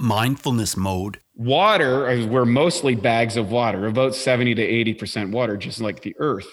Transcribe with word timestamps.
mindfulness 0.00 0.76
mode? 0.76 1.20
Water, 1.36 2.26
we're 2.26 2.44
mostly 2.44 2.94
bags 2.94 3.36
of 3.36 3.50
water, 3.50 3.86
about 3.86 4.14
70 4.14 4.54
to 4.56 4.66
80% 4.66 5.30
water, 5.30 5.56
just 5.56 5.80
like 5.80 6.02
the 6.02 6.14
earth. 6.18 6.48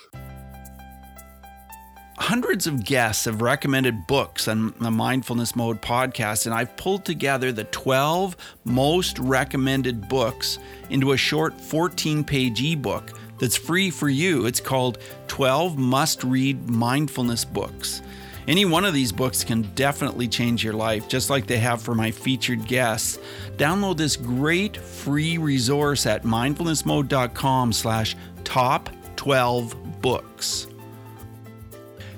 Hundreds 2.18 2.68
of 2.68 2.84
guests 2.84 3.26
have 3.26 3.42
recommended 3.42 4.06
books 4.08 4.48
on 4.48 4.74
the 4.82 4.92
Mindfulness 4.92 5.56
Mode 5.56 5.82
podcast, 5.82 6.46
and 6.46 6.54
I've 6.54 6.76
pulled 6.76 7.06
together 7.06 7.52
the 7.52 7.64
12 7.66 8.36
most 8.66 9.18
recommended 9.20 10.10
books 10.10 10.60
into 10.90 11.14
a 11.14 11.18
short 11.18 11.60
14 11.60 12.24
page 12.24 12.62
ebook 12.62 13.12
that's 13.40 13.56
free 13.56 13.90
for 13.90 14.10
you. 14.10 14.46
It's 14.46 14.60
called 14.60 14.98
12 15.28 15.78
Must 15.78 16.24
Read 16.24 16.70
Mindfulness 16.70 17.46
Books. 17.46 18.02
Any 18.48 18.64
one 18.64 18.86
of 18.86 18.94
these 18.94 19.12
books 19.12 19.44
can 19.44 19.64
definitely 19.76 20.28
change 20.30 20.64
your 20.64 20.74
life, 20.74 21.10
just 21.10 21.30
like 21.30 21.48
they 21.48 21.58
have 21.58 21.82
for 21.82 21.94
my 21.94 22.12
featured 22.12 22.66
guests. 22.66 23.20
Download 23.58 23.98
this 23.98 24.16
great 24.16 24.78
free 24.78 25.38
resource 25.38 26.06
at 26.06 26.24
mindfulnessmode.com 26.24 27.74
slash 27.74 28.16
top 28.46 28.90
12 29.18 30.02
books. 30.02 30.68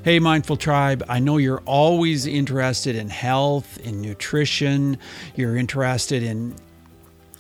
Hey, 0.04 0.20
Mindful 0.20 0.56
Tribe, 0.56 1.04
I 1.10 1.20
know 1.20 1.38
you're 1.38 1.64
always 1.66 2.28
interested 2.28 2.96
in 2.96 3.10
health, 3.10 3.80
in 3.80 4.00
nutrition. 4.00 4.98
You're 5.36 5.58
interested 5.58 6.22
in, 6.22 6.56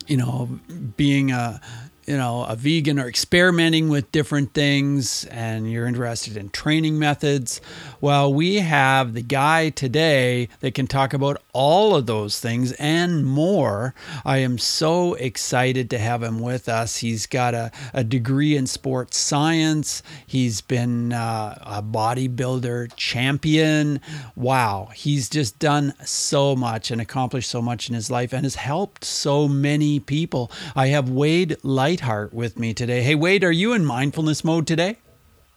you 0.07 0.17
know, 0.17 0.59
being 0.97 1.31
a 1.31 1.61
you 2.09 2.17
know, 2.17 2.43
a 2.45 2.55
vegan 2.55 2.99
or 2.99 3.07
experimenting 3.07 3.87
with 3.87 4.11
different 4.11 4.55
things 4.55 5.25
and 5.25 5.71
you're 5.71 5.85
interested 5.85 6.37
in 6.37 6.49
training 6.49 6.97
methods, 6.97 7.61
well, 8.01 8.33
we 8.33 8.55
have 8.55 9.13
the 9.13 9.21
guy 9.21 9.69
today 9.69 10.49
that 10.61 10.73
can 10.73 10.87
talk 10.87 11.13
about 11.13 11.39
all 11.53 11.95
of 11.95 12.07
those 12.07 12.39
things 12.39 12.71
and 12.73 13.27
more. 13.27 13.93
I 14.25 14.37
am 14.37 14.57
so 14.57 15.13
excited 15.13 15.91
to 15.91 15.99
have 15.99 16.23
him 16.23 16.39
with 16.39 16.67
us. 16.67 16.97
He's 16.97 17.27
got 17.27 17.53
a, 17.53 17.71
a 17.93 18.03
degree 18.03 18.57
in 18.57 18.65
sports 18.65 19.15
science, 19.15 20.01
he's 20.25 20.61
been 20.61 21.13
uh, 21.13 21.59
a 21.61 21.83
bodybuilder 21.83 22.91
champion. 22.95 24.01
Wow, 24.35 24.89
he's 24.95 25.29
just 25.29 25.59
done 25.59 25.93
so 26.03 26.55
much 26.55 26.89
and 26.89 26.99
accomplished 26.99 27.51
so 27.51 27.61
much 27.61 27.87
in 27.87 27.93
his 27.93 28.09
life 28.09 28.33
and 28.33 28.45
has 28.45 28.55
helped 28.55 29.05
so 29.05 29.47
many 29.47 29.99
people. 29.99 30.51
I 30.75 30.87
have 30.87 31.07
Wade 31.07 31.55
Light 31.61 31.98
Heart 31.99 32.33
with 32.33 32.57
me 32.57 32.73
today. 32.73 33.01
Hey, 33.01 33.15
Wade, 33.15 33.43
are 33.43 33.51
you 33.51 33.73
in 33.73 33.85
mindfulness 33.85 34.43
mode 34.43 34.67
today? 34.67 34.97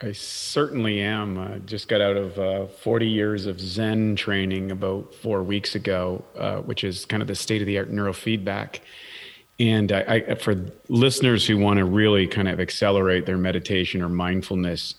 I 0.00 0.12
certainly 0.12 1.00
am. 1.00 1.38
I 1.38 1.58
just 1.58 1.88
got 1.88 2.00
out 2.00 2.16
of 2.16 2.38
uh, 2.38 2.66
40 2.66 3.06
years 3.06 3.46
of 3.46 3.60
Zen 3.60 4.16
training 4.16 4.72
about 4.72 5.14
four 5.14 5.42
weeks 5.42 5.76
ago, 5.76 6.24
uh, 6.36 6.56
which 6.58 6.82
is 6.82 7.04
kind 7.04 7.22
of 7.22 7.28
the 7.28 7.36
state 7.36 7.62
of 7.62 7.66
the 7.66 7.78
art 7.78 7.92
neurofeedback. 7.92 8.80
And 9.60 9.92
I, 9.92 10.24
I, 10.28 10.34
for 10.34 10.56
listeners 10.88 11.46
who 11.46 11.56
want 11.56 11.78
to 11.78 11.84
really 11.84 12.26
kind 12.26 12.48
of 12.48 12.58
accelerate 12.58 13.26
their 13.26 13.38
meditation 13.38 14.02
or 14.02 14.08
mindfulness, 14.08 14.96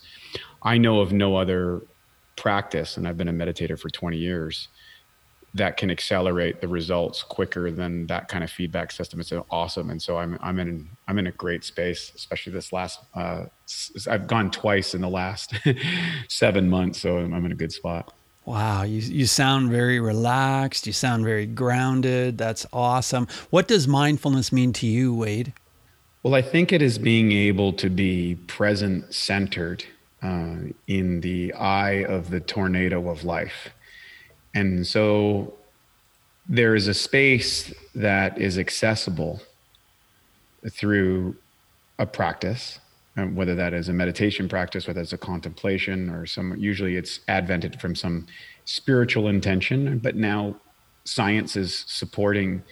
I 0.62 0.78
know 0.78 1.00
of 1.00 1.12
no 1.12 1.36
other 1.36 1.82
practice, 2.36 2.96
and 2.96 3.06
I've 3.06 3.18
been 3.18 3.28
a 3.28 3.32
meditator 3.32 3.78
for 3.78 3.90
20 3.90 4.16
years, 4.16 4.68
that 5.54 5.76
can 5.76 5.90
accelerate 5.90 6.60
the 6.60 6.66
results 6.66 7.22
quicker 7.22 7.70
than 7.70 8.06
that 8.08 8.28
kind 8.28 8.42
of 8.42 8.50
feedback 8.50 8.90
system. 8.90 9.20
It's 9.20 9.32
awesome, 9.50 9.90
and 9.90 10.02
so 10.02 10.18
I'm 10.18 10.36
I'm 10.42 10.58
in 10.58 10.88
I'm 11.06 11.18
in 11.18 11.28
a 11.28 11.32
great 11.32 11.64
space, 11.64 12.12
especially 12.14 12.52
this 12.52 12.72
last. 12.72 13.00
Uh, 13.14 13.46
I've 14.10 14.26
gone 14.26 14.50
twice 14.50 14.94
in 14.94 15.00
the 15.00 15.08
last 15.08 15.54
seven 16.28 16.68
months, 16.68 17.00
so 17.00 17.18
I'm, 17.18 17.32
I'm 17.32 17.46
in 17.46 17.52
a 17.52 17.56
good 17.56 17.72
spot. 17.72 18.12
Wow, 18.44 18.82
you 18.82 19.00
you 19.00 19.26
sound 19.26 19.70
very 19.70 20.00
relaxed. 20.00 20.86
You 20.86 20.92
sound 20.92 21.24
very 21.24 21.46
grounded. 21.46 22.36
That's 22.36 22.66
awesome. 22.72 23.28
What 23.50 23.68
does 23.68 23.86
mindfulness 23.86 24.52
mean 24.52 24.72
to 24.74 24.86
you, 24.86 25.14
Wade? 25.14 25.52
Well, 26.24 26.34
I 26.34 26.42
think 26.42 26.72
it 26.72 26.82
is 26.82 26.98
being 26.98 27.32
able 27.32 27.72
to 27.74 27.88
be 27.88 28.36
present 28.46 29.14
centered 29.14 29.84
uh, 30.22 30.56
in 30.88 31.20
the 31.20 31.52
eye 31.52 32.04
of 32.04 32.30
the 32.30 32.40
tornado 32.40 33.08
of 33.08 33.24
life 33.24 33.68
and 34.54 34.86
so 34.86 35.52
there 36.48 36.74
is 36.74 36.88
a 36.88 36.94
space 36.94 37.72
that 37.94 38.38
is 38.38 38.58
accessible 38.58 39.40
through 40.70 41.36
a 41.98 42.06
practice, 42.06 42.78
um, 43.16 43.34
whether 43.34 43.54
that 43.54 43.72
is 43.72 43.88
a 43.88 43.92
meditation 43.92 44.48
practice, 44.48 44.86
whether 44.86 45.00
it's 45.00 45.12
a 45.12 45.18
contemplation 45.18 46.10
or 46.10 46.26
some, 46.26 46.56
usually 46.56 46.96
it's 46.96 47.20
advented 47.28 47.80
from 47.80 47.94
some 47.94 48.26
spiritual 48.64 49.28
intention, 49.28 49.98
but 49.98 50.16
now 50.16 50.54
science 51.04 51.56
is 51.56 51.84
supporting 51.86 52.62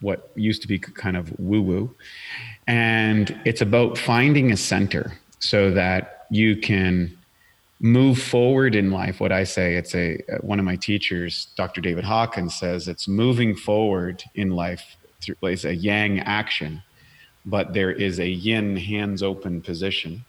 what 0.00 0.30
used 0.34 0.60
to 0.62 0.68
be 0.68 0.78
kind 0.78 1.16
of 1.16 1.38
woo 1.38 1.62
woo. 1.62 1.94
And 2.66 3.38
it's 3.44 3.60
about 3.60 3.96
finding 3.96 4.52
a 4.52 4.56
center 4.56 5.12
so 5.38 5.70
that 5.70 6.26
you 6.30 6.56
can 6.56 7.16
move 7.80 8.18
forward 8.20 8.74
in 8.74 8.90
life 8.90 9.20
what 9.20 9.32
i 9.32 9.44
say 9.44 9.74
it's 9.74 9.94
a 9.94 10.18
one 10.40 10.58
of 10.58 10.64
my 10.64 10.76
teachers 10.76 11.48
dr 11.56 11.80
david 11.80 12.04
hawkins 12.04 12.54
says 12.54 12.88
it's 12.88 13.08
moving 13.08 13.54
forward 13.54 14.22
in 14.34 14.50
life 14.50 14.96
through 15.20 15.34
it's 15.42 15.64
a 15.64 15.74
yang 15.74 16.20
action 16.20 16.82
but 17.44 17.74
there 17.74 17.90
is 17.90 18.20
a 18.20 18.28
yin 18.28 18.76
hands 18.76 19.22
open 19.22 19.60
position 19.60 20.24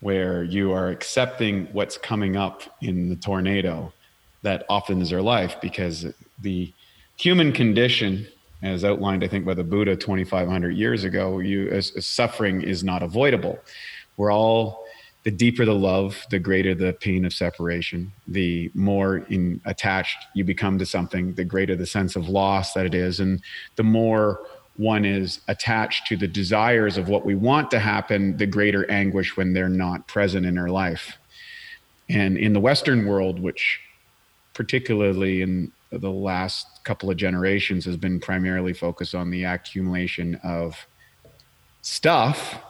where 0.00 0.42
you 0.42 0.72
are 0.72 0.88
accepting 0.88 1.66
what's 1.72 1.98
coming 1.98 2.36
up 2.36 2.62
in 2.80 3.08
the 3.08 3.16
tornado 3.16 3.92
that 4.42 4.64
often 4.68 5.02
is 5.02 5.12
our 5.12 5.22
life 5.22 5.56
because 5.60 6.06
the 6.40 6.72
human 7.16 7.52
condition 7.52 8.26
as 8.62 8.84
outlined 8.84 9.22
i 9.22 9.28
think 9.28 9.44
by 9.44 9.54
the 9.54 9.62
buddha 9.62 9.94
2500 9.94 10.70
years 10.70 11.04
ago 11.04 11.40
you 11.40 11.68
as, 11.68 11.92
as 11.96 12.06
suffering 12.06 12.62
is 12.62 12.82
not 12.82 13.02
avoidable. 13.02 13.58
We're 14.16 14.32
all 14.32 14.87
the 15.24 15.30
deeper 15.30 15.64
the 15.64 15.74
love, 15.74 16.24
the 16.30 16.38
greater 16.38 16.74
the 16.74 16.92
pain 16.92 17.24
of 17.24 17.32
separation. 17.32 18.12
The 18.26 18.70
more 18.74 19.18
in, 19.28 19.60
attached 19.64 20.16
you 20.34 20.44
become 20.44 20.78
to 20.78 20.86
something, 20.86 21.34
the 21.34 21.44
greater 21.44 21.76
the 21.76 21.86
sense 21.86 22.16
of 22.16 22.28
loss 22.28 22.72
that 22.74 22.86
it 22.86 22.94
is. 22.94 23.20
And 23.20 23.42
the 23.76 23.82
more 23.82 24.40
one 24.76 25.04
is 25.04 25.40
attached 25.48 26.06
to 26.06 26.16
the 26.16 26.28
desires 26.28 26.96
of 26.96 27.08
what 27.08 27.24
we 27.24 27.34
want 27.34 27.70
to 27.72 27.80
happen, 27.80 28.36
the 28.36 28.46
greater 28.46 28.88
anguish 28.90 29.36
when 29.36 29.52
they're 29.52 29.68
not 29.68 30.06
present 30.06 30.46
in 30.46 30.56
our 30.56 30.70
life. 30.70 31.18
And 32.08 32.38
in 32.38 32.52
the 32.52 32.60
Western 32.60 33.04
world, 33.04 33.40
which 33.40 33.80
particularly 34.54 35.42
in 35.42 35.72
the 35.90 36.10
last 36.10 36.84
couple 36.84 37.10
of 37.10 37.16
generations 37.16 37.84
has 37.84 37.96
been 37.96 38.20
primarily 38.20 38.72
focused 38.72 39.14
on 39.14 39.30
the 39.30 39.44
accumulation 39.44 40.36
of 40.44 40.86
stuff 41.82 42.60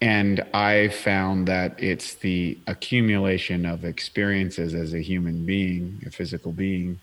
and 0.00 0.44
I 0.54 0.88
found 0.88 1.48
that 1.48 1.82
it's 1.82 2.14
the 2.14 2.58
accumulation 2.66 3.66
of 3.66 3.84
experiences 3.84 4.74
as 4.74 4.94
a 4.94 5.00
human 5.00 5.44
being, 5.44 6.02
a 6.06 6.10
physical 6.10 6.52
being, 6.52 7.00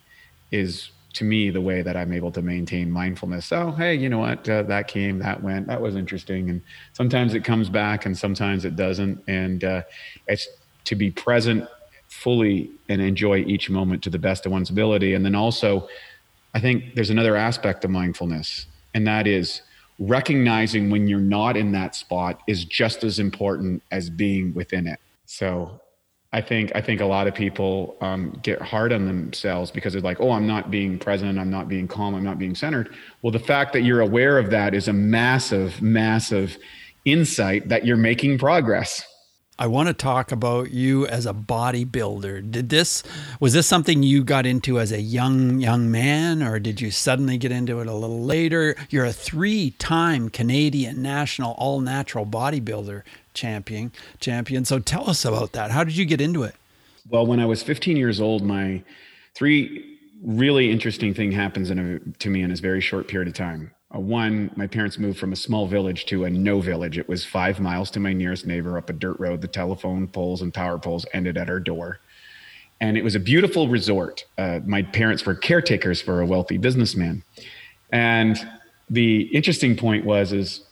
is 0.51 0.91
to 1.13 1.23
me 1.23 1.49
the 1.49 1.61
way 1.61 1.81
that 1.81 1.95
I'm 1.95 2.13
able 2.13 2.31
to 2.31 2.41
maintain 2.41 2.91
mindfulness. 2.91 3.45
So, 3.45 3.71
hey, 3.71 3.95
you 3.95 4.09
know 4.09 4.19
what? 4.19 4.47
Uh, 4.47 4.63
that 4.63 4.87
came, 4.87 5.19
that 5.19 5.41
went, 5.41 5.67
that 5.67 5.81
was 5.81 5.95
interesting. 5.95 6.49
And 6.49 6.61
sometimes 6.93 7.33
it 7.33 7.43
comes 7.43 7.69
back 7.69 8.05
and 8.05 8.17
sometimes 8.17 8.65
it 8.65 8.75
doesn't. 8.75 9.23
And 9.27 9.63
uh, 9.63 9.83
it's 10.27 10.47
to 10.85 10.95
be 10.95 11.11
present 11.11 11.67
fully 12.07 12.71
and 12.89 13.01
enjoy 13.01 13.39
each 13.39 13.69
moment 13.69 14.03
to 14.03 14.09
the 14.09 14.19
best 14.19 14.45
of 14.45 14.51
one's 14.51 14.69
ability. 14.69 15.13
And 15.13 15.25
then 15.25 15.35
also, 15.35 15.87
I 16.53 16.59
think 16.59 16.95
there's 16.95 17.09
another 17.09 17.35
aspect 17.35 17.83
of 17.83 17.91
mindfulness, 17.91 18.65
and 18.93 19.05
that 19.07 19.27
is 19.27 19.61
recognizing 19.99 20.89
when 20.89 21.07
you're 21.07 21.19
not 21.19 21.55
in 21.55 21.71
that 21.71 21.95
spot 21.95 22.41
is 22.47 22.65
just 22.65 23.03
as 23.03 23.19
important 23.19 23.81
as 23.91 24.09
being 24.09 24.53
within 24.53 24.87
it. 24.87 24.99
So 25.25 25.79
I 26.33 26.41
think 26.41 26.73
I 26.75 26.81
think 26.81 26.99
a 26.99 27.05
lot 27.05 27.27
of 27.27 27.33
people 27.33 27.95
um, 28.01 28.37
get 28.43 28.61
hard 28.61 28.91
on 28.91 29.05
themselves 29.05 29.71
because 29.71 29.93
they're 29.93 30.01
like, 30.01 30.19
oh, 30.19 30.31
I'm 30.31 30.45
not 30.45 30.69
being 30.69 30.99
present, 30.99 31.39
I'm 31.39 31.49
not 31.49 31.69
being 31.69 31.87
calm, 31.87 32.13
I'm 32.13 32.25
not 32.25 32.37
being 32.37 32.55
centered. 32.55 32.93
Well, 33.21 33.31
the 33.31 33.39
fact 33.39 33.71
that 33.71 33.83
you're 33.83 34.01
aware 34.01 34.37
of 34.37 34.49
that 34.49 34.73
is 34.73 34.89
a 34.89 34.93
massive, 34.93 35.81
massive 35.81 36.57
insight 37.05 37.69
that 37.69 37.85
you're 37.85 37.95
making 37.95 38.37
progress. 38.37 39.01
I 39.57 39.67
want 39.67 39.87
to 39.87 39.93
talk 39.93 40.33
about 40.33 40.71
you 40.71 41.07
as 41.07 41.25
a 41.25 41.33
bodybuilder. 41.33 42.51
Did 42.51 42.69
this 42.69 43.03
was 43.39 43.53
this 43.53 43.65
something 43.65 44.03
you 44.03 44.23
got 44.23 44.45
into 44.45 44.79
as 44.79 44.91
a 44.91 44.99
young 44.99 45.59
young 45.59 45.89
man 45.89 46.43
or 46.43 46.59
did 46.59 46.81
you 46.81 46.91
suddenly 46.91 47.37
get 47.37 47.51
into 47.51 47.79
it 47.79 47.87
a 47.87 47.93
little 47.93 48.23
later? 48.23 48.75
You're 48.89 49.05
a 49.05 49.09
3-time 49.09 50.29
Canadian 50.29 51.01
national 51.01 51.53
all-natural 51.53 52.25
bodybuilder 52.25 53.03
champion 53.33 53.93
champion. 54.19 54.65
So 54.65 54.79
tell 54.79 55.09
us 55.09 55.23
about 55.23 55.53
that. 55.53 55.71
How 55.71 55.83
did 55.83 55.95
you 55.95 56.05
get 56.05 56.19
into 56.19 56.43
it? 56.43 56.55
Well, 57.09 57.25
when 57.25 57.39
I 57.39 57.45
was 57.45 57.63
15 57.63 57.95
years 57.95 58.19
old, 58.19 58.43
my 58.43 58.83
three 59.35 59.99
really 60.23 60.71
interesting 60.71 61.13
thing 61.13 61.31
happens 61.31 61.69
a, 61.69 61.99
to 61.99 62.29
me 62.29 62.41
in 62.41 62.51
a 62.51 62.55
very 62.55 62.81
short 62.81 63.07
period 63.07 63.27
of 63.27 63.35
time. 63.35 63.71
Uh, 63.95 63.99
one, 63.99 64.51
my 64.55 64.67
parents 64.67 64.97
moved 64.97 65.17
from 65.17 65.31
a 65.31 65.35
small 65.35 65.67
village 65.67 66.05
to 66.07 66.25
a 66.25 66.29
no 66.29 66.59
village. 66.59 66.97
It 66.97 67.07
was 67.07 67.23
five 67.23 67.59
miles 67.59 67.89
to 67.91 67.99
my 67.99 68.13
nearest 68.13 68.45
neighbor 68.45 68.77
up 68.77 68.89
a 68.89 68.93
dirt 68.93 69.19
road. 69.19 69.41
The 69.41 69.47
telephone 69.47 70.07
poles 70.07 70.41
and 70.41 70.53
power 70.53 70.77
poles 70.77 71.05
ended 71.13 71.37
at 71.37 71.49
our 71.49 71.59
door. 71.59 71.99
and 72.81 72.97
it 72.97 73.03
was 73.03 73.15
a 73.15 73.19
beautiful 73.19 73.69
resort. 73.69 74.25
Uh, 74.37 74.59
my 74.65 74.81
parents 74.81 75.25
were 75.25 75.33
caretakers 75.33 76.01
for 76.01 76.19
a 76.19 76.25
wealthy 76.25 76.57
businessman, 76.57 77.23
and 77.91 78.35
the 78.89 79.21
interesting 79.33 79.77
point 79.77 80.03
was 80.05 80.33
is 80.33 80.65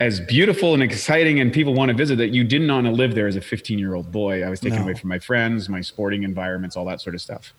as 0.00 0.20
beautiful 0.20 0.74
and 0.74 0.82
exciting 0.82 1.40
and 1.40 1.52
people 1.52 1.74
want 1.74 1.88
to 1.88 1.96
visit 1.96 2.16
that 2.16 2.28
you 2.28 2.44
didn't 2.44 2.68
want 2.68 2.86
to 2.86 2.92
live 2.92 3.16
there 3.16 3.26
as 3.26 3.34
a 3.34 3.40
15 3.40 3.78
year 3.78 3.94
old 3.94 4.12
boy. 4.12 4.44
I 4.44 4.48
was 4.48 4.60
taken 4.60 4.78
no. 4.78 4.84
away 4.84 4.94
from 4.94 5.08
my 5.08 5.18
friends, 5.18 5.68
my 5.68 5.80
sporting 5.80 6.22
environments, 6.22 6.76
all 6.76 6.84
that 6.84 7.00
sort 7.00 7.16
of 7.16 7.20
stuff. 7.20 7.52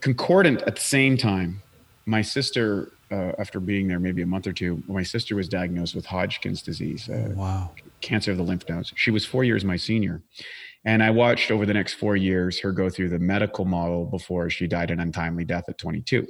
Concordant 0.00 0.60
at 0.62 0.74
the 0.74 0.82
same 0.82 1.16
time, 1.16 1.62
my 2.04 2.20
sister, 2.20 2.92
uh, 3.12 3.32
after 3.38 3.60
being 3.60 3.86
there 3.88 4.00
maybe 4.00 4.22
a 4.22 4.26
month 4.26 4.46
or 4.46 4.52
two, 4.52 4.82
my 4.88 5.02
sister 5.02 5.36
was 5.36 5.48
diagnosed 5.48 5.94
with 5.94 6.06
Hodgkin's 6.06 6.62
disease. 6.62 7.08
Uh, 7.08 7.32
wow. 7.36 7.70
Cancer 8.00 8.30
of 8.30 8.38
the 8.38 8.42
lymph 8.42 8.68
nodes. 8.68 8.92
She 8.96 9.10
was 9.10 9.26
four 9.26 9.44
years 9.44 9.64
my 9.64 9.76
senior. 9.76 10.22
And 10.84 11.02
I 11.02 11.10
watched 11.10 11.50
over 11.50 11.66
the 11.66 11.74
next 11.74 11.94
four 11.94 12.16
years 12.16 12.58
her 12.60 12.72
go 12.72 12.88
through 12.90 13.10
the 13.10 13.18
medical 13.18 13.64
model 13.64 14.06
before 14.06 14.50
she 14.50 14.66
died 14.66 14.90
an 14.90 14.98
untimely 14.98 15.44
death 15.44 15.64
at 15.68 15.78
22. 15.78 16.26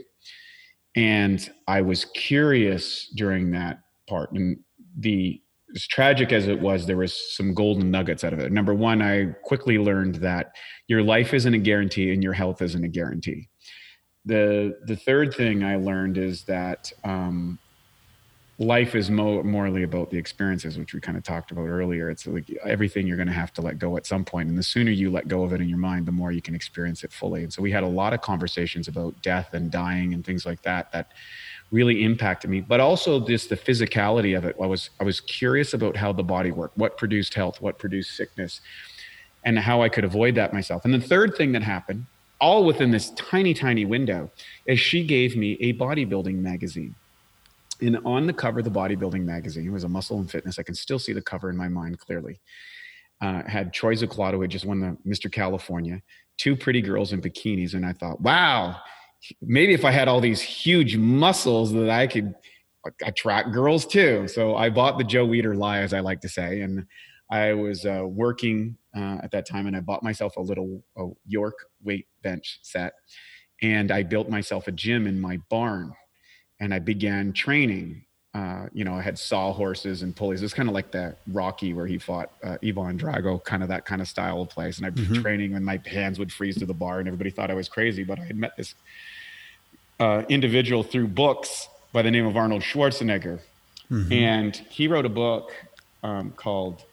And 0.94 1.48
I 1.66 1.80
was 1.80 2.04
curious 2.04 3.08
during 3.16 3.52
that 3.52 3.80
part. 4.08 4.32
And 4.32 4.58
the 4.98 5.40
as 5.74 5.86
tragic 5.86 6.32
as 6.32 6.48
it 6.48 6.60
was, 6.60 6.86
there 6.86 6.98
was 6.98 7.34
some 7.34 7.54
golden 7.54 7.90
nuggets 7.90 8.24
out 8.24 8.34
of 8.34 8.40
it. 8.40 8.52
Number 8.52 8.74
one, 8.74 9.00
I 9.00 9.34
quickly 9.42 9.78
learned 9.78 10.16
that 10.16 10.52
your 10.86 11.02
life 11.02 11.32
isn't 11.32 11.54
a 11.54 11.58
guarantee 11.58 12.12
and 12.12 12.22
your 12.22 12.34
health 12.34 12.60
isn't 12.60 12.84
a 12.84 12.88
guarantee. 12.88 13.48
The 14.24 14.78
the 14.86 14.96
third 14.96 15.34
thing 15.34 15.64
I 15.64 15.76
learned 15.76 16.16
is 16.16 16.44
that 16.44 16.92
um, 17.04 17.58
life 18.58 18.94
is 18.94 19.10
mo- 19.10 19.42
morally 19.42 19.82
about 19.82 20.10
the 20.10 20.18
experiences, 20.18 20.78
which 20.78 20.94
we 20.94 21.00
kind 21.00 21.18
of 21.18 21.24
talked 21.24 21.50
about 21.50 21.66
earlier. 21.66 22.08
It's 22.10 22.26
like 22.26 22.48
everything 22.64 23.06
you're 23.06 23.16
going 23.16 23.28
to 23.28 23.34
have 23.34 23.52
to 23.54 23.62
let 23.62 23.78
go 23.78 23.96
at 23.96 24.06
some 24.06 24.24
point, 24.24 24.48
and 24.48 24.56
the 24.56 24.62
sooner 24.62 24.90
you 24.90 25.10
let 25.10 25.28
go 25.28 25.42
of 25.42 25.52
it 25.52 25.60
in 25.60 25.68
your 25.68 25.78
mind, 25.78 26.06
the 26.06 26.12
more 26.12 26.32
you 26.32 26.42
can 26.42 26.54
experience 26.54 27.02
it 27.02 27.12
fully. 27.12 27.42
And 27.42 27.52
so 27.52 27.62
we 27.62 27.72
had 27.72 27.82
a 27.82 27.88
lot 27.88 28.12
of 28.12 28.20
conversations 28.20 28.88
about 28.88 29.20
death 29.22 29.54
and 29.54 29.70
dying 29.70 30.14
and 30.14 30.24
things 30.24 30.46
like 30.46 30.62
that 30.62 30.92
that 30.92 31.12
really 31.70 32.04
impacted 32.04 32.50
me. 32.50 32.60
But 32.60 32.80
also 32.80 33.26
just 33.26 33.48
the 33.48 33.56
physicality 33.56 34.36
of 34.36 34.44
it. 34.44 34.54
I 34.62 34.66
was 34.66 34.90
I 35.00 35.04
was 35.04 35.20
curious 35.20 35.74
about 35.74 35.96
how 35.96 36.12
the 36.12 36.22
body 36.22 36.52
worked, 36.52 36.78
what 36.78 36.96
produced 36.96 37.34
health, 37.34 37.60
what 37.60 37.78
produced 37.78 38.16
sickness, 38.16 38.60
and 39.44 39.58
how 39.58 39.82
I 39.82 39.88
could 39.88 40.04
avoid 40.04 40.34
that 40.36 40.52
myself. 40.52 40.84
And 40.84 40.94
the 40.94 41.00
third 41.00 41.34
thing 41.36 41.52
that 41.52 41.62
happened, 41.62 42.06
all 42.42 42.64
within 42.64 42.90
this 42.90 43.10
tiny 43.10 43.54
tiny 43.54 43.84
window, 43.84 44.30
is 44.66 44.78
she 44.78 45.04
gave 45.04 45.36
me 45.36 45.52
a 45.60 45.72
bodybuilding 45.74 46.34
magazine. 46.34 46.94
And 47.80 47.98
on 48.04 48.26
the 48.26 48.32
cover 48.32 48.58
of 48.58 48.64
the 48.64 48.70
bodybuilding 48.70 49.24
magazine 49.24 49.72
was 49.72 49.84
a 49.84 49.88
muscle 49.88 50.18
and 50.18 50.30
fitness 50.30 50.58
i 50.58 50.62
can 50.62 50.74
still 50.74 51.00
see 51.00 51.12
the 51.12 51.22
cover 51.22 51.50
in 51.50 51.56
my 51.56 51.66
mind 51.66 51.98
clearly 51.98 52.38
uh, 53.20 53.42
had 53.44 53.72
troy 53.72 53.96
zuccolotto 53.96 54.34
who 54.34 54.46
just 54.46 54.64
won 54.64 54.78
the 54.78 54.96
mr 55.04 55.30
california 55.30 56.00
two 56.38 56.54
pretty 56.54 56.80
girls 56.80 57.12
in 57.12 57.20
bikinis. 57.20 57.74
And 57.74 57.84
i 57.84 57.92
thought 57.92 58.20
wow 58.20 58.76
maybe 59.40 59.72
if 59.74 59.84
i 59.84 59.90
had 59.90 60.06
all 60.06 60.20
these 60.20 60.40
huge 60.40 60.96
muscles 60.96 61.72
that 61.72 61.90
i 61.90 62.06
could 62.06 62.34
attract 63.04 63.52
girls 63.52 63.86
too. 63.86 64.28
So 64.28 64.56
i 64.56 64.70
bought 64.70 64.98
the 64.98 65.04
joe 65.04 65.26
weider 65.26 65.56
lie 65.56 65.80
as 65.80 65.92
i 65.92 66.00
like 66.00 66.20
to 66.20 66.28
say. 66.28 66.60
And 66.60 66.86
i 67.32 67.52
was 67.52 67.84
uh, 67.84 68.04
working 68.06 68.76
uh, 68.96 69.18
at 69.22 69.30
that 69.30 69.48
time 69.48 69.66
and 69.66 69.76
i 69.76 69.80
bought 69.80 70.02
myself 70.02 70.36
a 70.36 70.40
little 70.40 70.82
a 70.96 71.08
york 71.26 71.66
weight 71.82 72.06
bench 72.22 72.60
set 72.62 72.92
and 73.62 73.90
i 73.90 74.02
built 74.02 74.28
myself 74.28 74.68
a 74.68 74.72
gym 74.72 75.06
in 75.06 75.20
my 75.20 75.36
barn 75.48 75.92
and 76.62 76.72
I 76.72 76.78
began 76.78 77.32
training. 77.32 78.04
Uh, 78.34 78.66
you 78.72 78.84
know, 78.84 78.94
I 78.94 79.02
had 79.02 79.18
saw 79.18 79.52
horses 79.52 80.02
and 80.02 80.14
pulleys. 80.14 80.42
It's 80.42 80.54
kind 80.54 80.68
of 80.68 80.74
like 80.74 80.92
that 80.92 81.18
Rocky 81.26 81.74
where 81.74 81.86
he 81.86 81.98
fought 81.98 82.30
uh, 82.42 82.56
Ivan 82.64 82.96
Drago, 82.96 83.42
kind 83.42 83.64
of 83.64 83.68
that 83.68 83.84
kind 83.84 84.00
of 84.00 84.06
style 84.06 84.40
of 84.40 84.48
place. 84.48 84.78
And 84.78 84.86
I'd 84.86 84.94
be 84.94 85.02
mm-hmm. 85.02 85.20
training 85.20 85.54
and 85.54 85.66
my 85.66 85.80
hands 85.84 86.20
would 86.20 86.32
freeze 86.32 86.56
to 86.58 86.64
the 86.64 86.72
bar 86.72 87.00
and 87.00 87.08
everybody 87.08 87.30
thought 87.30 87.50
I 87.50 87.54
was 87.54 87.68
crazy. 87.68 88.04
But 88.04 88.20
I 88.20 88.24
had 88.24 88.36
met 88.36 88.56
this 88.56 88.76
uh, 89.98 90.22
individual 90.28 90.84
through 90.84 91.08
books 91.08 91.68
by 91.92 92.00
the 92.00 92.12
name 92.12 92.26
of 92.26 92.36
Arnold 92.36 92.62
Schwarzenegger. 92.62 93.40
Mm-hmm. 93.90 94.12
And 94.12 94.56
he 94.70 94.86
wrote 94.86 95.04
a 95.04 95.10
book 95.10 95.52
um, 96.04 96.30
called 96.30 96.84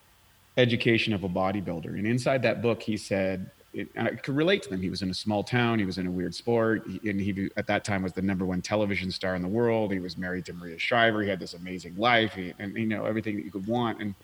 Education 0.57 1.13
of 1.13 1.23
a 1.23 1.29
Bodybuilder. 1.29 1.97
And 1.97 2.05
inside 2.05 2.41
that 2.43 2.61
book, 2.61 2.81
he 2.81 2.97
said, 2.97 3.49
it, 3.73 3.87
and 3.95 4.07
I 4.07 4.11
could 4.15 4.35
relate 4.35 4.63
to 4.63 4.69
them. 4.69 4.81
He 4.81 4.89
was 4.89 5.01
in 5.01 5.09
a 5.09 5.13
small 5.13 5.43
town. 5.43 5.79
He 5.79 5.85
was 5.85 5.97
in 5.97 6.07
a 6.07 6.11
weird 6.11 6.33
sport, 6.33 6.83
he, 6.87 7.09
and 7.09 7.19
he 7.19 7.49
at 7.55 7.67
that 7.67 7.85
time 7.85 8.01
was 8.01 8.13
the 8.13 8.21
number 8.21 8.45
one 8.45 8.61
television 8.61 9.11
star 9.11 9.35
in 9.35 9.41
the 9.41 9.47
world. 9.47 9.93
He 9.93 9.99
was 9.99 10.17
married 10.17 10.45
to 10.45 10.53
Maria 10.53 10.79
Shriver. 10.79 11.21
He 11.21 11.29
had 11.29 11.39
this 11.39 11.53
amazing 11.53 11.95
life, 11.95 12.33
he, 12.33 12.53
and 12.59 12.75
you 12.75 12.87
know 12.87 13.05
everything 13.05 13.35
that 13.35 13.45
you 13.45 13.51
could 13.51 13.67
want. 13.67 14.01
And 14.01 14.15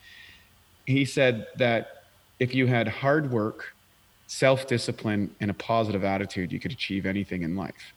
he 0.86 1.06
said 1.06 1.48
that 1.58 2.06
if 2.40 2.56
you 2.56 2.66
had 2.66 2.88
hard 2.88 3.32
work, 3.32 3.76
self-discipline, 4.28 5.36
and 5.40 5.52
a 5.52 5.54
positive 5.54 6.04
attitude, 6.04 6.52
you 6.52 6.60
could 6.60 6.72
achieve 6.72 7.06
anything 7.06 7.44
in 7.44 7.56
life. 7.56 7.94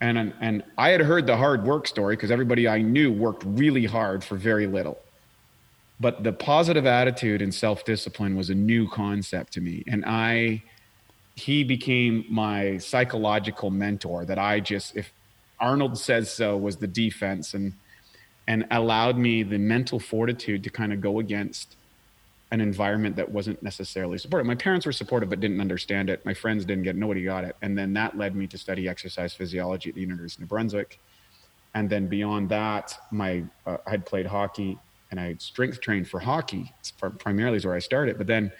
And 0.00 0.34
and 0.40 0.64
I 0.76 0.88
had 0.88 1.00
heard 1.00 1.28
the 1.28 1.36
hard 1.36 1.64
work 1.64 1.86
story 1.86 2.16
because 2.16 2.32
everybody 2.32 2.66
I 2.66 2.82
knew 2.82 3.12
worked 3.12 3.44
really 3.46 3.86
hard 3.86 4.24
for 4.24 4.36
very 4.36 4.66
little 4.66 4.98
but 6.02 6.22
the 6.22 6.32
positive 6.32 6.84
attitude 6.84 7.40
and 7.40 7.54
self-discipline 7.54 8.36
was 8.36 8.50
a 8.50 8.54
new 8.54 8.88
concept 8.88 9.52
to 9.54 9.60
me 9.60 9.82
and 9.86 10.04
i 10.06 10.62
he 11.34 11.64
became 11.64 12.24
my 12.28 12.76
psychological 12.78 13.70
mentor 13.70 14.24
that 14.24 14.38
I 14.38 14.60
just 14.60 14.96
if 14.96 15.12
Arnold 15.60 15.98
says 15.98 16.32
so 16.32 16.56
was 16.56 16.76
the 16.76 16.86
defense 16.86 17.54
and 17.54 17.72
and 18.46 18.66
allowed 18.70 19.16
me 19.16 19.42
the 19.42 19.58
mental 19.58 19.98
fortitude 19.98 20.64
to 20.64 20.70
kind 20.70 20.92
of 20.92 21.00
go 21.00 21.20
against 21.20 21.76
an 22.50 22.60
environment 22.60 23.16
that 23.16 23.30
wasn't 23.30 23.62
necessarily 23.62 24.18
supportive. 24.18 24.46
My 24.46 24.54
parents 24.54 24.84
were 24.84 24.92
supportive 24.92 25.30
but 25.30 25.40
didn't 25.40 25.60
understand 25.60 26.10
it. 26.10 26.24
My 26.26 26.34
friends 26.34 26.64
didn't 26.66 26.82
get 26.82 26.96
it. 26.96 26.98
nobody 26.98 27.24
got 27.24 27.44
it. 27.44 27.56
And 27.62 27.78
then 27.78 27.94
that 27.94 28.18
led 28.18 28.36
me 28.36 28.46
to 28.48 28.58
study 28.58 28.88
exercise 28.88 29.32
physiology 29.32 29.88
at 29.88 29.94
the 29.94 30.02
University 30.02 30.42
of 30.42 30.48
New 30.48 30.48
Brunswick. 30.48 30.98
And 31.74 31.88
then 31.88 32.08
beyond 32.08 32.50
that, 32.50 32.94
my 33.10 33.44
uh, 33.64 33.78
I 33.86 33.90
had 33.90 34.04
played 34.04 34.26
hockey 34.26 34.78
and 35.12 35.20
I 35.20 35.36
strength 35.38 35.80
trained 35.80 36.08
for 36.08 36.18
hockey. 36.18 36.72
Primarily 37.18 37.58
is 37.58 37.64
where 37.64 37.76
I 37.76 37.78
started. 37.78 38.18
But 38.18 38.26
then 38.26 38.50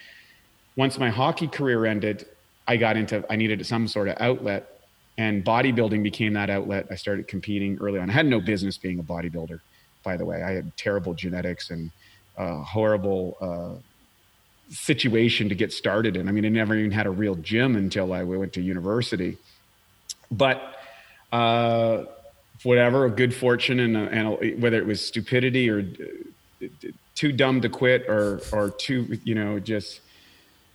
once 0.76 0.98
my 0.98 1.10
hockey 1.10 1.48
career 1.48 1.84
ended, 1.86 2.26
I 2.68 2.76
got 2.76 2.96
into, 2.96 3.24
I 3.28 3.34
needed 3.34 3.66
some 3.66 3.88
sort 3.88 4.06
of 4.06 4.16
outlet 4.20 4.72
and 5.18 5.44
bodybuilding 5.44 6.02
became 6.02 6.32
that 6.34 6.50
outlet. 6.50 6.86
I 6.90 6.94
started 6.94 7.28
competing 7.28 7.78
early 7.80 7.98
on. 7.98 8.08
I 8.08 8.12
had 8.12 8.26
no 8.26 8.40
business 8.40 8.78
being 8.78 8.98
a 8.98 9.02
bodybuilder, 9.02 9.60
by 10.02 10.16
the 10.16 10.24
way. 10.24 10.42
I 10.42 10.52
had 10.52 10.74
terrible 10.76 11.14
genetics 11.14 11.70
and 11.70 11.90
uh, 12.38 12.62
horrible 12.62 13.36
uh, 13.40 13.80
situation 14.70 15.48
to 15.50 15.54
get 15.54 15.72
started 15.72 16.16
in. 16.16 16.28
I 16.28 16.32
mean, 16.32 16.46
I 16.46 16.48
never 16.48 16.74
even 16.74 16.92
had 16.92 17.06
a 17.06 17.10
real 17.10 17.34
gym 17.34 17.76
until 17.76 18.12
I 18.12 18.22
went 18.22 18.54
to 18.54 18.62
university. 18.62 19.36
But 20.30 20.76
uh, 21.30 22.04
whatever, 22.62 23.04
a 23.04 23.10
good 23.10 23.34
fortune 23.34 23.80
and, 23.80 23.96
and 23.96 24.62
whether 24.62 24.78
it 24.78 24.86
was 24.86 25.04
stupidity 25.04 25.68
or 25.68 25.84
too 27.14 27.32
dumb 27.32 27.60
to 27.60 27.68
quit 27.68 28.08
or 28.08 28.40
or 28.52 28.70
too, 28.70 29.18
you 29.24 29.34
know, 29.34 29.58
just 29.58 30.00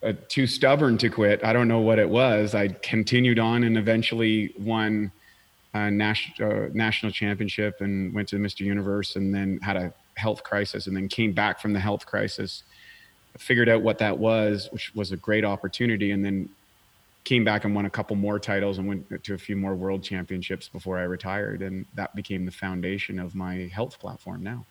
uh, 0.03 0.13
too 0.27 0.47
stubborn 0.47 0.97
to 0.99 1.09
quit. 1.09 1.43
I 1.43 1.53
don't 1.53 1.67
know 1.67 1.79
what 1.79 1.99
it 1.99 2.09
was. 2.09 2.53
I 2.53 2.67
continued 2.67 3.39
on 3.39 3.63
and 3.63 3.77
eventually 3.77 4.53
won 4.59 5.11
a 5.73 5.91
nas- 5.91 6.39
uh, 6.39 6.69
national 6.73 7.11
championship 7.11 7.81
and 7.81 8.13
went 8.13 8.27
to 8.29 8.37
Mr. 8.37 8.61
Universe 8.61 9.15
and 9.15 9.33
then 9.33 9.59
had 9.61 9.75
a 9.75 9.93
health 10.15 10.43
crisis 10.43 10.87
and 10.87 10.95
then 10.95 11.07
came 11.07 11.33
back 11.33 11.59
from 11.59 11.73
the 11.73 11.79
health 11.79 12.05
crisis, 12.05 12.63
figured 13.37 13.69
out 13.69 13.81
what 13.81 13.97
that 13.99 14.17
was, 14.17 14.69
which 14.71 14.93
was 14.95 15.11
a 15.11 15.17
great 15.17 15.45
opportunity, 15.45 16.11
and 16.11 16.23
then 16.23 16.49
came 17.23 17.43
back 17.43 17.65
and 17.65 17.75
won 17.75 17.85
a 17.85 17.89
couple 17.89 18.15
more 18.15 18.39
titles 18.39 18.77
and 18.77 18.87
went 18.87 19.23
to 19.23 19.33
a 19.33 19.37
few 19.37 19.57
more 19.57 19.75
world 19.75 20.01
championships 20.01 20.69
before 20.69 20.97
I 20.97 21.03
retired. 21.03 21.61
And 21.61 21.85
that 21.95 22.15
became 22.15 22.45
the 22.45 22.51
foundation 22.51 23.19
of 23.19 23.35
my 23.35 23.69
health 23.73 23.99
platform 23.99 24.43
now. 24.43 24.65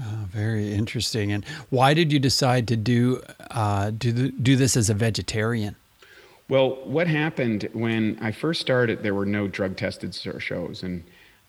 Oh, 0.00 0.26
very 0.30 0.72
interesting. 0.72 1.32
And 1.32 1.44
why 1.70 1.92
did 1.92 2.12
you 2.12 2.18
decide 2.18 2.66
to 2.68 2.76
do 2.76 3.22
uh, 3.50 3.90
do 3.90 4.12
the, 4.12 4.28
do 4.30 4.56
this 4.56 4.76
as 4.76 4.88
a 4.88 4.94
vegetarian? 4.94 5.76
Well, 6.48 6.76
what 6.84 7.06
happened 7.06 7.68
when 7.72 8.18
I 8.20 8.32
first 8.32 8.60
started? 8.60 9.02
There 9.02 9.14
were 9.14 9.26
no 9.26 9.48
drug 9.48 9.76
tested 9.76 10.14
shows, 10.14 10.82
and 10.82 11.04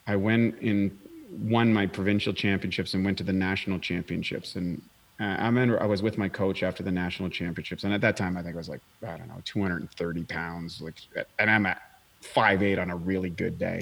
I 0.07 0.15
went 0.15 0.59
and 0.61 0.97
won 1.41 1.73
my 1.73 1.87
provincial 1.87 2.33
championships 2.33 2.93
and 2.93 3.03
went 3.03 3.17
to 3.17 3.23
the 3.23 3.33
national 3.33 3.79
championships. 3.79 4.55
And 4.55 4.81
uh, 5.19 5.23
I 5.23 5.45
remember 5.45 5.81
I 5.81 5.85
was 5.85 6.01
with 6.01 6.17
my 6.17 6.29
coach 6.29 6.63
after 6.63 6.83
the 6.83 6.91
national 6.91 7.29
championships, 7.29 7.85
and 7.85 7.93
at 7.93 8.01
that 8.01 8.17
time 8.17 8.37
I 8.37 8.43
think 8.43 8.55
I 8.55 8.57
was 8.57 8.69
like 8.69 8.81
I 9.07 9.17
don't 9.17 9.27
know 9.27 9.41
230 9.45 10.23
pounds, 10.23 10.81
like, 10.81 10.95
and 11.39 11.49
I'm 11.49 11.65
at 11.65 11.81
five 12.21 12.61
eight 12.61 12.77
on 12.77 12.89
a 12.89 12.95
really 12.95 13.29
good 13.29 13.57
day. 13.57 13.81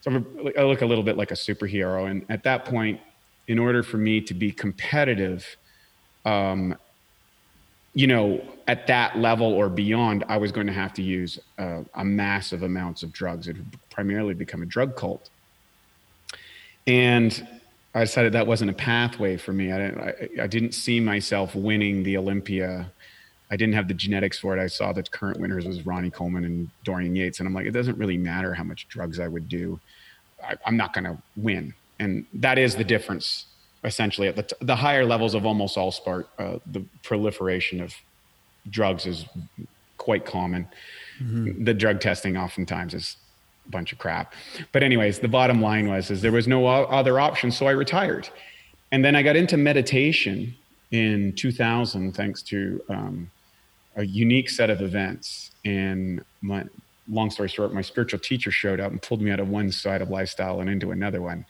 So 0.00 0.12
I'm, 0.12 0.52
I 0.56 0.62
look 0.62 0.82
a 0.82 0.86
little 0.86 1.04
bit 1.04 1.16
like 1.16 1.30
a 1.30 1.34
superhero. 1.34 2.10
And 2.10 2.24
at 2.28 2.44
that 2.44 2.64
point, 2.64 3.00
in 3.48 3.58
order 3.58 3.82
for 3.82 3.96
me 3.96 4.20
to 4.20 4.34
be 4.34 4.52
competitive, 4.52 5.44
um, 6.24 6.76
you 7.94 8.06
know, 8.06 8.40
at 8.68 8.86
that 8.86 9.18
level 9.18 9.52
or 9.52 9.68
beyond, 9.68 10.24
I 10.28 10.36
was 10.36 10.52
going 10.52 10.66
to 10.66 10.72
have 10.72 10.92
to 10.94 11.02
use 11.02 11.38
uh, 11.58 11.82
a 11.94 12.04
massive 12.04 12.62
amounts 12.62 13.02
of 13.02 13.12
drugs. 13.12 13.48
It 13.48 13.56
would 13.56 13.78
primarily 13.90 14.34
become 14.34 14.62
a 14.62 14.66
drug 14.66 14.94
cult. 14.94 15.30
And 16.86 17.46
I 17.94 18.00
decided 18.00 18.32
that 18.34 18.46
wasn't 18.46 18.70
a 18.70 18.74
pathway 18.74 19.36
for 19.36 19.52
me. 19.52 19.72
I 19.72 19.78
didn't, 19.78 20.00
I, 20.00 20.42
I 20.44 20.46
didn't 20.46 20.72
see 20.72 21.00
myself 21.00 21.54
winning 21.54 22.02
the 22.04 22.16
Olympia 22.16 22.90
I 23.50 23.56
didn't 23.56 23.74
have 23.74 23.88
the 23.88 23.94
genetics 23.94 24.38
for 24.38 24.56
it. 24.56 24.60
I 24.60 24.66
saw 24.66 24.92
the 24.92 25.02
current 25.02 25.40
winners 25.40 25.66
was 25.66 25.86
Ronnie 25.86 26.10
Coleman 26.10 26.44
and 26.44 26.70
Dorian 26.84 27.16
Yates, 27.16 27.40
and 27.40 27.46
I'm 27.46 27.54
like, 27.54 27.66
it 27.66 27.70
doesn't 27.70 27.96
really 27.96 28.18
matter 28.18 28.52
how 28.52 28.64
much 28.64 28.88
drugs 28.88 29.18
I 29.18 29.28
would 29.28 29.48
do. 29.48 29.80
I, 30.44 30.56
am 30.66 30.76
not 30.76 30.92
going 30.92 31.04
to 31.04 31.16
win, 31.36 31.74
and 31.98 32.26
that 32.32 32.58
is 32.58 32.76
the 32.76 32.84
difference. 32.84 33.46
Essentially, 33.84 34.26
at 34.26 34.36
the, 34.36 34.42
t- 34.42 34.56
the 34.60 34.74
higher 34.74 35.04
levels 35.04 35.34
of 35.34 35.46
almost 35.46 35.78
all 35.78 35.92
sport, 35.92 36.28
uh, 36.38 36.58
the 36.66 36.84
proliferation 37.04 37.80
of 37.80 37.94
drugs 38.68 39.06
is 39.06 39.24
quite 39.98 40.24
common. 40.24 40.66
Mm-hmm. 41.22 41.64
The 41.64 41.74
drug 41.74 42.00
testing 42.00 42.36
oftentimes 42.36 42.94
is 42.94 43.16
a 43.66 43.70
bunch 43.70 43.92
of 43.92 43.98
crap. 43.98 44.34
But 44.72 44.82
anyways, 44.82 45.20
the 45.20 45.28
bottom 45.28 45.62
line 45.62 45.88
was 45.88 46.10
is 46.10 46.22
there 46.22 46.32
was 46.32 46.48
no 46.48 46.66
other 46.66 47.20
option, 47.20 47.52
so 47.52 47.66
I 47.66 47.72
retired, 47.72 48.28
and 48.90 49.04
then 49.04 49.14
I 49.14 49.22
got 49.22 49.36
into 49.36 49.56
meditation 49.56 50.56
in 50.90 51.34
2000 51.34 52.12
thanks 52.12 52.42
to 52.42 52.82
um, 52.88 53.30
a 53.96 54.04
unique 54.04 54.48
set 54.48 54.70
of 54.70 54.80
events. 54.80 55.50
And 55.64 56.24
my 56.40 56.64
long 57.10 57.30
story 57.30 57.48
short, 57.48 57.74
my 57.74 57.82
spiritual 57.82 58.20
teacher 58.20 58.50
showed 58.50 58.80
up 58.80 58.90
and 58.90 59.02
pulled 59.02 59.20
me 59.20 59.30
out 59.30 59.40
of 59.40 59.48
one 59.48 59.70
side 59.70 60.00
of 60.00 60.10
lifestyle 60.10 60.60
and 60.60 60.70
into 60.70 60.90
another 60.92 61.20
one. 61.20 61.44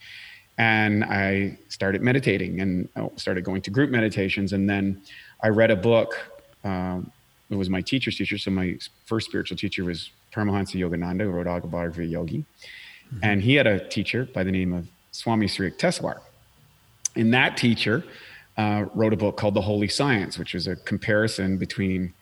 And 0.59 1.05
I 1.05 1.57
started 1.69 2.03
meditating 2.03 2.61
and 2.61 2.89
oh, 2.97 3.13
started 3.17 3.45
going 3.45 3.63
to 3.63 3.71
group 3.71 3.91
meditations. 3.91 4.53
And 4.53 4.69
then 4.69 5.01
I 5.41 5.49
read 5.49 5.71
a 5.71 5.77
book. 5.77 6.19
Um, 6.65 7.13
it 7.49 7.55
was 7.55 7.71
my 7.71 7.81
teacher's 7.81 8.17
teacher. 8.17 8.37
So 8.37 8.51
my 8.51 8.77
first 9.07 9.29
spiritual 9.29 9.57
teacher 9.57 9.85
was 9.85 10.11
Paramahansa 10.33 10.75
Yogananda, 10.75 11.23
who 11.23 11.31
wrote 11.31 11.47
Autobiography 11.47 12.09
Yogi. 12.09 12.39
Mm-hmm. 12.39 13.19
And 13.23 13.43
he 13.43 13.55
had 13.55 13.67
a 13.67 13.89
teacher 13.89 14.29
by 14.35 14.43
the 14.43 14.51
name 14.51 14.73
of 14.73 14.87
Swami 15.13 15.47
Sri 15.47 15.71
Yukteswar. 15.71 16.21
And 17.15 17.33
that 17.33 17.57
teacher 17.57 18.05
uh, 18.57 18.87
wrote 18.95 19.13
a 19.13 19.17
book 19.17 19.37
called 19.37 19.55
The 19.55 19.63
Holy 19.63 19.89
Science, 19.89 20.39
which 20.39 20.55
was 20.55 20.67
a 20.67 20.77
comparison 20.77 21.57
between 21.57 22.13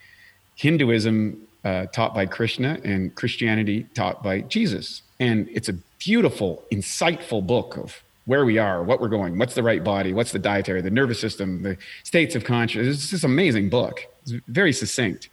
Hinduism 0.55 1.47
uh, 1.65 1.87
taught 1.87 2.15
by 2.15 2.27
Krishna 2.27 2.79
and 2.85 3.15
Christianity 3.15 3.87
taught 3.95 4.23
by 4.23 4.43
Jesus. 4.43 5.03
And 5.19 5.49
it's 5.51 5.69
a 5.69 5.75
beautiful, 5.99 6.63
insightful 6.71 7.45
book 7.45 7.77
of 7.77 8.03
where 8.27 8.45
we 8.45 8.59
are, 8.59 8.83
what 8.83 9.01
we're 9.01 9.09
going, 9.09 9.39
what's 9.39 9.55
the 9.55 9.63
right 9.63 9.83
body, 9.83 10.13
what's 10.13 10.33
the 10.33 10.39
dietary, 10.39 10.83
the 10.83 10.91
nervous 10.91 11.21
system, 11.21 11.63
the 11.63 11.79
states 12.03 12.35
of 12.35 12.45
consciousness. 12.45 12.97
It's 12.97 13.11
this 13.11 13.25
amazing 13.25 13.71
book. 13.71 14.07
It's 14.23 14.35
very 14.49 14.73
succinct. 14.73 15.31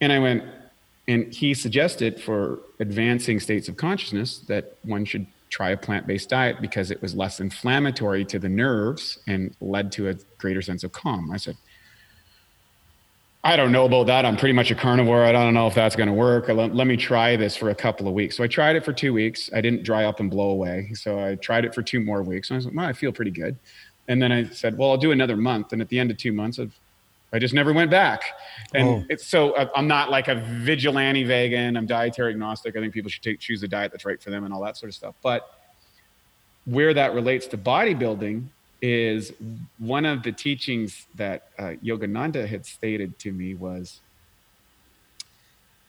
And 0.00 0.12
I 0.12 0.18
went, 0.18 0.44
and 1.08 1.32
he 1.34 1.52
suggested 1.52 2.20
for 2.20 2.60
advancing 2.80 3.40
states 3.40 3.68
of 3.68 3.76
consciousness 3.76 4.38
that 4.46 4.76
one 4.82 5.04
should 5.04 5.26
try 5.50 5.70
a 5.70 5.76
plant-based 5.76 6.28
diet 6.28 6.60
because 6.60 6.90
it 6.90 7.00
was 7.02 7.14
less 7.14 7.40
inflammatory 7.40 8.24
to 8.24 8.38
the 8.38 8.48
nerves 8.48 9.18
and 9.26 9.54
led 9.60 9.92
to 9.92 10.08
a 10.08 10.14
greater 10.38 10.62
sense 10.62 10.84
of 10.84 10.92
calm. 10.92 11.30
I 11.30 11.36
said, 11.36 11.56
I 13.46 13.54
don't 13.54 13.70
know 13.70 13.84
about 13.84 14.08
that. 14.08 14.26
I'm 14.26 14.36
pretty 14.36 14.54
much 14.54 14.72
a 14.72 14.74
carnivore. 14.74 15.22
I 15.24 15.30
don't 15.30 15.54
know 15.54 15.68
if 15.68 15.74
that's 15.74 15.94
going 15.94 16.08
to 16.08 16.12
work. 16.12 16.48
Let, 16.48 16.74
let, 16.74 16.88
me 16.88 16.96
try 16.96 17.36
this 17.36 17.56
for 17.56 17.70
a 17.70 17.76
couple 17.76 18.08
of 18.08 18.12
weeks. 18.12 18.36
So 18.36 18.42
I 18.42 18.48
tried 18.48 18.74
it 18.74 18.84
for 18.84 18.92
two 18.92 19.12
weeks. 19.12 19.48
I 19.54 19.60
didn't 19.60 19.84
dry 19.84 20.04
up 20.04 20.18
and 20.18 20.28
blow 20.28 20.50
away. 20.50 20.90
So 20.94 21.24
I 21.24 21.36
tried 21.36 21.64
it 21.64 21.72
for 21.72 21.80
two 21.80 22.00
more 22.00 22.24
weeks. 22.24 22.50
And 22.50 22.56
I 22.56 22.58
was 22.58 22.66
like, 22.66 22.74
well, 22.74 22.86
I 22.86 22.92
feel 22.92 23.12
pretty 23.12 23.30
good. 23.30 23.56
And 24.08 24.20
then 24.20 24.32
I 24.32 24.48
said, 24.48 24.76
well, 24.76 24.90
I'll 24.90 24.96
do 24.96 25.12
another 25.12 25.36
month. 25.36 25.72
And 25.72 25.80
at 25.80 25.88
the 25.88 26.00
end 26.00 26.10
of 26.10 26.16
two 26.16 26.32
months, 26.32 26.58
I've, 26.58 26.76
I 27.32 27.38
just 27.38 27.54
never 27.54 27.72
went 27.72 27.88
back. 27.88 28.22
And 28.74 28.88
oh. 28.88 29.04
it's 29.08 29.24
so 29.24 29.52
uh, 29.52 29.68
I'm 29.76 29.86
not 29.86 30.10
like 30.10 30.26
a 30.26 30.34
vigilante 30.34 31.22
vegan. 31.22 31.76
I'm 31.76 31.86
dietary 31.86 32.32
agnostic. 32.32 32.76
I 32.76 32.80
think 32.80 32.92
people 32.92 33.12
should 33.12 33.22
take, 33.22 33.38
choose 33.38 33.62
a 33.62 33.68
diet 33.68 33.92
that's 33.92 34.04
right 34.04 34.20
for 34.20 34.30
them 34.30 34.44
and 34.44 34.52
all 34.52 34.62
that 34.62 34.76
sort 34.76 34.90
of 34.90 34.96
stuff. 34.96 35.14
But 35.22 35.48
where 36.64 36.92
that 36.94 37.14
relates 37.14 37.46
to 37.48 37.58
bodybuilding 37.58 38.48
is 38.82 39.32
one 39.78 40.04
of 40.04 40.22
the 40.22 40.32
teachings 40.32 41.06
that 41.14 41.48
uh, 41.58 41.74
Yogananda 41.84 42.46
had 42.46 42.66
stated 42.66 43.18
to 43.20 43.32
me 43.32 43.54
was 43.54 44.00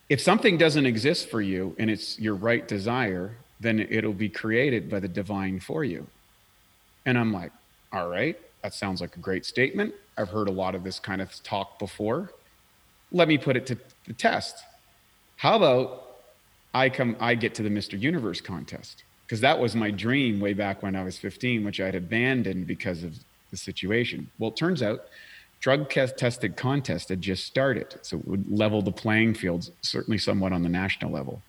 if 0.10 0.22
something 0.22 0.58
doesn't 0.58 0.86
exist 0.86 1.30
for 1.30 1.42
you 1.42 1.76
and 1.78 1.90
it's 1.90 2.18
your 2.20 2.36
right 2.36 2.68
desire, 2.68 3.36
then 3.60 3.80
it'll 3.80 4.14
be 4.14 4.30
created 4.30 4.90
by 4.90 5.00
the 5.00 5.08
divine 5.08 5.60
for 5.60 5.84
you. 5.84 6.08
And 7.06 7.18
I'm 7.18 7.34
like, 7.34 7.52
all 7.92 8.10
right, 8.10 8.40
that 8.64 8.74
sounds 8.74 9.02
like 9.02 9.16
a 9.16 9.20
great 9.20 9.46
statement. 9.46 9.94
I've 10.18 10.30
heard 10.30 10.48
a 10.48 10.52
lot 10.52 10.76
of 10.76 10.84
this 10.84 11.00
kind 11.00 11.22
of 11.22 11.32
talk 11.44 11.80
before. 11.80 12.32
Let 13.12 13.28
me 13.28 13.38
put 13.38 13.56
it 13.56 13.66
to 13.68 13.78
the 14.06 14.14
test. 14.14 14.58
How 15.38 15.56
about 15.56 16.18
I 16.74 16.90
come 16.90 17.16
I 17.20 17.36
get 17.36 17.54
to 17.56 17.64
the 17.64 17.70
Mr. 17.70 18.00
Universe 18.00 18.42
contest? 18.42 19.04
Because 19.28 19.42
that 19.42 19.60
was 19.60 19.76
my 19.76 19.92
dream 19.92 20.40
way 20.40 20.54
back 20.54 20.82
when 20.82 20.96
I 20.96 21.04
was 21.04 21.18
15, 21.18 21.66
which 21.66 21.82
I 21.82 21.86
had 21.86 21.96
abandoned 21.96 22.66
because 22.66 23.04
of 23.04 23.14
the 23.52 23.58
situation. 23.58 24.32
Well, 24.40 24.52
it 24.52 24.56
turns 24.56 24.82
out 24.82 25.08
drug 25.60 25.90
tested 25.90 26.56
contest 26.56 27.10
had 27.10 27.22
just 27.22 27.46
started. 27.46 27.96
So 28.04 28.20
it 28.20 28.28
would 28.28 28.50
level 28.50 28.82
the 28.82 28.92
playing 28.92 29.34
fields, 29.34 29.72
certainly 29.82 30.18
somewhat 30.18 30.54
on 30.54 30.64
the 30.64 30.70
national 30.70 31.12
level. 31.12 31.42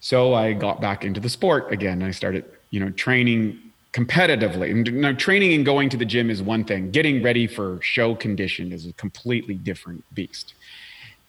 So 0.00 0.34
I 0.34 0.52
got 0.52 0.80
back 0.80 1.04
into 1.04 1.20
the 1.20 1.28
sport 1.28 1.72
again. 1.72 2.02
I 2.02 2.10
started, 2.10 2.44
you 2.70 2.80
know, 2.80 2.90
training 2.90 3.58
competitively. 3.92 4.70
And 4.72 5.18
training 5.18 5.52
and 5.52 5.64
going 5.64 5.88
to 5.90 5.96
the 5.96 6.04
gym 6.04 6.28
is 6.28 6.42
one 6.42 6.64
thing. 6.64 6.90
Getting 6.90 7.22
ready 7.22 7.46
for 7.46 7.78
show 7.82 8.16
condition 8.16 8.72
is 8.72 8.86
a 8.86 8.92
completely 8.94 9.54
different 9.54 10.04
beast. 10.12 10.54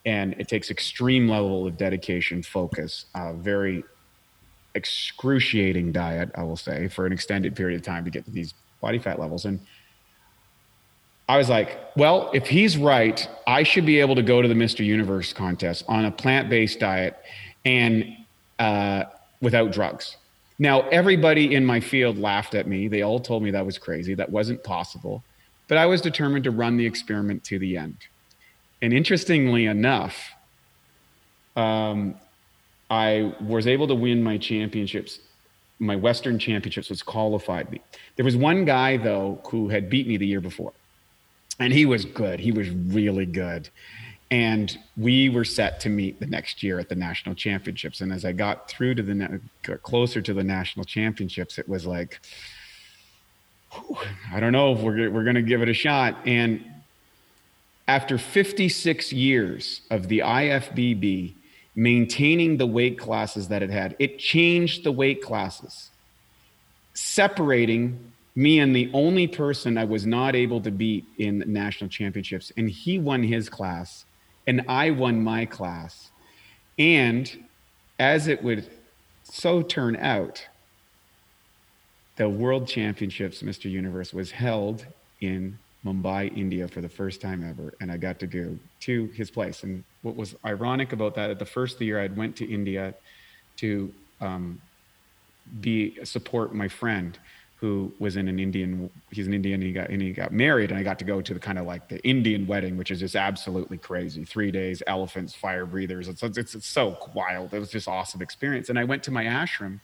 And 0.07 0.33
it 0.39 0.47
takes 0.47 0.71
extreme 0.71 1.27
level 1.27 1.67
of 1.67 1.77
dedication, 1.77 2.41
focus, 2.41 3.05
uh, 3.13 3.33
very 3.33 3.83
excruciating 4.75 5.91
diet, 5.91 6.31
I 6.35 6.43
will 6.43 6.57
say, 6.57 6.87
for 6.87 7.05
an 7.05 7.13
extended 7.13 7.55
period 7.55 7.77
of 7.79 7.85
time 7.85 8.05
to 8.05 8.11
get 8.11 8.25
to 8.25 8.31
these 8.31 8.53
body 8.81 8.99
fat 8.99 9.19
levels. 9.19 9.45
And 9.45 9.59
I 11.27 11.37
was 11.37 11.49
like, 11.49 11.79
well, 11.95 12.29
if 12.33 12.45
he's 12.45 12.77
right, 12.77 13.27
I 13.47 13.63
should 13.63 13.85
be 13.85 13.99
able 13.99 14.15
to 14.15 14.21
go 14.21 14.41
to 14.41 14.47
the 14.47 14.53
Mr. 14.53 14.85
Universe 14.85 15.33
contest 15.33 15.85
on 15.87 16.05
a 16.05 16.11
plant 16.11 16.49
based 16.49 16.79
diet 16.79 17.17
and 17.63 18.15
uh, 18.59 19.05
without 19.41 19.71
drugs. 19.71 20.17
Now, 20.59 20.87
everybody 20.89 21.55
in 21.55 21.65
my 21.65 21.79
field 21.79 22.17
laughed 22.17 22.53
at 22.53 22.67
me. 22.67 22.87
They 22.87 23.01
all 23.01 23.19
told 23.19 23.43
me 23.43 23.51
that 23.51 23.65
was 23.65 23.77
crazy. 23.77 24.13
That 24.13 24.29
wasn't 24.29 24.63
possible. 24.63 25.23
But 25.67 25.77
I 25.77 25.85
was 25.85 25.99
determined 25.99 26.43
to 26.43 26.51
run 26.51 26.77
the 26.77 26.85
experiment 26.85 27.43
to 27.45 27.59
the 27.59 27.75
end. 27.77 27.97
And 28.81 28.93
interestingly 28.93 29.65
enough, 29.65 30.15
um, 31.55 32.15
I 32.89 33.33
was 33.41 33.67
able 33.67 33.87
to 33.87 33.95
win 33.95 34.23
my 34.23 34.37
championships, 34.37 35.19
my 35.79 35.95
Western 35.95 36.37
championships, 36.37 36.89
which 36.89 37.05
qualified 37.05 37.71
me. 37.71 37.81
There 38.15 38.25
was 38.25 38.35
one 38.35 38.65
guy 38.65 38.97
though 38.97 39.41
who 39.49 39.69
had 39.69 39.89
beat 39.89 40.07
me 40.07 40.17
the 40.17 40.27
year 40.27 40.41
before, 40.41 40.73
and 41.59 41.73
he 41.73 41.85
was 41.85 42.05
good. 42.05 42.39
He 42.39 42.51
was 42.51 42.69
really 42.69 43.25
good. 43.25 43.69
And 44.31 44.75
we 44.97 45.29
were 45.29 45.45
set 45.45 45.79
to 45.81 45.89
meet 45.89 46.19
the 46.19 46.25
next 46.25 46.63
year 46.63 46.79
at 46.79 46.89
the 46.89 46.95
national 46.95 47.35
championships. 47.35 48.01
And 48.01 48.11
as 48.11 48.25
I 48.25 48.31
got 48.31 48.67
through 48.67 48.95
to 48.95 49.03
the 49.03 49.39
got 49.63 49.83
closer 49.83 50.21
to 50.21 50.33
the 50.33 50.43
national 50.43 50.83
championships, 50.83 51.57
it 51.59 51.69
was 51.69 51.85
like, 51.85 52.19
I 54.31 54.39
don't 54.39 54.51
know 54.51 54.73
if 54.73 54.79
we're 54.79 55.09
we're 55.09 55.23
going 55.23 55.35
to 55.35 55.41
give 55.41 55.61
it 55.61 55.69
a 55.69 55.73
shot. 55.73 56.17
And 56.25 56.63
after 57.87 58.17
56 58.17 59.13
years 59.13 59.81
of 59.91 60.07
the 60.07 60.19
IFBB 60.19 61.35
maintaining 61.75 62.57
the 62.57 62.65
weight 62.65 62.97
classes 62.97 63.49
that 63.49 63.61
it 63.61 63.69
had. 63.69 63.95
It 63.99 64.17
changed 64.17 64.83
the 64.83 64.91
weight 64.91 65.21
classes, 65.21 65.91
separating 66.93 68.11
me 68.35 68.59
and 68.59 68.75
the 68.75 68.89
only 68.93 69.27
person 69.27 69.77
I 69.77 69.85
was 69.85 70.05
not 70.05 70.35
able 70.35 70.61
to 70.61 70.71
beat 70.71 71.05
in 71.17 71.43
national 71.47 71.89
championships. 71.89 72.51
And 72.57 72.69
he 72.69 72.99
won 72.99 73.23
his 73.23 73.49
class, 73.49 74.05
and 74.47 74.63
I 74.67 74.91
won 74.91 75.23
my 75.23 75.45
class. 75.45 76.11
And 76.77 77.45
as 77.99 78.27
it 78.27 78.43
would 78.43 78.69
so 79.23 79.61
turn 79.61 79.95
out, 79.95 80.45
the 82.17 82.29
World 82.29 82.67
Championships, 82.67 83.41
Mr. 83.41 83.69
Universe, 83.69 84.13
was 84.13 84.31
held 84.31 84.85
in 85.19 85.57
Mumbai, 85.85 86.35
India 86.35 86.67
for 86.67 86.81
the 86.81 86.89
first 86.89 87.21
time 87.21 87.47
ever. 87.47 87.73
And 87.79 87.91
I 87.91 87.97
got 87.97 88.19
to 88.19 88.27
go 88.27 88.57
to 88.81 89.05
his 89.07 89.29
place. 89.29 89.63
And 89.63 89.83
what 90.01 90.15
was 90.15 90.35
ironic 90.43 90.93
about 90.93 91.15
that, 91.15 91.29
at 91.29 91.39
the 91.39 91.45
first 91.45 91.79
year, 91.79 92.01
I'd 92.01 92.17
went 92.17 92.35
to 92.37 92.51
India 92.51 92.95
to 93.57 93.93
um, 94.19 94.61
be 95.61 96.03
support 96.03 96.53
my 96.53 96.67
friend 96.67 97.17
who 97.57 97.91
was 97.99 98.17
in 98.17 98.27
an 98.27 98.37
Indian. 98.39 98.89
He's 99.11 99.27
an 99.27 99.33
Indian. 99.33 99.61
He 99.61 99.71
got 99.71 99.89
and 99.89 100.01
he 100.01 100.11
got 100.11 100.33
married, 100.33 100.71
and 100.71 100.79
I 100.79 100.83
got 100.83 100.99
to 100.99 101.05
go 101.05 101.21
to 101.21 101.33
the 101.33 101.39
kind 101.39 101.57
of 101.57 101.65
like 101.65 101.87
the 101.87 101.99
Indian 102.03 102.45
wedding, 102.45 102.77
which 102.77 102.91
is 102.91 102.99
just 102.99 103.15
absolutely 103.15 103.77
crazy. 103.77 104.25
Three 104.25 104.51
days, 104.51 104.83
elephants, 104.87 105.33
fire 105.33 105.65
breathers. 105.65 106.07
It's, 106.07 106.21
it's 106.21 106.55
it's 106.55 106.67
so 106.67 106.97
wild. 107.13 107.53
It 107.53 107.59
was 107.59 107.71
just 107.71 107.87
awesome 107.87 108.21
experience. 108.21 108.69
And 108.69 108.77
I 108.77 108.83
went 108.83 109.03
to 109.03 109.11
my 109.11 109.23
ashram, 109.23 109.79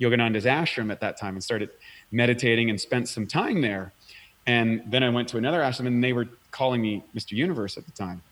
Yogananda's 0.00 0.46
ashram 0.46 0.90
at 0.90 1.00
that 1.00 1.18
time, 1.18 1.34
and 1.34 1.44
started 1.44 1.70
meditating 2.10 2.70
and 2.70 2.80
spent 2.80 3.08
some 3.08 3.26
time 3.26 3.60
there. 3.60 3.92
And 4.46 4.82
then 4.86 5.02
I 5.02 5.08
went 5.08 5.28
to 5.28 5.38
another 5.38 5.60
ashram, 5.60 5.86
and 5.86 6.02
they 6.02 6.12
were 6.12 6.28
calling 6.50 6.82
me 6.82 7.02
Mr. 7.14 7.32
Universe 7.32 7.76
at 7.76 7.84
the 7.86 7.92
time. 7.92 8.22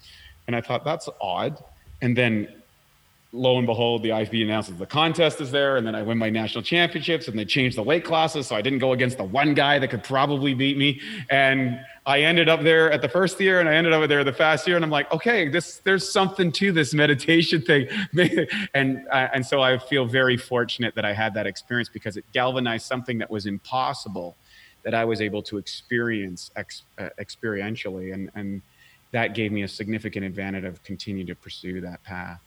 And 0.46 0.54
I 0.54 0.60
thought, 0.60 0.84
that's 0.84 1.08
odd. 1.20 1.62
And 2.00 2.16
then 2.16 2.62
lo 3.32 3.56
and 3.56 3.66
behold, 3.66 4.02
the 4.02 4.10
IFB 4.10 4.42
announces 4.42 4.76
the 4.76 4.86
contest 4.86 5.40
is 5.40 5.50
there, 5.50 5.76
and 5.78 5.86
then 5.86 5.94
I 5.94 6.02
win 6.02 6.18
my 6.18 6.28
national 6.28 6.62
championships, 6.62 7.28
and 7.28 7.38
they 7.38 7.46
change 7.46 7.74
the 7.74 7.82
weight 7.82 8.04
classes, 8.04 8.46
so 8.46 8.56
I 8.56 8.60
didn't 8.60 8.78
go 8.78 8.92
against 8.92 9.16
the 9.16 9.24
one 9.24 9.54
guy 9.54 9.78
that 9.78 9.88
could 9.88 10.04
probably 10.04 10.52
beat 10.52 10.76
me, 10.76 11.00
and 11.30 11.80
I 12.04 12.20
ended 12.20 12.48
up 12.48 12.60
there 12.62 12.92
at 12.92 13.00
the 13.00 13.08
first 13.08 13.40
year, 13.40 13.60
and 13.60 13.68
I 13.68 13.74
ended 13.74 13.94
up 13.94 14.06
there 14.08 14.22
the 14.22 14.34
fast 14.34 14.66
year, 14.66 14.76
and 14.76 14.84
I'm 14.84 14.90
like, 14.90 15.10
okay, 15.12 15.48
this 15.48 15.78
there's 15.78 16.10
something 16.10 16.52
to 16.52 16.72
this 16.72 16.92
meditation 16.92 17.62
thing, 17.62 17.88
and 18.74 19.06
uh, 19.10 19.28
and 19.32 19.46
so 19.46 19.62
I 19.62 19.78
feel 19.78 20.04
very 20.04 20.36
fortunate 20.36 20.94
that 20.94 21.06
I 21.06 21.14
had 21.14 21.32
that 21.34 21.46
experience 21.46 21.88
because 21.88 22.18
it 22.18 22.24
galvanized 22.32 22.84
something 22.86 23.16
that 23.18 23.30
was 23.30 23.46
impossible, 23.46 24.36
that 24.84 24.94
I 24.94 25.04
was 25.04 25.20
able 25.20 25.42
to 25.44 25.58
experience 25.58 26.50
ex, 26.56 26.82
uh, 26.98 27.08
experientially, 27.20 28.12
and 28.12 28.30
and 28.34 28.62
that 29.12 29.34
gave 29.34 29.52
me 29.52 29.62
a 29.62 29.68
significant 29.68 30.24
advantage 30.24 30.64
of 30.64 30.82
continuing 30.82 31.26
to 31.26 31.34
pursue 31.34 31.80
that 31.82 32.02
path. 32.02 32.40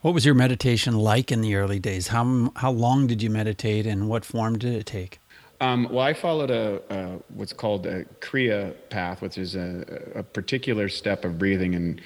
What 0.00 0.14
was 0.14 0.24
your 0.24 0.34
meditation 0.34 0.94
like 0.94 1.30
in 1.30 1.42
the 1.42 1.54
early 1.54 1.78
days? 1.78 2.08
How 2.08 2.52
how 2.56 2.70
long 2.70 3.06
did 3.06 3.22
you 3.22 3.30
meditate, 3.30 3.86
and 3.86 4.08
what 4.08 4.24
form 4.24 4.58
did 4.58 4.74
it 4.74 4.86
take? 4.86 5.20
Um, 5.60 5.88
well, 5.90 6.06
I 6.06 6.14
followed 6.14 6.50
a, 6.50 6.80
a, 6.88 7.18
what's 7.34 7.52
called 7.52 7.86
a 7.86 8.04
Kriya 8.20 8.74
path, 8.88 9.20
which 9.20 9.36
is 9.36 9.56
a, 9.56 10.12
a 10.14 10.22
particular 10.22 10.88
step 10.88 11.24
of 11.24 11.38
breathing. 11.38 11.74
And 11.74 12.00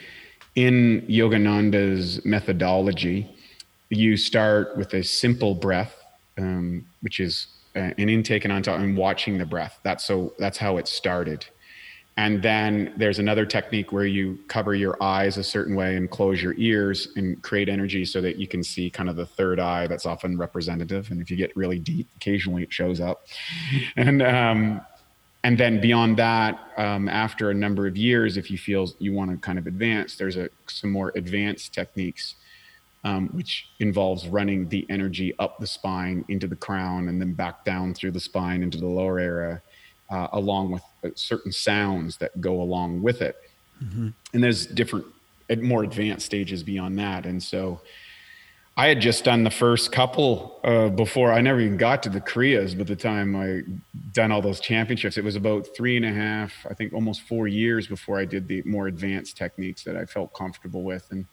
in 0.57 1.03
Yogananda's 1.03 2.25
methodology, 2.25 3.31
you 3.91 4.17
start 4.17 4.77
with 4.77 4.93
a 4.95 5.05
simple 5.05 5.55
breath, 5.55 5.95
um, 6.37 6.85
which 7.01 7.21
is 7.21 7.47
an 7.75 8.09
intake 8.09 8.45
and 8.45 8.53
on 8.53 8.63
top, 8.63 8.79
and 8.81 8.97
watching 8.97 9.39
the 9.39 9.47
breath. 9.47 9.81
That's 9.83 10.05
so. 10.05 10.35
That's 10.39 10.59
how 10.59 10.77
it 10.79 10.89
started. 10.89 11.47
And 12.17 12.41
then 12.43 12.95
there's 12.97 13.19
another 13.19 13.45
technique 13.45 13.91
where 13.91 14.07
you 14.07 14.39
cover 14.47 14.73
your 14.73 14.97
eyes 15.03 15.37
a 15.37 15.43
certain 15.43 15.75
way 15.75 15.97
and 15.97 16.09
close 16.09 16.41
your 16.41 16.55
ears 16.57 17.09
and 17.17 17.43
create 17.43 17.69
energy 17.69 18.05
so 18.05 18.21
that 18.21 18.37
you 18.37 18.47
can 18.47 18.63
see 18.63 18.89
kind 18.89 19.09
of 19.09 19.17
the 19.17 19.27
third 19.27 19.59
eye 19.59 19.89
that's 19.89 20.07
often 20.07 20.39
representative. 20.39 21.11
And 21.11 21.21
if 21.21 21.29
you 21.29 21.37
get 21.37 21.57
really 21.57 21.81
deep, 21.81 22.09
occasionally 22.15 22.63
it 22.63 22.73
shows 22.73 23.01
up. 23.01 23.27
And, 23.97 24.23
um, 24.23 24.81
and 25.43 25.59
then 25.59 25.81
beyond 25.81 26.17
that, 26.19 26.61
um, 26.77 27.09
after 27.09 27.51
a 27.51 27.55
number 27.55 27.85
of 27.89 27.97
years, 27.97 28.37
if 28.37 28.49
you 28.49 28.59
feel 28.59 28.89
you 29.01 29.13
want 29.13 29.33
to 29.33 29.37
kind 29.37 29.59
of 29.59 29.67
advance, 29.67 30.17
there's 30.17 30.37
a, 30.37 30.49
some 30.69 30.93
more 30.93 31.11
advanced 31.17 31.75
techniques, 31.75 32.37
um, 33.05 33.29
which 33.29 33.69
involves 33.81 34.27
running 34.29 34.69
the 34.69 34.87
energy 34.89 35.35
up 35.39 35.59
the 35.59 35.67
spine 35.67 36.25
into 36.29 36.47
the 36.47 36.57
crown 36.57 37.09
and 37.09 37.21
then 37.21 37.35
back 37.35 37.65
down 37.65 37.95
through 37.95 38.11
the 38.11 38.21
spine 38.21 38.63
into 38.63 38.79
the 38.79 38.87
lower 38.87 39.19
area 39.19 39.63
uh, 40.11 40.29
along 40.33 40.71
with 40.71 40.83
uh, 41.05 41.11
certain 41.15 41.53
sounds 41.53 42.17
that 42.17 42.41
go 42.41 42.61
along 42.61 43.03
with 43.03 43.21
it. 43.21 43.37
Mm-hmm. 43.83 44.09
And 44.33 44.43
there's 44.43 44.67
different, 44.67 45.07
more 45.61 45.85
advanced 45.85 46.25
stages 46.25 46.63
beyond 46.63 46.99
that. 46.99 47.27
And 47.27 47.43
so 47.43 47.81
I 48.77 48.89
had 48.89 49.01
just 49.01 49.25
done 49.25 49.45
the 49.45 49.51
first 49.51 49.93
couple 49.93 50.59
uh, 50.65 50.89
before 50.89 51.31
I 51.31 51.41
never 51.43 51.61
even 51.61 51.77
got 51.77 52.03
to 52.05 52.09
the 52.09 52.21
Kriyas. 52.21 52.77
By 52.77 52.85
the 52.85 52.97
time 52.97 53.37
I 53.37 53.63
done 54.13 54.33
all 54.33 54.41
those 54.41 54.61
championships, 54.61 55.19
it 55.19 55.25
was 55.25 55.37
about 55.37 55.69
three 55.77 55.97
and 55.97 56.07
a 56.07 56.13
half, 56.13 56.53
I 56.69 56.75
think 56.75 56.93
almost 56.93 57.23
four 57.23 57.47
years 57.47 57.87
before 57.87 58.19
I 58.19 58.25
did 58.25 58.49
the 58.49 58.63
more 58.65 58.87
advanced 58.87 59.37
techniques 59.37 59.85
that 59.85 59.97
I 59.97 60.07
felt 60.07 60.33
comfortable 60.33 60.83
with. 60.83 61.07
And, 61.11 61.27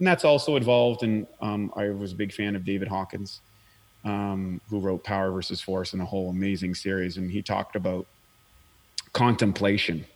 and 0.00 0.06
that's 0.06 0.24
also 0.24 0.56
involved. 0.56 1.02
And 1.02 1.26
um, 1.40 1.72
I 1.76 1.90
was 1.90 2.12
a 2.12 2.16
big 2.16 2.32
fan 2.32 2.56
of 2.56 2.64
David 2.64 2.88
Hawkins, 2.88 3.42
um, 4.04 4.60
who 4.70 4.80
wrote 4.80 5.04
Power 5.04 5.30
versus 5.30 5.60
Force 5.60 5.92
and 5.92 6.00
a 6.00 6.06
whole 6.06 6.30
amazing 6.30 6.74
series. 6.74 7.18
And 7.18 7.30
he 7.30 7.42
talked 7.42 7.76
about 7.76 8.06
contemplation. 9.12 10.06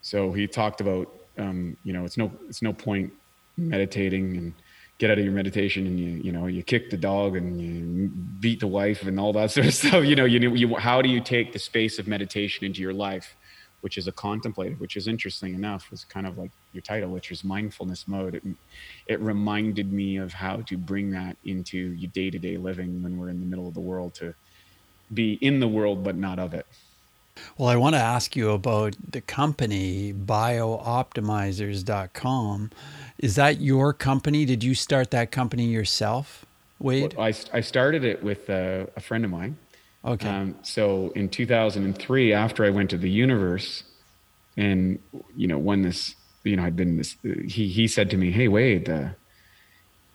So 0.00 0.32
he 0.32 0.46
talked 0.46 0.80
about, 0.80 1.14
um, 1.36 1.76
you 1.84 1.92
know, 1.92 2.06
it's 2.06 2.16
no, 2.16 2.32
it's 2.48 2.62
no 2.62 2.72
point 2.72 3.12
meditating 3.58 4.36
and 4.38 4.54
get 4.96 5.10
out 5.10 5.18
of 5.18 5.24
your 5.24 5.34
meditation 5.34 5.86
and 5.86 6.00
you, 6.00 6.08
you 6.08 6.32
know, 6.32 6.46
you 6.46 6.62
kick 6.62 6.88
the 6.88 6.96
dog 6.96 7.36
and 7.36 7.60
you 7.60 8.08
beat 8.40 8.60
the 8.60 8.66
wife 8.66 9.02
and 9.02 9.20
all 9.20 9.34
that 9.34 9.50
sort 9.50 9.66
of 9.66 9.74
stuff. 9.82 10.04
You 10.04 10.16
know, 10.16 10.24
you, 10.24 10.54
you, 10.54 10.74
how 10.76 11.02
do 11.02 11.10
you 11.10 11.20
take 11.20 11.52
the 11.52 11.58
space 11.58 11.98
of 11.98 12.08
meditation 12.08 12.64
into 12.64 12.80
your 12.80 12.94
life, 12.94 13.36
which 13.80 13.96
is 13.96 14.08
a 14.08 14.12
contemplative, 14.12 14.80
which 14.80 14.96
is 14.96 15.06
interesting 15.06 15.54
enough, 15.54 15.90
was 15.90 16.04
kind 16.04 16.26
of 16.26 16.36
like 16.36 16.50
your 16.72 16.82
title, 16.82 17.10
which 17.10 17.30
is 17.30 17.44
mindfulness 17.44 18.08
mode. 18.08 18.34
It, 18.34 18.42
it 19.06 19.20
reminded 19.20 19.92
me 19.92 20.16
of 20.16 20.32
how 20.32 20.62
to 20.62 20.76
bring 20.76 21.10
that 21.10 21.36
into 21.44 21.78
your 21.78 22.10
day 22.10 22.30
to 22.30 22.38
day 22.38 22.56
living 22.56 23.02
when 23.02 23.18
we're 23.18 23.28
in 23.28 23.40
the 23.40 23.46
middle 23.46 23.68
of 23.68 23.74
the 23.74 23.80
world 23.80 24.14
to 24.14 24.34
be 25.12 25.34
in 25.34 25.60
the 25.60 25.68
world, 25.68 26.02
but 26.02 26.16
not 26.16 26.38
of 26.38 26.54
it. 26.54 26.66
Well, 27.56 27.68
I 27.68 27.76
want 27.76 27.94
to 27.94 28.00
ask 28.00 28.34
you 28.34 28.50
about 28.50 28.96
the 29.10 29.20
company, 29.20 30.12
biooptimizers.com. 30.12 32.70
Is 33.18 33.36
that 33.36 33.60
your 33.60 33.92
company? 33.92 34.44
Did 34.44 34.64
you 34.64 34.74
start 34.74 35.12
that 35.12 35.30
company 35.30 35.66
yourself, 35.66 36.44
Wade? 36.80 37.14
Well, 37.16 37.26
I, 37.26 37.34
I 37.52 37.60
started 37.60 38.02
it 38.04 38.20
with 38.22 38.48
a, 38.48 38.88
a 38.96 39.00
friend 39.00 39.24
of 39.24 39.30
mine. 39.30 39.56
Okay. 40.08 40.28
Um, 40.28 40.56
so 40.62 41.10
in 41.10 41.28
2003, 41.28 42.32
after 42.32 42.64
I 42.64 42.70
went 42.70 42.88
to 42.90 42.98
the 42.98 43.10
universe 43.10 43.84
and, 44.56 44.98
you 45.36 45.46
know, 45.46 45.58
when 45.58 45.82
this, 45.82 46.14
you 46.44 46.56
know, 46.56 46.64
I'd 46.64 46.76
been 46.76 46.96
this, 46.96 47.16
he, 47.22 47.68
he 47.68 47.86
said 47.86 48.08
to 48.10 48.16
me, 48.16 48.30
Hey, 48.30 48.48
Wade, 48.48 48.88
uh, 48.88 49.10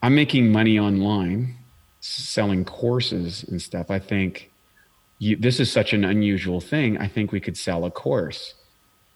I'm 0.02 0.16
making 0.16 0.52
money 0.52 0.80
online 0.80 1.58
selling 2.00 2.66
courses 2.66 3.44
and 3.44 3.62
stuff. 3.62 3.92
I 3.92 4.00
think 4.00 4.52
you, 5.20 5.36
this 5.36 5.60
is 5.60 5.72
such 5.72 5.94
an 5.94 6.04
unusual 6.04 6.60
thing. 6.60 6.98
I 6.98 7.08
think 7.08 7.32
we 7.32 7.40
could 7.40 7.56
sell 7.56 7.86
a 7.86 7.92
course. 7.92 8.56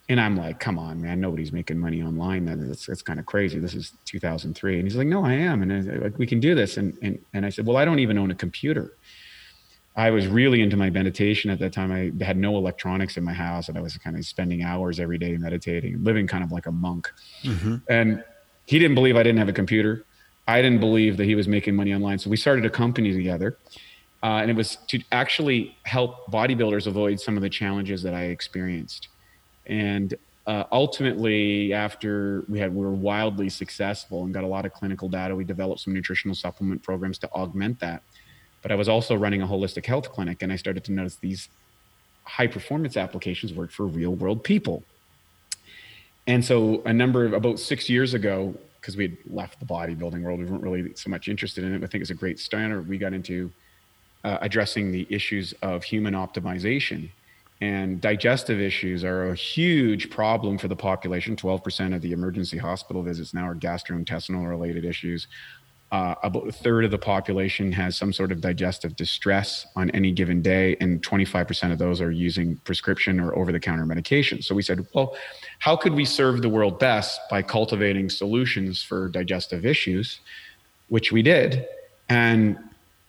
And 0.10 0.22
I'm 0.22 0.38
like, 0.38 0.60
come 0.60 0.80
on, 0.80 1.02
man, 1.02 1.20
nobody's 1.20 1.52
making 1.52 1.80
money 1.80 2.02
online. 2.02 2.46
That's, 2.46 2.86
that's 2.86 3.02
kind 3.02 3.20
of 3.20 3.26
crazy. 3.26 3.60
This 3.60 3.74
is 3.74 3.92
2003. 4.06 4.76
And 4.76 4.84
he's 4.84 4.96
like, 4.96 5.08
no, 5.08 5.26
I 5.26 5.34
am. 5.34 5.64
And 5.64 5.74
I, 5.74 5.96
like, 5.98 6.18
we 6.18 6.26
can 6.26 6.40
do 6.40 6.56
this. 6.56 6.78
And, 6.78 6.98
and, 7.02 7.20
and 7.34 7.46
I 7.46 7.50
said, 7.50 7.66
well, 7.66 7.76
I 7.76 7.84
don't 7.84 8.00
even 8.00 8.18
own 8.18 8.32
a 8.32 8.36
computer. 8.36 8.94
I 9.98 10.12
was 10.12 10.28
really 10.28 10.62
into 10.62 10.78
my 10.78 10.92
meditation 10.92 11.50
at 11.50 11.58
that 11.60 11.74
time. 11.74 11.92
I 11.92 12.24
had 12.24 12.38
no 12.38 12.56
electronics 12.56 13.18
in 13.18 13.24
my 13.24 13.34
house 13.34 13.68
and 13.68 13.78
I 13.78 13.82
was 13.82 13.98
kind 13.98 14.16
of 14.16 14.24
spending 14.26 14.62
hours 14.62 15.00
every 15.00 15.18
day 15.18 15.36
meditating, 15.38 16.04
living 16.04 16.28
kind 16.28 16.44
of 16.44 16.52
like 16.52 16.68
a 16.68 16.72
monk. 16.72 17.12
Mm-hmm. 17.44 17.78
And 17.90 18.24
he 18.66 18.78
didn't 18.78 18.94
believe 18.94 19.18
I 19.18 19.24
didn't 19.24 19.40
have 19.40 19.50
a 19.50 19.54
computer. 19.54 20.06
I 20.48 20.62
didn't 20.62 20.80
believe 20.80 21.18
that 21.18 21.26
he 21.26 21.34
was 21.34 21.48
making 21.48 21.76
money 21.76 21.96
online. 21.96 22.20
So 22.20 22.30
we 22.30 22.38
started 22.38 22.64
a 22.64 22.70
company 22.70 23.12
together 23.12 23.58
uh, 24.22 24.40
and 24.42 24.52
it 24.52 24.56
was 24.56 24.78
to 24.88 25.02
actually 25.12 25.76
help 25.84 26.32
bodybuilders 26.32 26.86
avoid 26.86 27.20
some 27.20 27.36
of 27.36 27.42
the 27.42 27.50
challenges 27.50 28.04
that 28.04 28.14
I 28.14 28.26
experienced. 28.26 29.10
And 29.66 30.14
uh, 30.46 30.64
ultimately, 30.72 31.74
after 31.74 32.46
we 32.48 32.60
had 32.60 32.74
we 32.74 32.86
were 32.86 32.94
wildly 32.94 33.50
successful 33.50 34.24
and 34.24 34.34
got 34.34 34.44
a 34.44 34.48
lot 34.48 34.66
of 34.66 34.74
clinical 34.74 35.10
data, 35.10 35.36
we 35.36 35.44
developed 35.44 35.82
some 35.82 35.94
nutritional 35.94 36.36
supplement 36.36 36.82
programs 36.84 37.18
to 37.20 37.30
augment 37.32 37.80
that. 37.82 38.04
But 38.62 38.72
I 38.72 38.76
was 38.76 38.90
also 38.90 39.16
running 39.16 39.42
a 39.42 39.48
holistic 39.48 39.86
health 39.86 40.12
clinic, 40.12 40.42
and 40.42 40.52
I 40.52 40.56
started 40.56 40.84
to 40.86 40.92
notice 40.92 41.16
these 41.16 41.50
high 42.24 42.48
performance 42.48 42.98
applications 42.98 43.54
work 43.54 43.72
for 43.72 43.86
real 43.86 44.16
world 44.16 44.44
people. 44.44 44.84
And 46.26 46.44
so, 46.44 46.82
a 46.86 46.92
number 46.94 47.26
of 47.26 47.34
about 47.34 47.60
six 47.60 47.90
years 47.90 48.14
ago, 48.14 48.54
because 48.82 48.98
we 48.98 49.04
had 49.04 49.18
left 49.30 49.60
the 49.60 49.66
bodybuilding 49.66 50.22
world, 50.22 50.40
we 50.40 50.46
weren't 50.46 50.64
really 50.64 50.94
so 50.96 51.10
much 51.10 51.28
interested 51.30 51.64
in 51.64 51.74
it. 51.74 51.84
I 51.84 51.88
think 51.88 52.02
it's 52.02 52.12
a 52.12 52.16
great 52.16 52.40
standard. 52.40 52.88
We 52.88 52.98
got 52.98 53.14
into 53.14 53.52
uh, 54.24 54.38
addressing 54.42 54.92
the 54.92 55.08
issues 55.10 55.54
of 55.62 55.84
human 55.84 56.14
optimization. 56.14 57.10
And 57.60 58.00
digestive 58.00 58.60
issues 58.60 59.04
are 59.04 59.30
a 59.30 59.36
huge 59.36 60.10
problem 60.10 60.58
for 60.58 60.68
the 60.68 60.76
population. 60.76 61.36
12% 61.36 61.96
of 61.96 62.02
the 62.02 62.12
emergency 62.12 62.58
hospital 62.58 63.02
visits 63.02 63.34
now 63.34 63.48
are 63.48 63.56
gastrointestinal 63.56 64.48
related 64.48 64.86
issues. 64.86 65.28
Uh, 65.90 66.16
about 66.24 66.46
a 66.46 66.52
third 66.52 66.84
of 66.84 66.92
the 66.92 66.98
population 66.98 67.72
has 67.72 67.96
some 67.96 68.12
sort 68.12 68.32
of 68.32 68.42
digestive 68.42 68.94
distress 68.98 69.66
on 69.78 69.90
any 69.92 70.12
given 70.12 70.42
day, 70.42 70.76
and 70.82 71.02
25% 71.02 71.72
of 71.72 71.78
those 71.78 72.02
are 72.02 72.12
using 72.12 72.58
prescription 72.66 73.22
or 73.22 73.34
over 73.38 73.54
the 73.54 73.60
counter 73.60 73.86
medication. 73.86 74.42
So 74.42 74.54
we 74.54 74.62
said, 74.62 74.86
well, 74.94 75.16
how 75.60 75.78
could 75.78 75.94
we 75.94 76.04
serve 76.04 76.42
the 76.42 76.50
world 76.50 76.78
best 76.78 77.22
by 77.30 77.42
cultivating 77.42 78.10
solutions 78.10 78.84
for 78.84 79.08
digestive 79.08 79.66
issues, 79.66 80.20
which 80.90 81.12
we 81.12 81.22
did. 81.22 81.68
And 82.10 82.58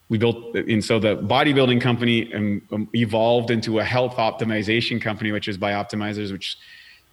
we 0.09 0.19
built 0.19 0.55
and 0.55 0.83
so 0.83 0.99
the 0.99 1.17
bodybuilding 1.17 1.81
company 1.81 2.33
um, 2.35 2.63
um, 2.73 2.89
evolved 2.95 3.51
into 3.51 3.79
a 3.79 3.85
health 3.85 4.17
optimization 4.17 5.01
company 5.01 5.33
which 5.33 5.49
is 5.49 5.59
Bioptimizers 5.59 6.33
which 6.33 6.57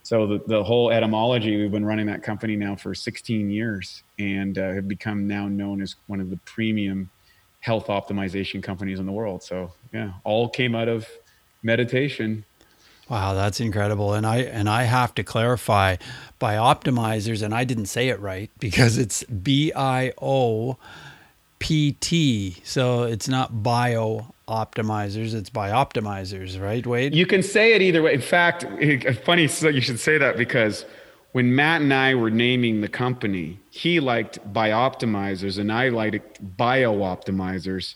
so 0.05 0.27
the, 0.27 0.39
the 0.45 0.63
whole 0.63 0.91
etymology 0.91 1.59
we've 1.59 1.71
been 1.71 1.85
running 1.85 2.05
that 2.05 2.21
company 2.21 2.55
now 2.55 2.75
for 2.75 2.93
16 2.93 3.49
years 3.49 4.03
and 4.19 4.57
uh, 4.57 4.73
have 4.73 4.87
become 4.87 5.27
now 5.27 5.47
known 5.47 5.81
as 5.81 5.95
one 6.07 6.21
of 6.21 6.29
the 6.29 6.37
premium 6.45 7.09
health 7.61 7.87
optimization 7.87 8.61
companies 8.61 8.99
in 8.99 9.05
the 9.05 9.11
world 9.11 9.41
so 9.41 9.71
yeah 9.91 10.13
all 10.23 10.47
came 10.47 10.75
out 10.75 10.87
of 10.87 11.07
meditation 11.63 12.45
Wow, 13.07 13.35
that's 13.35 13.59
incredible. 13.59 14.15
And 14.15 14.25
I 14.25 14.37
and 14.37 14.67
I 14.67 14.83
have 14.83 15.13
to 15.13 15.23
clarify 15.23 15.97
Bioptimizers 16.41 17.43
and 17.43 17.53
I 17.53 17.63
didn't 17.63 17.85
say 17.85 18.09
it 18.09 18.19
right 18.19 18.49
because 18.59 18.97
it's 18.97 19.23
B 19.25 19.71
I 21.69 21.73
O 21.73 21.91
PT. 21.91 22.65
So 22.65 23.03
it's 23.03 23.27
not 23.27 23.63
bio 23.63 24.33
optimizers, 24.47 25.33
it's 25.33 25.49
bioptimizers, 25.49 26.61
right, 26.61 26.85
Wade? 26.85 27.15
You 27.15 27.25
can 27.25 27.41
say 27.41 27.73
it 27.73 27.81
either 27.81 28.01
way. 28.03 28.13
In 28.13 28.21
fact, 28.21 28.65
funny 29.25 29.47
so 29.47 29.69
you 29.69 29.81
should 29.81 29.99
say 29.99 30.17
that 30.17 30.37
because 30.37 30.85
when 31.31 31.53
Matt 31.53 31.81
and 31.81 31.93
I 31.93 32.15
were 32.15 32.29
naming 32.29 32.79
the 32.79 32.87
company, 32.87 33.59
he 33.69 33.99
liked 33.99 34.39
Bioptimizers 34.53 35.59
and 35.59 35.71
I 35.71 35.89
liked 35.89 36.39
Bio 36.55 36.99
Optimizers. 36.99 37.95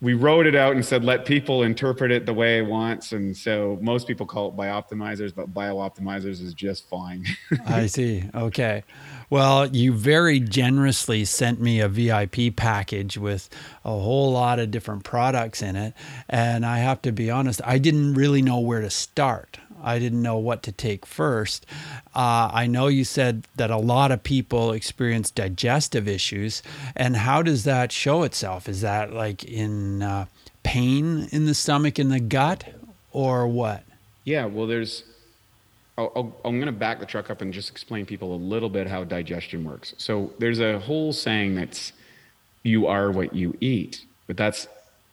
We 0.00 0.14
wrote 0.14 0.46
it 0.46 0.54
out 0.54 0.74
and 0.74 0.84
said, 0.84 1.04
let 1.04 1.24
people 1.24 1.62
interpret 1.62 2.12
it 2.12 2.26
the 2.26 2.34
way 2.34 2.58
it 2.58 2.66
wants. 2.66 3.12
And 3.12 3.36
so 3.36 3.78
most 3.80 4.06
people 4.06 4.26
call 4.26 4.48
it 4.48 4.56
Bioptimizers, 4.56 5.34
but 5.34 5.52
Bio 5.52 5.76
Optimizers 5.76 6.40
is 6.40 6.54
just 6.54 6.88
fine. 6.88 7.24
I 7.66 7.86
see. 7.86 8.24
Okay. 8.34 8.84
Well, 9.32 9.74
you 9.74 9.94
very 9.94 10.40
generously 10.40 11.24
sent 11.24 11.58
me 11.58 11.80
a 11.80 11.88
VIP 11.88 12.54
package 12.54 13.16
with 13.16 13.48
a 13.82 13.88
whole 13.88 14.30
lot 14.30 14.58
of 14.58 14.70
different 14.70 15.04
products 15.04 15.62
in 15.62 15.74
it. 15.74 15.94
And 16.28 16.66
I 16.66 16.80
have 16.80 17.00
to 17.00 17.12
be 17.12 17.30
honest, 17.30 17.62
I 17.64 17.78
didn't 17.78 18.12
really 18.12 18.42
know 18.42 18.60
where 18.60 18.82
to 18.82 18.90
start. 18.90 19.56
I 19.82 19.98
didn't 19.98 20.20
know 20.20 20.36
what 20.36 20.62
to 20.64 20.70
take 20.70 21.06
first. 21.06 21.64
Uh, 22.14 22.50
I 22.52 22.66
know 22.66 22.88
you 22.88 23.04
said 23.04 23.46
that 23.56 23.70
a 23.70 23.78
lot 23.78 24.12
of 24.12 24.22
people 24.22 24.72
experience 24.72 25.30
digestive 25.30 26.06
issues, 26.06 26.62
and 26.94 27.16
how 27.16 27.40
does 27.40 27.64
that 27.64 27.90
show 27.90 28.24
itself? 28.24 28.68
Is 28.68 28.82
that 28.82 29.14
like 29.14 29.44
in 29.44 30.02
uh, 30.02 30.26
pain 30.62 31.30
in 31.32 31.46
the 31.46 31.54
stomach, 31.54 31.98
in 31.98 32.10
the 32.10 32.20
gut, 32.20 32.64
or 33.12 33.48
what? 33.48 33.82
Yeah, 34.24 34.44
well, 34.44 34.66
there's. 34.66 35.04
I 35.98 36.02
am 36.04 36.32
going 36.42 36.66
to 36.66 36.72
back 36.72 37.00
the 37.00 37.06
truck 37.06 37.30
up 37.30 37.40
and 37.42 37.52
just 37.52 37.70
explain 37.70 38.06
people 38.06 38.34
a 38.34 38.36
little 38.36 38.70
bit 38.70 38.86
how 38.86 39.04
digestion 39.04 39.64
works. 39.64 39.94
So 39.98 40.32
there's 40.38 40.60
a 40.60 40.78
whole 40.78 41.12
saying 41.12 41.54
that's 41.54 41.92
"you 42.62 42.86
are 42.86 43.10
what 43.10 43.34
you 43.34 43.56
eat," 43.60 44.04
but 44.26 44.36
that's 44.36 44.68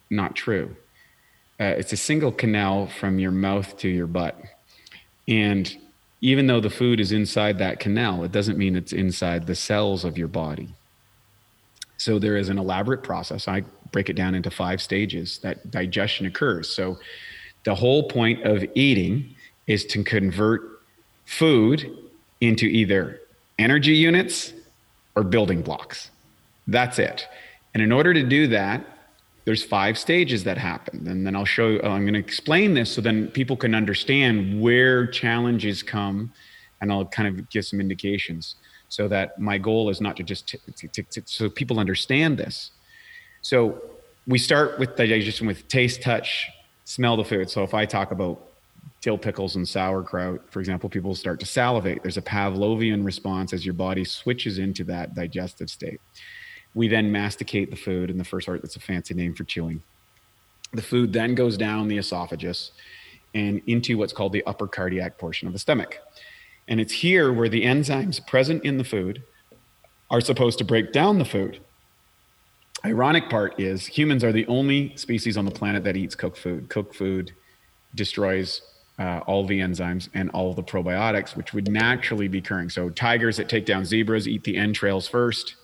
not 0.10 0.36
true. 0.36 0.76
Uh, 1.60 1.76
it's 1.78 1.92
a 1.92 1.98
single 1.98 2.32
canal 2.32 2.88
from 2.88 3.20
your 3.20 3.32
mouth 3.32 3.78
to 3.78 3.90
your 3.90 4.08
butt. 4.08 4.42
And 5.28 5.76
even 6.22 6.48
though 6.48 6.62
the 6.62 6.70
food 6.70 7.00
is 7.00 7.12
inside 7.12 7.60
that 7.60 7.80
canal, 7.80 8.24
it 8.24 8.32
doesn't 8.32 8.58
mean 8.58 8.76
it's 8.76 8.94
inside 8.94 9.46
the 9.46 9.56
cells 9.56 10.06
of 10.06 10.18
your 10.18 10.28
body. 10.28 10.70
So 11.98 12.18
there 12.18 12.38
is 12.38 12.48
an 12.50 12.58
elaborate 12.58 13.04
process. 13.04 13.48
I 13.48 13.64
break 13.92 14.10
it 14.10 14.14
down 14.14 14.36
into 14.36 14.50
five 14.50 14.82
stages 14.82 15.40
that 15.40 15.70
digestion 15.70 16.26
occurs. 16.26 16.70
So 16.70 16.98
the 17.66 17.76
whole 17.76 18.04
point 18.04 18.44
of 18.44 18.64
eating 18.74 19.36
is 19.70 19.86
to 19.86 20.04
convert 20.04 20.82
food 21.26 21.98
into 22.42 22.66
either 22.66 23.22
energy 23.58 23.96
units 23.96 24.52
or 25.16 25.24
building 25.24 25.62
blocks. 25.62 26.12
That's 26.68 27.00
it. 27.00 27.28
And 27.74 27.82
in 27.82 27.92
order 27.92 28.14
to 28.14 28.24
do 28.24 28.48
that, 28.48 28.86
there's 29.46 29.64
five 29.64 29.98
stages 29.98 30.44
that 30.44 30.60
happen 30.60 31.08
and 31.08 31.26
then 31.26 31.36
i'll 31.36 31.44
show 31.44 31.70
you 31.70 31.82
i'm 31.82 32.04
going 32.04 32.14
to 32.14 32.20
explain 32.20 32.76
this 32.76 32.92
so 32.92 33.02
then 33.02 33.28
people 33.30 33.58
can 33.58 33.74
understand 33.74 34.62
where 34.62 35.08
challenges 35.08 35.82
come 35.82 36.32
and 36.82 36.92
i'll 36.92 37.06
kind 37.06 37.28
of 37.28 37.50
give 37.50 37.66
some 37.66 37.80
indications 37.80 38.56
so 38.90 39.08
that 39.08 39.40
my 39.40 39.58
goal 39.58 39.90
is 39.90 40.02
not 40.02 40.16
to 40.16 40.22
just 40.22 40.48
t- 40.48 40.60
t- 40.76 40.88
t- 40.88 41.22
so 41.26 41.50
people 41.50 41.80
understand 41.80 42.38
this 42.38 42.70
so 43.42 43.82
we 44.28 44.38
start 44.38 44.78
with 44.78 44.96
digestion 44.96 45.48
with 45.48 45.68
taste 45.68 46.04
touch 46.04 46.48
smell 46.86 47.18
the 47.18 47.24
food 47.24 47.50
so 47.50 47.64
if 47.64 47.74
i 47.74 47.86
talk 47.86 48.12
about 48.12 48.49
dill 49.02 49.18
pickles 49.18 49.56
and 49.56 49.68
sauerkraut 49.68 50.42
for 50.52 50.60
example 50.60 50.90
people 50.90 51.16
start 51.16 51.40
to 51.40 51.46
salivate 51.46 52.02
there's 52.04 52.18
a 52.18 52.22
pavlovian 52.22 53.06
response 53.06 53.54
as 53.54 53.66
your 53.66 53.74
body 53.74 54.04
switches 54.04 54.60
into 54.60 54.84
that 54.84 55.16
digestive 55.16 55.70
state 55.70 56.02
we 56.74 56.88
then 56.88 57.12
masticate 57.12 57.72
the 57.72 57.76
food, 57.76 58.10
and 58.10 58.20
the 58.20 58.24
first 58.24 58.48
part 58.48 58.62
that's 58.62 58.76
a 58.76 58.80
fancy 58.80 59.14
name 59.14 59.34
for 59.34 59.44
chewing. 59.44 59.82
The 60.74 60.82
food 60.82 61.12
then 61.14 61.34
goes 61.36 61.58
down 61.58 61.88
the 61.88 61.98
esophagus 61.98 62.72
and 63.34 63.62
into 63.68 63.98
what's 63.98 64.14
called 64.14 64.34
the 64.34 64.44
upper 64.46 64.68
cardiac 64.68 65.18
portion 65.18 65.48
of 65.48 65.54
the 65.54 65.60
stomach. 65.60 65.98
And 66.68 66.80
it's 66.80 66.94
here 66.94 67.34
where 67.34 67.50
the 67.50 67.64
enzymes 67.64 68.26
present 68.26 68.64
in 68.64 68.78
the 68.78 68.84
food 68.84 69.24
are 70.12 70.22
supposed 70.22 70.58
to 70.60 70.64
break 70.64 70.92
down 70.92 71.18
the 71.18 71.26
food. 71.26 71.60
Ironic 72.86 73.30
part 73.30 73.60
is 73.60 73.86
humans 73.86 74.24
are 74.24 74.32
the 74.32 74.48
only 74.48 74.96
species 74.96 75.38
on 75.38 75.46
the 75.46 75.52
planet 75.52 75.84
that 75.84 75.98
eats 75.98 76.16
cooked 76.16 76.38
food. 76.38 76.70
Cooked 76.70 76.96
food 76.96 77.32
destroys 77.96 78.62
uh, 79.00 79.22
all 79.26 79.46
the 79.46 79.60
enzymes 79.60 80.10
and 80.14 80.30
all 80.32 80.54
the 80.54 80.64
probiotics, 80.64 81.36
which 81.36 81.54
would 81.54 81.72
naturally 81.72 82.28
be 82.28 82.40
occurring. 82.40 82.70
So 82.70 82.90
tigers 82.90 83.38
that 83.38 83.48
take 83.48 83.66
down 83.66 83.86
zebras 83.86 84.28
eat 84.28 84.44
the 84.44 84.58
entrails 84.58 85.08
first 85.08 85.56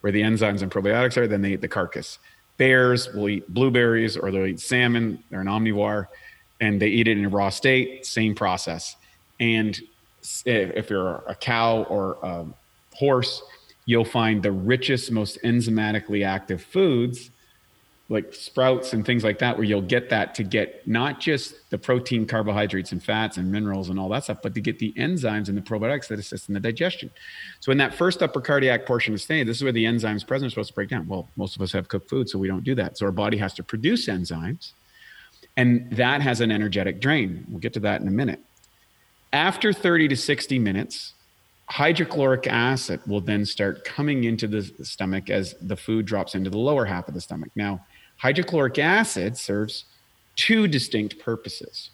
where 0.00 0.12
the 0.12 0.22
enzymes 0.22 0.62
and 0.62 0.70
probiotics 0.70 1.16
are, 1.16 1.26
then 1.26 1.42
they 1.42 1.52
eat 1.52 1.60
the 1.60 1.68
carcass. 1.68 2.18
Bears 2.56 3.12
will 3.12 3.28
eat 3.28 3.52
blueberries 3.52 4.16
or 4.16 4.30
they'll 4.30 4.46
eat 4.46 4.60
salmon. 4.60 5.22
They're 5.30 5.40
an 5.40 5.46
omnivore 5.46 6.06
and 6.60 6.80
they 6.80 6.88
eat 6.88 7.08
it 7.08 7.18
in 7.18 7.24
a 7.24 7.28
raw 7.28 7.48
state, 7.50 8.06
same 8.06 8.34
process. 8.34 8.96
And 9.40 9.80
if 10.44 10.90
you're 10.90 11.16
a 11.26 11.34
cow 11.34 11.82
or 11.84 12.18
a 12.22 12.46
horse, 12.94 13.42
you'll 13.86 14.04
find 14.04 14.42
the 14.42 14.52
richest, 14.52 15.10
most 15.10 15.38
enzymatically 15.42 16.24
active 16.24 16.62
foods 16.62 17.30
like 18.08 18.34
sprouts 18.34 18.92
and 18.92 19.06
things 19.06 19.24
like 19.24 19.38
that, 19.38 19.56
where 19.56 19.64
you'll 19.64 19.80
get 19.80 20.10
that 20.10 20.34
to 20.34 20.42
get 20.42 20.86
not 20.86 21.20
just 21.20 21.54
the 21.70 21.78
protein, 21.78 22.26
carbohydrates, 22.26 22.92
and 22.92 23.02
fats 23.02 23.36
and 23.38 23.50
minerals 23.50 23.88
and 23.88 23.98
all 23.98 24.08
that 24.10 24.24
stuff, 24.24 24.38
but 24.42 24.54
to 24.54 24.60
get 24.60 24.78
the 24.78 24.92
enzymes 24.94 25.48
and 25.48 25.56
the 25.56 25.62
probiotics 25.62 26.08
that 26.08 26.18
assist 26.18 26.48
in 26.48 26.54
the 26.54 26.60
digestion. 26.60 27.10
So 27.60 27.72
in 27.72 27.78
that 27.78 27.94
first 27.94 28.22
upper 28.22 28.40
cardiac 28.40 28.84
portion 28.84 29.14
of 29.14 29.20
the 29.20 29.22
state, 29.22 29.44
this 29.44 29.56
is 29.56 29.62
where 29.62 29.72
the 29.72 29.84
enzymes 29.84 30.26
present 30.26 30.48
are 30.48 30.50
supposed 30.50 30.68
to 30.68 30.74
break 30.74 30.90
down. 30.90 31.08
Well, 31.08 31.28
most 31.36 31.56
of 31.56 31.62
us 31.62 31.72
have 31.72 31.88
cooked 31.88 32.10
food, 32.10 32.28
so 32.28 32.38
we 32.38 32.48
don't 32.48 32.64
do 32.64 32.74
that. 32.74 32.98
So 32.98 33.06
our 33.06 33.12
body 33.12 33.38
has 33.38 33.54
to 33.54 33.62
produce 33.62 34.06
enzymes, 34.06 34.72
and 35.56 35.90
that 35.92 36.20
has 36.20 36.40
an 36.40 36.50
energetic 36.50 37.00
drain. 37.00 37.46
We'll 37.48 37.60
get 37.60 37.72
to 37.74 37.80
that 37.80 38.00
in 38.00 38.08
a 38.08 38.12
minute. 38.12 38.40
After 39.32 39.72
30 39.72 40.08
to 40.08 40.16
60 40.16 40.58
minutes, 40.58 41.14
hydrochloric 41.70 42.46
acid 42.46 43.00
will 43.06 43.22
then 43.22 43.46
start 43.46 43.82
coming 43.84 44.24
into 44.24 44.46
the 44.46 44.62
stomach 44.84 45.30
as 45.30 45.54
the 45.62 45.76
food 45.76 46.04
drops 46.04 46.34
into 46.34 46.50
the 46.50 46.58
lower 46.58 46.84
half 46.84 47.08
of 47.08 47.14
the 47.14 47.20
stomach. 47.20 47.50
Now, 47.54 47.80
hydrochloric 48.22 48.78
acid 48.78 49.36
serves 49.36 49.84
two 50.36 50.68
distinct 50.68 51.18
purposes. 51.18 51.90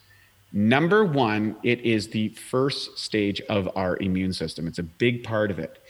Number 0.52 1.02
one, 1.02 1.56
it 1.62 1.80
is 1.80 2.08
the 2.08 2.28
first 2.50 2.98
stage 2.98 3.40
of 3.48 3.66
our 3.74 3.96
immune 3.96 4.34
system. 4.34 4.66
It's 4.66 4.78
a 4.78 4.82
big 4.82 5.24
part 5.24 5.50
of 5.50 5.58
it. 5.58 5.82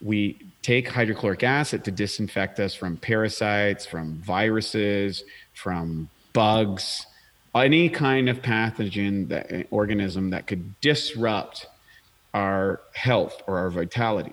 We 0.00 0.38
take 0.62 0.88
hydrochloric 0.88 1.42
acid 1.42 1.84
to 1.84 1.90
disinfect 1.90 2.58
us 2.58 2.74
from 2.74 2.96
parasites, 2.96 3.84
from 3.84 4.14
viruses, 4.14 5.24
from 5.52 6.08
bugs, 6.32 7.06
any 7.54 7.90
kind 7.90 8.30
of 8.30 8.40
pathogen, 8.40 9.28
that, 9.28 9.66
organism 9.70 10.30
that 10.30 10.46
could 10.46 10.80
disrupt 10.80 11.66
our 12.32 12.80
health 12.94 13.42
or 13.46 13.58
our 13.58 13.68
vitality. 13.68 14.32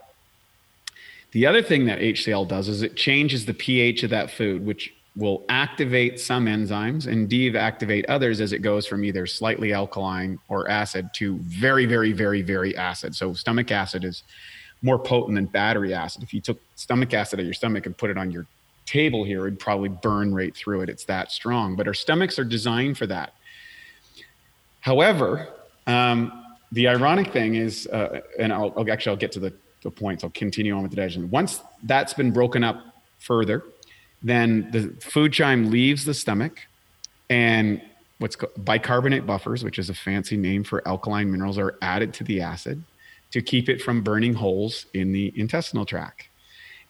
The 1.32 1.46
other 1.46 1.62
thing 1.62 1.86
that 1.86 2.00
HCl 2.00 2.48
does 2.48 2.70
is 2.70 2.82
it 2.82 2.96
changes 2.96 3.46
the 3.46 3.54
pH 3.54 4.04
of 4.04 4.10
that 4.10 4.32
food, 4.32 4.66
which 4.66 4.94
will 5.20 5.44
activate 5.50 6.20
some 6.20 6.46
enzymes 6.46 7.06
and 7.08 7.30
deactivate 7.30 8.06
others 8.08 8.40
as 8.42 8.54
it 8.54 8.60
goes 8.60 8.88
from 8.88 9.04
either 9.04 9.28
slightly 9.28 9.74
alkaline 9.74 10.40
or 10.48 10.70
acid 10.70 11.10
to 11.14 11.38
very, 11.40 11.86
very, 11.86 12.14
very, 12.14 12.42
very 12.42 12.76
acid. 12.76 13.14
So 13.16 13.34
stomach 13.34 13.72
acid 13.72 14.04
is 14.06 14.24
more 14.82 14.98
potent 14.98 15.36
than 15.36 15.46
battery 15.46 15.94
acid. 15.94 16.24
If 16.24 16.34
you 16.34 16.40
took 16.40 16.60
stomach 16.76 17.14
acid 17.14 17.40
at 17.40 17.46
your 17.46 17.54
stomach 17.54 17.86
and 17.86 17.98
put 17.98 18.10
it 18.10 18.18
on 18.18 18.32
your 18.32 18.46
table 18.86 19.26
here, 19.26 19.46
it'd 19.46 19.60
probably 19.60 19.90
burn 19.90 20.34
right 20.34 20.56
through 20.56 20.82
it. 20.82 20.90
It's 20.90 21.04
that 21.06 21.32
strong. 21.32 21.76
But 21.76 21.88
our 21.88 21.94
stomachs 21.94 22.40
are 22.40 22.46
designed 22.46 22.98
for 22.98 23.06
that. 23.08 23.34
However, 24.80 25.50
um, 25.86 26.46
the 26.72 26.88
ironic 26.88 27.34
thing 27.34 27.56
is, 27.56 27.88
uh, 27.88 28.22
and 28.40 28.54
I'll, 28.54 28.74
I'll, 28.78 28.90
actually 28.90 29.12
I'll 29.12 29.18
get 29.18 29.34
to 29.34 29.40
the, 29.40 29.54
the 29.84 29.92
So 29.92 30.18
I'll 30.24 30.30
continue 30.30 30.74
on 30.74 30.84
with 30.84 30.92
the 30.92 30.98
digestion. 30.98 31.30
Once 31.30 31.62
that's 31.84 32.14
been 32.14 32.32
broken 32.32 32.64
up 32.64 32.82
further, 33.20 33.64
then 34.22 34.70
the 34.72 34.94
food 35.02 35.32
chyme 35.32 35.72
leaves 35.72 36.06
the 36.06 36.14
stomach 36.14 36.68
and 37.30 37.82
what's 38.18 38.36
called 38.36 38.54
bicarbonate 38.58 39.26
buffers, 39.26 39.64
which 39.64 39.80
is 39.80 39.90
a 39.90 39.94
fancy 39.94 40.36
name 40.36 40.64
for 40.64 40.86
alkaline 40.88 41.32
minerals, 41.32 41.58
are 41.58 41.76
added 41.82 42.14
to 42.16 42.24
the 42.24 42.42
acid 42.42 42.84
to 43.32 43.42
keep 43.42 43.70
it 43.70 43.82
from 43.82 44.02
burning 44.02 44.34
holes 44.34 44.86
in 44.94 45.12
the 45.12 45.32
intestinal 45.36 45.86
tract. 45.86 46.28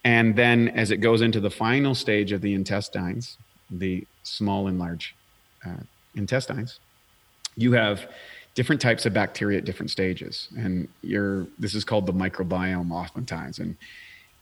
And 0.03 0.35
then 0.35 0.69
as 0.69 0.91
it 0.91 0.97
goes 0.97 1.21
into 1.21 1.39
the 1.39 1.49
final 1.49 1.93
stage 1.93 2.31
of 2.31 2.41
the 2.41 2.53
intestines, 2.53 3.37
the 3.69 4.07
small 4.23 4.67
and 4.67 4.79
large 4.79 5.15
uh, 5.65 5.83
intestines, 6.15 6.79
you 7.55 7.73
have 7.73 8.09
different 8.55 8.81
types 8.81 9.05
of 9.05 9.13
bacteria 9.13 9.57
at 9.57 9.65
different 9.65 9.91
stages. 9.91 10.47
And 10.57 10.87
your 11.01 11.47
this 11.59 11.75
is 11.75 11.83
called 11.83 12.05
the 12.05 12.13
microbiome 12.13 12.91
oftentimes, 12.91 13.59
and 13.59 13.75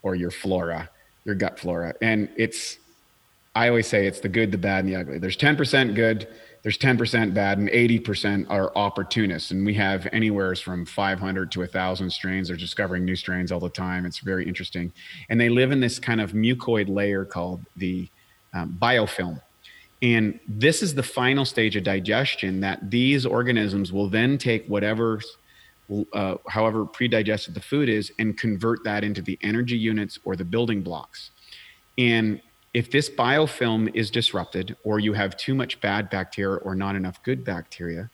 or 0.04 0.15
your 0.15 0.32
flora 0.32 0.89
your 1.28 1.36
gut 1.36 1.60
flora. 1.60 1.94
And 2.02 2.30
it's, 2.38 2.80
I 3.54 3.68
always 3.68 3.86
say 3.86 4.08
it's 4.08 4.22
the 4.22 4.30
good, 4.30 4.52
the 4.52 4.58
bad, 4.58 4.86
and 4.86 4.94
the 4.94 4.96
ugly. 4.96 5.20
There's 5.20 5.38
10% 5.38 5.94
good, 5.94 6.28
there's 6.63 6.78
10% 6.78 7.34
bad, 7.34 7.60
and 7.60 7.70
80% 7.70 8.50
are 8.50 8.76
opportunists. 8.76 9.52
And 9.52 9.66
we 9.66 9.74
have 9.76 10.08
anywhere 10.12 10.56
from 10.56 10.86
500 10.86 11.52
to 11.52 11.60
1,000 11.60 12.10
strains. 12.10 12.48
They're 12.48 12.58
discovering 12.58 13.06
new 13.06 13.16
strains 13.16 13.52
all 13.52 13.60
the 13.60 13.70
time. 13.70 14.06
It's 14.06 14.20
very 14.20 14.48
interesting. 14.48 14.92
And 15.30 15.40
they 15.40 15.50
live 15.50 15.72
in 15.72 15.82
this 15.82 16.00
kind 16.00 16.22
of 16.22 16.32
mucoid 16.32 16.88
layer 16.88 17.26
called 17.26 17.62
the 17.76 18.08
um, 18.54 18.78
biofilm. 18.82 19.42
And 20.02 20.40
this 20.48 20.82
is 20.82 20.96
the 20.96 21.04
final 21.04 21.44
stage 21.44 21.76
of 21.76 21.84
digestion 21.84 22.62
that 22.62 22.90
these 22.90 23.26
organisms 23.26 23.92
will 23.92 24.10
then 24.10 24.38
take 24.38 24.66
whatever 24.68 25.20
uh, 26.13 26.36
however 26.47 26.86
pre-digested 26.86 27.54
the 27.54 27.62
food 27.62 27.89
is, 27.89 28.12
and 28.19 28.38
convert 28.38 28.84
that 28.84 29.04
into 29.04 29.21
the 29.21 29.38
energy 29.41 29.78
units 29.78 30.19
or 30.26 30.36
the 30.36 30.45
building 30.45 30.82
blocks. 30.82 31.32
And 31.97 32.41
if 32.73 32.91
this 32.91 33.10
biofilm 33.10 33.89
is 33.95 34.12
disrupted, 34.12 34.76
or 34.84 35.00
you 35.00 35.13
have 35.13 35.36
too 35.38 35.56
much 35.56 35.80
bad 35.82 36.10
bacteria 36.10 36.58
or 36.58 36.76
not 36.76 36.95
enough 36.95 37.23
good 37.23 37.43
bacteria, 37.43 38.10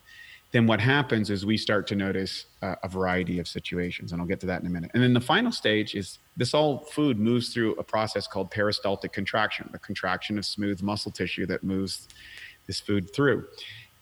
then 0.51 0.67
what 0.67 0.79
happens 0.79 1.31
is 1.31 1.45
we 1.45 1.57
start 1.57 1.87
to 1.87 1.95
notice 1.95 2.45
uh, 2.61 2.75
a 2.83 2.87
variety 2.87 3.39
of 3.39 3.47
situations, 3.47 4.11
and 4.11 4.21
I'll 4.21 4.27
get 4.27 4.39
to 4.41 4.45
that 4.45 4.61
in 4.61 4.67
a 4.67 4.69
minute. 4.69 4.91
And 4.93 5.01
then 5.01 5.11
the 5.11 5.19
final 5.19 5.51
stage 5.51 5.95
is 5.95 6.19
this 6.37 6.53
all 6.53 6.85
food 6.91 7.19
moves 7.19 7.51
through 7.51 7.73
a 7.75 7.83
process 7.83 8.27
called 8.27 8.51
peristaltic 8.51 9.11
contraction, 9.11 9.67
the 9.71 9.79
contraction 9.79 10.37
of 10.37 10.45
smooth 10.45 10.83
muscle 10.83 11.11
tissue 11.11 11.47
that 11.47 11.63
moves 11.63 12.07
this 12.67 12.79
food 12.79 13.11
through, 13.13 13.47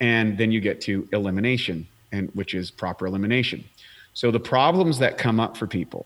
and 0.01 0.37
then 0.37 0.51
you 0.51 0.59
get 0.59 0.81
to 0.81 1.07
elimination, 1.13 1.87
and 2.11 2.29
which 2.33 2.53
is 2.53 2.71
proper 2.71 3.05
elimination. 3.05 3.63
So 4.13 4.31
the 4.31 4.39
problems 4.39 4.99
that 4.99 5.17
come 5.17 5.39
up 5.39 5.55
for 5.55 5.67
people, 5.67 6.05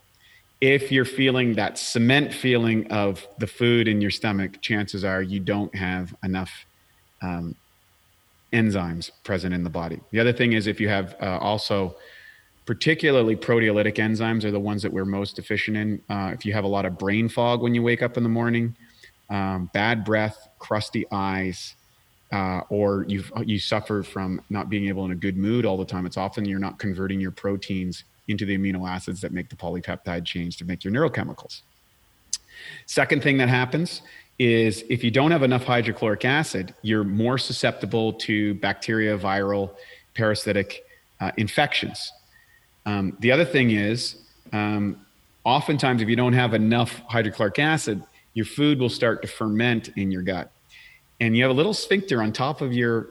if 0.60 0.90
you're 0.90 1.04
feeling 1.04 1.54
that 1.54 1.78
cement 1.78 2.32
feeling 2.32 2.90
of 2.90 3.26
the 3.38 3.46
food 3.46 3.88
in 3.88 4.00
your 4.00 4.10
stomach, 4.10 4.60
chances 4.62 5.04
are 5.04 5.22
you 5.22 5.40
don't 5.40 5.74
have 5.74 6.14
enough 6.22 6.64
um, 7.20 7.54
enzymes 8.52 9.10
present 9.24 9.52
in 9.52 9.64
the 9.64 9.70
body. 9.70 10.00
The 10.12 10.20
other 10.20 10.32
thing 10.32 10.52
is 10.52 10.66
if 10.66 10.80
you 10.80 10.88
have 10.88 11.16
uh, 11.20 11.38
also 11.40 11.96
particularly 12.64 13.36
proteolytic 13.36 13.94
enzymes 13.96 14.44
are 14.44 14.50
the 14.50 14.60
ones 14.60 14.82
that 14.82 14.92
we're 14.92 15.04
most 15.04 15.36
deficient 15.36 15.76
in. 15.76 16.02
Uh, 16.08 16.32
if 16.32 16.44
you 16.44 16.52
have 16.52 16.64
a 16.64 16.68
lot 16.68 16.84
of 16.84 16.98
brain 16.98 17.28
fog 17.28 17.62
when 17.62 17.74
you 17.74 17.82
wake 17.82 18.02
up 18.02 18.16
in 18.16 18.22
the 18.22 18.28
morning, 18.28 18.76
um, 19.30 19.70
bad 19.72 20.04
breath, 20.04 20.48
crusty 20.58 21.04
eyes, 21.12 21.76
uh, 22.32 22.62
or 22.68 23.04
you 23.08 23.22
you 23.44 23.58
suffer 23.58 24.02
from 24.02 24.40
not 24.50 24.68
being 24.68 24.88
able 24.88 25.04
in 25.04 25.12
a 25.12 25.16
good 25.16 25.36
mood 25.36 25.64
all 25.64 25.76
the 25.76 25.84
time. 25.84 26.06
It's 26.06 26.16
often 26.16 26.44
you're 26.44 26.58
not 26.58 26.78
converting 26.78 27.20
your 27.20 27.30
proteins 27.30 28.04
into 28.28 28.44
the 28.44 28.58
amino 28.58 28.88
acids 28.88 29.20
that 29.20 29.32
make 29.32 29.48
the 29.48 29.56
polypeptide 29.56 30.24
change 30.24 30.56
to 30.56 30.64
make 30.64 30.82
your 30.84 30.92
neurochemicals. 30.92 31.62
Second 32.86 33.22
thing 33.22 33.38
that 33.38 33.48
happens 33.48 34.02
is 34.38 34.84
if 34.90 35.02
you 35.02 35.10
don't 35.10 35.30
have 35.30 35.42
enough 35.42 35.64
hydrochloric 35.64 36.24
acid, 36.24 36.74
you're 36.82 37.04
more 37.04 37.38
susceptible 37.38 38.12
to 38.12 38.54
bacteria, 38.54 39.16
viral, 39.16 39.70
parasitic 40.14 40.84
uh, 41.20 41.30
infections. 41.36 42.12
Um, 42.84 43.16
the 43.20 43.32
other 43.32 43.44
thing 43.44 43.70
is, 43.70 44.16
um, 44.52 45.06
oftentimes, 45.44 46.02
if 46.02 46.08
you 46.08 46.16
don't 46.16 46.34
have 46.34 46.54
enough 46.54 47.02
hydrochloric 47.08 47.58
acid, 47.58 48.02
your 48.34 48.44
food 48.44 48.78
will 48.78 48.90
start 48.90 49.22
to 49.22 49.28
ferment 49.28 49.88
in 49.96 50.10
your 50.10 50.22
gut, 50.22 50.50
and 51.20 51.36
you 51.36 51.42
have 51.42 51.50
a 51.50 51.54
little 51.54 51.74
sphincter 51.74 52.22
on 52.22 52.32
top 52.32 52.60
of 52.60 52.72
your 52.72 53.08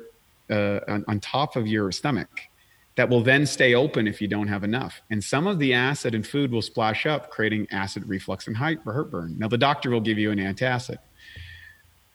uh, 0.49 0.79
on, 0.87 1.03
on 1.07 1.19
top 1.19 1.55
of 1.55 1.67
your 1.67 1.91
stomach 1.91 2.29
that 2.95 3.09
will 3.09 3.21
then 3.21 3.45
stay 3.45 3.75
open 3.75 4.07
if 4.07 4.21
you 4.21 4.27
don't 4.27 4.47
have 4.47 4.63
enough. 4.63 5.01
And 5.09 5.21
some 5.23 5.47
of 5.47 5.59
the 5.59 5.73
acid 5.73 6.15
in 6.15 6.23
food 6.23 6.51
will 6.51 6.61
splash 6.61 7.05
up, 7.05 7.29
creating 7.29 7.67
acid 7.71 8.07
reflux 8.07 8.47
and 8.47 8.55
heartburn. 8.55 9.35
Now, 9.37 9.49
the 9.49 9.57
doctor 9.57 9.89
will 9.89 10.01
give 10.01 10.17
you 10.17 10.31
an 10.31 10.39
antacid. 10.39 10.97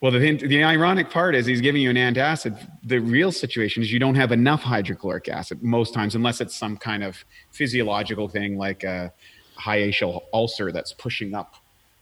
Well, 0.01 0.13
the, 0.13 0.37
the 0.37 0.65
ironic 0.65 1.11
part 1.11 1.35
is 1.35 1.45
he's 1.45 1.61
giving 1.61 1.83
you 1.83 1.91
an 1.91 1.97
antacid. 1.97 2.59
The 2.85 2.99
real 2.99 3.31
situation 3.31 3.83
is 3.83 3.93
you 3.93 3.99
don't 3.99 4.15
have 4.15 4.33
enough 4.33 4.63
hydrochloric 4.63 5.29
acid 5.29 5.63
most 5.63 5.93
times, 5.93 6.15
unless 6.15 6.41
it's 6.41 6.55
some 6.55 6.79
kind 6.79 7.05
of 7.05 7.23
physiological 7.51 8.27
thing 8.27 8.57
like 8.57 8.83
a 8.83 9.13
hiatal 9.59 10.23
ulcer 10.33 10.73
that's 10.73 10.95
pushing 10.95 11.35
up 11.35 11.57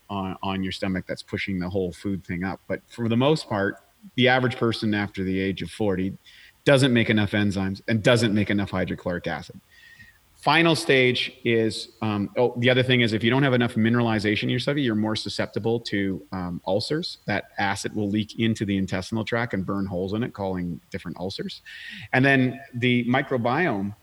on, 0.09 0.35
on 0.41 0.63
your 0.63 0.71
stomach, 0.71 1.05
that's 1.07 1.23
pushing 1.23 1.59
the 1.59 1.69
whole 1.69 1.91
food 1.91 2.25
thing 2.25 2.43
up. 2.43 2.59
But 2.67 2.81
for 2.87 3.07
the 3.09 3.17
most 3.17 3.47
part, 3.47 3.77
the 4.15 4.27
average 4.27 4.57
person 4.57 4.93
after 4.93 5.23
the 5.23 5.39
age 5.39 5.61
of 5.61 5.69
40 5.71 6.17
doesn't 6.65 6.93
make 6.93 7.09
enough 7.09 7.31
enzymes 7.31 7.81
and 7.87 8.03
doesn't 8.03 8.33
make 8.33 8.49
enough 8.49 8.71
hydrochloric 8.71 9.27
acid. 9.27 9.59
Final 10.35 10.73
stage 10.73 11.33
is 11.43 11.89
um, 12.01 12.29
oh, 12.37 12.53
the 12.59 12.69
other 12.69 12.81
thing 12.81 13.01
is 13.01 13.11
if 13.11 13.25
you 13.25 13.29
don't 13.29 13.43
have 13.43 13.53
enough 13.53 13.75
mineralization 13.75 14.43
in 14.43 14.49
your 14.49 14.59
stomach, 14.59 14.81
you're 14.81 14.95
more 14.95 15.15
susceptible 15.15 15.81
to 15.81 16.25
um, 16.31 16.61
ulcers. 16.65 17.17
That 17.27 17.49
acid 17.57 17.93
will 17.93 18.09
leak 18.09 18.39
into 18.39 18.63
the 18.63 18.77
intestinal 18.77 19.25
tract 19.25 19.53
and 19.53 19.65
burn 19.65 19.85
holes 19.85 20.13
in 20.13 20.23
it, 20.23 20.31
calling 20.31 20.79
different 20.91 21.17
ulcers. 21.19 21.61
And 22.13 22.23
then 22.23 22.57
the 22.73 23.03
microbiome, 23.03 23.93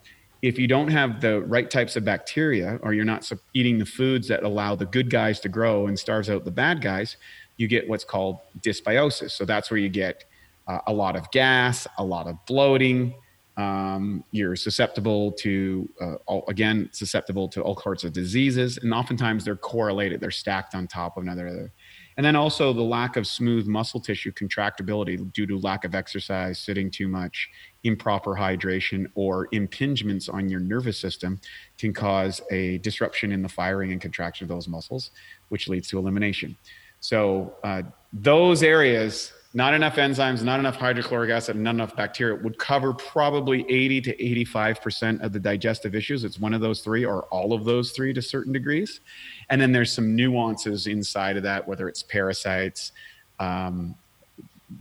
if 0.47 0.59
you 0.59 0.67
don't 0.67 0.89
have 0.89 1.21
the 1.21 1.41
right 1.43 1.71
types 1.71 1.97
of 1.97 2.05
bacteria 2.05 2.79
or 2.83 2.93
you're 2.93 3.05
not 3.05 3.31
eating 3.55 3.79
the 3.79 3.87
foods 3.87 4.29
that 4.29 4.43
allow 4.45 4.77
the 4.77 4.87
good 4.87 5.11
guys 5.11 5.41
to 5.41 5.49
grow 5.49 5.87
and 5.89 5.99
starves 5.99 6.31
out 6.31 6.45
the 6.45 6.51
bad 6.51 6.81
guys, 6.81 7.17
you 7.57 7.67
get 7.67 7.89
what's 7.89 8.05
called 8.05 8.39
dysbiosis. 8.61 9.33
So 9.33 9.45
that's 9.45 9.71
where 9.71 9.79
you 9.79 9.89
get 9.89 10.25
uh, 10.69 10.79
a 10.87 10.93
lot 10.93 11.17
of 11.17 11.31
gas, 11.31 11.87
a 11.99 12.05
lot 12.05 12.27
of 12.27 12.37
bloating 12.47 13.15
um, 13.57 14.23
you're 14.33 14.57
susceptible 14.57 15.33
to, 15.33 15.89
uh, 16.01 16.15
all, 16.27 16.45
again, 16.49 16.91
susceptible 16.93 17.49
to 17.49 17.63
all 17.63 17.79
sorts 17.81 18.05
of 18.05 18.13
diseases. 18.13 18.79
And 18.79 18.93
oftentimes 18.93 19.45
they're 19.45 19.57
correlated, 19.57 20.21
they're 20.21 20.31
stacked 20.31 20.75
on 20.75 20.87
top 20.87 21.17
of 21.17 21.23
another. 21.23 21.73
And 22.17 22.25
then 22.25 22.35
also 22.35 22.73
the 22.73 22.83
lack 22.83 23.17
of 23.17 23.27
smooth 23.27 23.67
muscle 23.67 24.01
tissue 24.01 24.33
contractibility 24.33 25.33
due 25.35 25.47
to 25.47 25.59
lack 25.59 25.85
of 25.85 25.95
exercise, 25.95 26.59
sitting 26.59 26.91
too 26.91 27.09
much, 27.09 27.51
improper 27.85 28.35
hydration, 28.35 29.07
or 29.15 29.49
impingements 29.49 30.33
on 30.33 30.49
your 30.49 30.61
nervous 30.61 30.99
system 30.99 31.39
can 31.79 31.93
cause 31.93 32.41
a 32.51 32.79
disruption 32.79 33.33
in 33.33 33.43
the 33.43 33.49
firing 33.49 33.93
and 33.93 34.01
contraction 34.01 34.45
of 34.45 34.49
those 34.49 34.67
muscles, 34.67 35.11
which 35.51 35.69
leads 35.69 35.89
to 35.89 35.99
elimination. 35.99 36.57
So, 37.01 37.55
uh, 37.63 37.83
those 38.13 38.63
areas 38.63 39.33
not 39.57 39.73
enough 39.73 39.97
enzymes, 39.97 40.43
not 40.43 40.61
enough 40.61 40.77
hydrochloric 40.77 41.31
acid, 41.31 41.57
not 41.57 41.75
enough 41.75 41.97
bacteria 41.97 42.35
would 42.35 42.59
cover 42.59 42.93
probably 42.93 43.65
80 43.71 44.03
to 44.03 44.17
85% 44.45 45.23
of 45.23 45.33
the 45.33 45.41
digestive 45.41 45.95
issues. 45.95 46.25
It's 46.25 46.39
one 46.39 46.53
of 46.53 46.61
those 46.61 46.83
three 46.83 47.07
or 47.07 47.23
all 47.29 47.55
of 47.55 47.65
those 47.65 47.93
three 47.93 48.13
to 48.13 48.21
certain 48.21 48.53
degrees. 48.53 49.01
And 49.49 49.59
then 49.59 49.73
there's 49.73 49.91
some 49.91 50.15
nuances 50.15 50.87
inside 50.87 51.39
of 51.39 51.43
that, 51.45 51.67
whether 51.67 51.89
it's 51.89 52.03
parasites 52.03 52.93
um, 53.41 53.95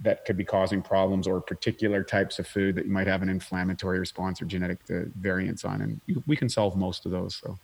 that 0.04 0.26
could 0.26 0.36
be 0.36 0.44
causing 0.44 0.82
problems 0.82 1.26
or 1.26 1.40
particular 1.40 2.04
types 2.04 2.38
of 2.40 2.46
food 2.46 2.76
that 2.76 2.84
you 2.86 2.92
might 2.92 3.08
have 3.08 3.22
an 3.22 3.30
inflammatory 3.30 3.98
response 3.98 4.42
or 4.42 4.46
genetic 4.46 4.80
uh, 4.90 5.04
variants 5.18 5.64
on. 5.64 5.84
And 5.84 6.02
we 6.28 6.36
can 6.36 6.50
solve 6.50 6.76
most 6.76 7.06
of 7.06 7.14
those. 7.14 7.36
So. 7.42 7.58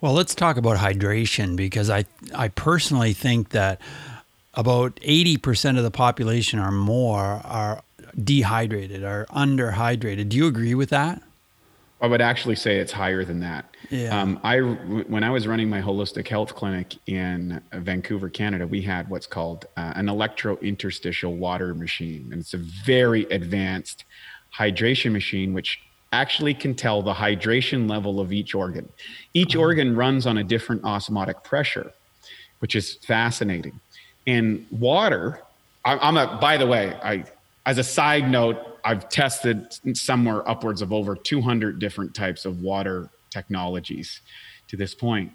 Well, 0.00 0.14
let's 0.14 0.34
talk 0.34 0.56
about 0.56 0.78
hydration 0.78 1.56
because 1.56 1.90
I, 1.90 2.06
I 2.34 2.48
personally 2.48 3.12
think 3.12 3.50
that 3.50 3.82
about 4.56 4.96
80% 4.96 5.76
of 5.76 5.84
the 5.84 5.90
population 5.90 6.58
or 6.58 6.72
more 6.72 7.42
are 7.44 7.82
dehydrated, 8.22 9.04
are 9.04 9.26
underhydrated. 9.26 10.30
Do 10.30 10.36
you 10.36 10.46
agree 10.46 10.74
with 10.74 10.90
that? 10.90 11.22
I 12.00 12.06
would 12.06 12.20
actually 12.20 12.56
say 12.56 12.78
it's 12.78 12.92
higher 12.92 13.24
than 13.24 13.40
that. 13.40 13.74
Yeah. 13.88 14.20
Um, 14.20 14.38
I 14.42 14.58
when 14.58 15.24
I 15.24 15.30
was 15.30 15.46
running 15.46 15.70
my 15.70 15.80
holistic 15.80 16.28
health 16.28 16.54
clinic 16.54 16.94
in 17.06 17.62
Vancouver, 17.72 18.28
Canada, 18.28 18.66
we 18.66 18.82
had 18.82 19.08
what's 19.08 19.26
called 19.26 19.64
uh, 19.78 19.94
an 19.96 20.10
electro-interstitial 20.10 21.36
water 21.36 21.74
machine, 21.74 22.28
and 22.32 22.40
it's 22.40 22.52
a 22.52 22.58
very 22.58 23.24
advanced 23.24 24.04
hydration 24.54 25.12
machine, 25.12 25.54
which 25.54 25.80
actually 26.12 26.52
can 26.52 26.74
tell 26.74 27.00
the 27.00 27.14
hydration 27.14 27.88
level 27.88 28.20
of 28.20 28.30
each 28.30 28.54
organ. 28.54 28.88
Each 29.32 29.56
oh. 29.56 29.60
organ 29.60 29.96
runs 29.96 30.26
on 30.26 30.36
a 30.36 30.44
different 30.44 30.84
osmotic 30.84 31.44
pressure, 31.44 31.92
which 32.58 32.76
is 32.76 32.96
fascinating. 33.06 33.80
In 34.26 34.66
water, 34.70 35.40
I'm 35.84 36.16
a, 36.16 36.38
by 36.40 36.56
the 36.56 36.66
way, 36.66 36.98
I, 37.02 37.24
as 37.64 37.78
a 37.78 37.84
side 37.84 38.28
note, 38.28 38.78
I've 38.84 39.08
tested 39.08 39.76
somewhere 39.96 40.48
upwards 40.48 40.82
of 40.82 40.92
over 40.92 41.16
200 41.16 41.78
different 41.78 42.14
types 42.14 42.44
of 42.44 42.60
water 42.60 43.08
technologies 43.30 44.20
to 44.68 44.76
this 44.76 44.94
point. 44.94 45.32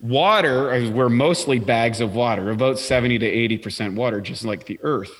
Water, 0.00 0.90
we're 0.90 1.08
mostly 1.08 1.58
bags 1.58 2.00
of 2.00 2.14
water, 2.14 2.50
about 2.50 2.78
70 2.78 3.18
to 3.18 3.58
80% 3.58 3.94
water, 3.94 4.20
just 4.20 4.44
like 4.44 4.66
the 4.66 4.78
earth. 4.82 5.12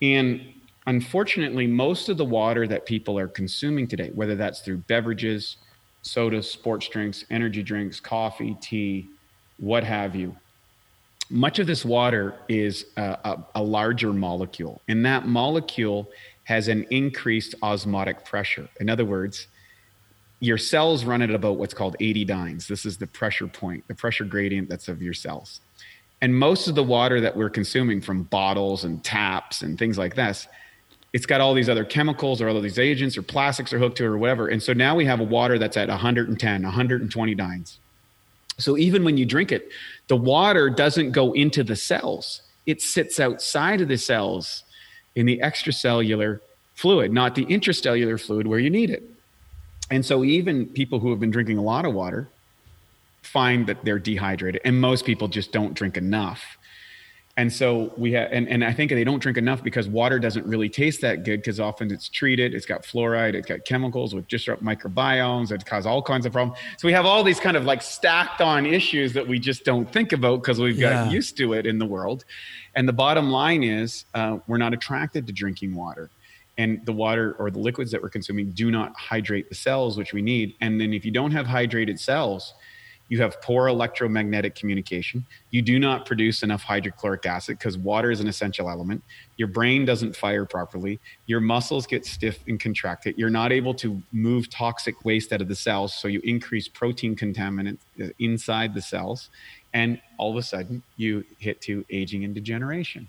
And 0.00 0.54
unfortunately, 0.86 1.66
most 1.66 2.08
of 2.08 2.18
the 2.18 2.24
water 2.24 2.66
that 2.66 2.86
people 2.86 3.18
are 3.18 3.28
consuming 3.28 3.88
today, 3.88 4.10
whether 4.14 4.34
that's 4.34 4.60
through 4.60 4.78
beverages, 4.78 5.56
sodas, 6.02 6.50
sports 6.50 6.88
drinks, 6.88 7.24
energy 7.30 7.62
drinks, 7.62 7.98
coffee, 7.98 8.56
tea, 8.60 9.08
what 9.58 9.84
have 9.84 10.14
you, 10.14 10.36
much 11.32 11.58
of 11.58 11.66
this 11.66 11.84
water 11.84 12.34
is 12.48 12.86
a, 12.96 13.18
a, 13.24 13.44
a, 13.56 13.62
larger 13.62 14.12
molecule, 14.12 14.82
and 14.86 15.04
that 15.06 15.26
molecule 15.26 16.08
has 16.44 16.68
an 16.68 16.84
increased 16.90 17.54
osmotic 17.62 18.24
pressure. 18.24 18.68
In 18.80 18.90
other 18.90 19.04
words, 19.04 19.46
your 20.40 20.58
cells 20.58 21.04
run 21.04 21.22
at 21.22 21.30
about 21.30 21.56
what's 21.56 21.72
called 21.72 21.96
80 22.00 22.26
dynes. 22.26 22.68
This 22.68 22.84
is 22.84 22.98
the 22.98 23.06
pressure 23.06 23.46
point, 23.46 23.88
the 23.88 23.94
pressure 23.94 24.24
gradient 24.24 24.68
that's 24.68 24.88
of 24.88 25.00
your 25.00 25.14
cells. 25.14 25.60
And 26.20 26.34
most 26.34 26.68
of 26.68 26.74
the 26.74 26.82
water 26.82 27.20
that 27.20 27.36
we're 27.36 27.50
consuming 27.50 28.00
from 28.00 28.24
bottles 28.24 28.84
and 28.84 29.02
taps 29.02 29.62
and 29.62 29.78
things 29.78 29.96
like 29.96 30.14
this, 30.14 30.46
it's 31.12 31.26
got 31.26 31.40
all 31.40 31.54
these 31.54 31.68
other 31.68 31.84
chemicals 31.84 32.42
or 32.42 32.48
all 32.48 32.60
these 32.60 32.78
agents 32.78 33.16
or 33.16 33.22
plastics 33.22 33.72
are 33.72 33.78
hooked 33.78 33.96
to 33.98 34.04
it 34.04 34.08
or 34.08 34.18
whatever. 34.18 34.48
And 34.48 34.62
so 34.62 34.72
now 34.72 34.94
we 34.94 35.04
have 35.06 35.20
a 35.20 35.24
water 35.24 35.58
that's 35.58 35.76
at 35.76 35.88
110, 35.88 36.62
120 36.62 37.34
dynes. 37.34 37.78
So 38.58 38.76
even 38.76 39.04
when 39.04 39.16
you 39.16 39.24
drink 39.24 39.50
it, 39.52 39.68
the 40.08 40.16
water 40.16 40.70
doesn't 40.70 41.12
go 41.12 41.32
into 41.32 41.64
the 41.64 41.76
cells, 41.76 42.42
it 42.66 42.80
sits 42.80 43.18
outside 43.18 43.80
of 43.80 43.88
the 43.88 43.98
cells 43.98 44.64
in 45.14 45.26
the 45.26 45.38
extracellular 45.38 46.40
fluid, 46.74 47.12
not 47.12 47.34
the 47.34 47.44
intracellular 47.46 48.20
fluid 48.20 48.46
where 48.46 48.58
you 48.58 48.70
need 48.70 48.90
it. 48.90 49.02
And 49.90 50.04
so 50.04 50.24
even 50.24 50.66
people 50.66 50.98
who 50.98 51.10
have 51.10 51.20
been 51.20 51.30
drinking 51.30 51.58
a 51.58 51.62
lot 51.62 51.84
of 51.84 51.92
water 51.92 52.28
find 53.22 53.66
that 53.66 53.84
they're 53.84 53.98
dehydrated, 53.98 54.60
and 54.64 54.80
most 54.80 55.04
people 55.04 55.28
just 55.28 55.52
don't 55.52 55.74
drink 55.74 55.96
enough. 55.96 56.58
And 57.38 57.50
so 57.50 57.94
we 57.96 58.12
have, 58.12 58.28
and, 58.30 58.46
and 58.46 58.62
I 58.62 58.74
think 58.74 58.90
they 58.90 59.04
don't 59.04 59.18
drink 59.18 59.38
enough 59.38 59.64
because 59.64 59.88
water 59.88 60.18
doesn't 60.18 60.44
really 60.44 60.68
taste 60.68 61.00
that 61.00 61.24
good 61.24 61.40
because 61.40 61.60
often 61.60 61.90
it's 61.90 62.10
treated, 62.10 62.52
it's 62.52 62.66
got 62.66 62.82
fluoride, 62.82 63.32
it's 63.32 63.46
got 63.46 63.64
chemicals 63.64 64.14
which 64.14 64.28
disrupt 64.28 64.62
microbiomes, 64.62 65.50
it 65.50 65.64
cause 65.64 65.86
all 65.86 66.02
kinds 66.02 66.26
of 66.26 66.32
problems. 66.32 66.58
So 66.76 66.86
we 66.86 66.92
have 66.92 67.06
all 67.06 67.24
these 67.24 67.40
kind 67.40 67.56
of 67.56 67.64
like 67.64 67.80
stacked 67.80 68.42
on 68.42 68.66
issues 68.66 69.14
that 69.14 69.26
we 69.26 69.38
just 69.38 69.64
don't 69.64 69.90
think 69.90 70.12
about 70.12 70.42
because 70.42 70.60
we've 70.60 70.78
got 70.78 71.06
yeah. 71.06 71.10
used 71.10 71.38
to 71.38 71.54
it 71.54 71.64
in 71.64 71.78
the 71.78 71.86
world. 71.86 72.26
And 72.74 72.86
the 72.86 72.92
bottom 72.92 73.30
line 73.30 73.62
is 73.62 74.04
uh, 74.12 74.38
we're 74.46 74.58
not 74.58 74.74
attracted 74.74 75.26
to 75.26 75.32
drinking 75.32 75.74
water 75.74 76.10
and 76.58 76.84
the 76.84 76.92
water 76.92 77.34
or 77.38 77.50
the 77.50 77.58
liquids 77.58 77.90
that 77.92 78.02
we're 78.02 78.10
consuming 78.10 78.50
do 78.50 78.70
not 78.70 78.94
hydrate 78.94 79.48
the 79.48 79.54
cells 79.54 79.96
which 79.96 80.12
we 80.12 80.20
need 80.20 80.54
and 80.60 80.78
then 80.78 80.92
if 80.92 81.02
you 81.04 81.10
don't 81.10 81.30
have 81.30 81.46
hydrated 81.46 81.98
cells 81.98 82.52
you 83.08 83.20
have 83.20 83.40
poor 83.42 83.68
electromagnetic 83.68 84.54
communication. 84.54 85.26
You 85.50 85.62
do 85.62 85.78
not 85.78 86.06
produce 86.06 86.42
enough 86.42 86.62
hydrochloric 86.62 87.26
acid 87.26 87.58
because 87.58 87.76
water 87.76 88.10
is 88.10 88.20
an 88.20 88.28
essential 88.28 88.70
element. 88.70 89.02
Your 89.36 89.48
brain 89.48 89.84
doesn't 89.84 90.16
fire 90.16 90.44
properly. 90.44 90.98
Your 91.26 91.40
muscles 91.40 91.86
get 91.86 92.06
stiff 92.06 92.38
and 92.46 92.58
contracted. 92.58 93.18
You're 93.18 93.30
not 93.30 93.52
able 93.52 93.74
to 93.74 94.00
move 94.12 94.48
toxic 94.50 95.04
waste 95.04 95.32
out 95.32 95.40
of 95.40 95.48
the 95.48 95.54
cells 95.54 95.92
so 95.94 96.08
you 96.08 96.20
increase 96.24 96.68
protein 96.68 97.14
contaminant 97.14 97.78
uh, 98.02 98.08
inside 98.18 98.74
the 98.74 98.82
cells 98.82 99.28
and 99.74 100.00
all 100.18 100.30
of 100.30 100.36
a 100.36 100.42
sudden 100.42 100.82
you 100.96 101.24
hit 101.38 101.60
to 101.62 101.84
aging 101.90 102.24
and 102.24 102.34
degeneration. 102.34 103.08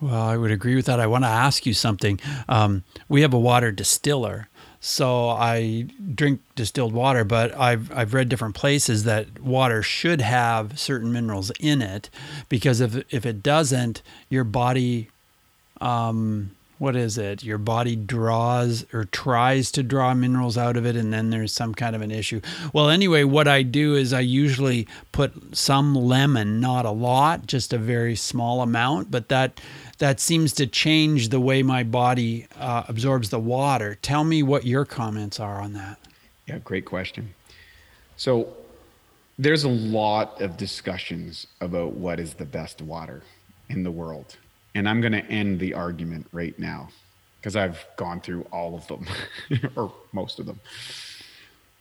Well, 0.00 0.22
I 0.22 0.36
would 0.36 0.50
agree 0.50 0.74
with 0.74 0.86
that. 0.86 1.00
I 1.00 1.06
want 1.06 1.24
to 1.24 1.28
ask 1.28 1.66
you 1.66 1.74
something. 1.74 2.20
Um, 2.48 2.82
we 3.08 3.22
have 3.22 3.32
a 3.32 3.38
water 3.38 3.70
distiller, 3.70 4.48
so 4.86 5.30
I 5.30 5.86
drink 6.14 6.42
distilled 6.56 6.92
water, 6.92 7.24
but 7.24 7.56
I've 7.58 7.90
I've 7.90 8.12
read 8.12 8.28
different 8.28 8.54
places 8.54 9.04
that 9.04 9.40
water 9.40 9.82
should 9.82 10.20
have 10.20 10.78
certain 10.78 11.10
minerals 11.10 11.50
in 11.58 11.80
it 11.80 12.10
because 12.50 12.82
if 12.82 13.02
if 13.10 13.24
it 13.24 13.42
doesn't, 13.42 14.02
your 14.28 14.44
body 14.44 15.08
um, 15.80 16.50
what 16.76 16.96
is 16.96 17.16
it? 17.16 17.42
Your 17.42 17.56
body 17.56 17.96
draws 17.96 18.84
or 18.92 19.04
tries 19.04 19.72
to 19.72 19.82
draw 19.82 20.12
minerals 20.12 20.58
out 20.58 20.76
of 20.76 20.84
it, 20.84 20.96
and 20.96 21.14
then 21.14 21.30
there's 21.30 21.52
some 21.52 21.74
kind 21.74 21.96
of 21.96 22.02
an 22.02 22.10
issue. 22.10 22.42
Well, 22.74 22.90
anyway, 22.90 23.24
what 23.24 23.48
I 23.48 23.62
do 23.62 23.94
is 23.94 24.12
I 24.12 24.20
usually 24.20 24.86
put 25.12 25.56
some 25.56 25.94
lemon, 25.94 26.60
not 26.60 26.84
a 26.84 26.90
lot, 26.90 27.46
just 27.46 27.72
a 27.72 27.78
very 27.78 28.16
small 28.16 28.60
amount, 28.60 29.10
but 29.10 29.30
that 29.30 29.62
that 30.04 30.20
seems 30.20 30.52
to 30.52 30.66
change 30.66 31.30
the 31.30 31.40
way 31.40 31.62
my 31.62 31.82
body 31.82 32.46
uh, 32.58 32.84
absorbs 32.88 33.30
the 33.30 33.38
water. 33.38 33.96
Tell 34.02 34.22
me 34.22 34.42
what 34.42 34.64
your 34.64 34.84
comments 34.84 35.40
are 35.40 35.60
on 35.60 35.72
that. 35.72 35.98
Yeah, 36.46 36.58
great 36.58 36.84
question. 36.84 37.34
So, 38.16 38.54
there's 39.38 39.64
a 39.64 39.68
lot 39.68 40.40
of 40.40 40.56
discussions 40.56 41.48
about 41.60 41.94
what 41.94 42.20
is 42.20 42.34
the 42.34 42.44
best 42.44 42.80
water 42.80 43.22
in 43.68 43.82
the 43.82 43.90
world 43.90 44.36
and 44.74 44.88
I'm 44.88 45.00
going 45.00 45.12
to 45.12 45.24
end 45.26 45.60
the 45.60 45.74
argument 45.74 46.26
right 46.32 46.58
now 46.58 46.88
because 47.40 47.56
I've 47.56 47.84
gone 47.96 48.20
through 48.20 48.42
all 48.52 48.74
of 48.74 48.86
them 48.88 49.06
or 49.76 49.92
most 50.12 50.38
of 50.38 50.46
them. 50.46 50.60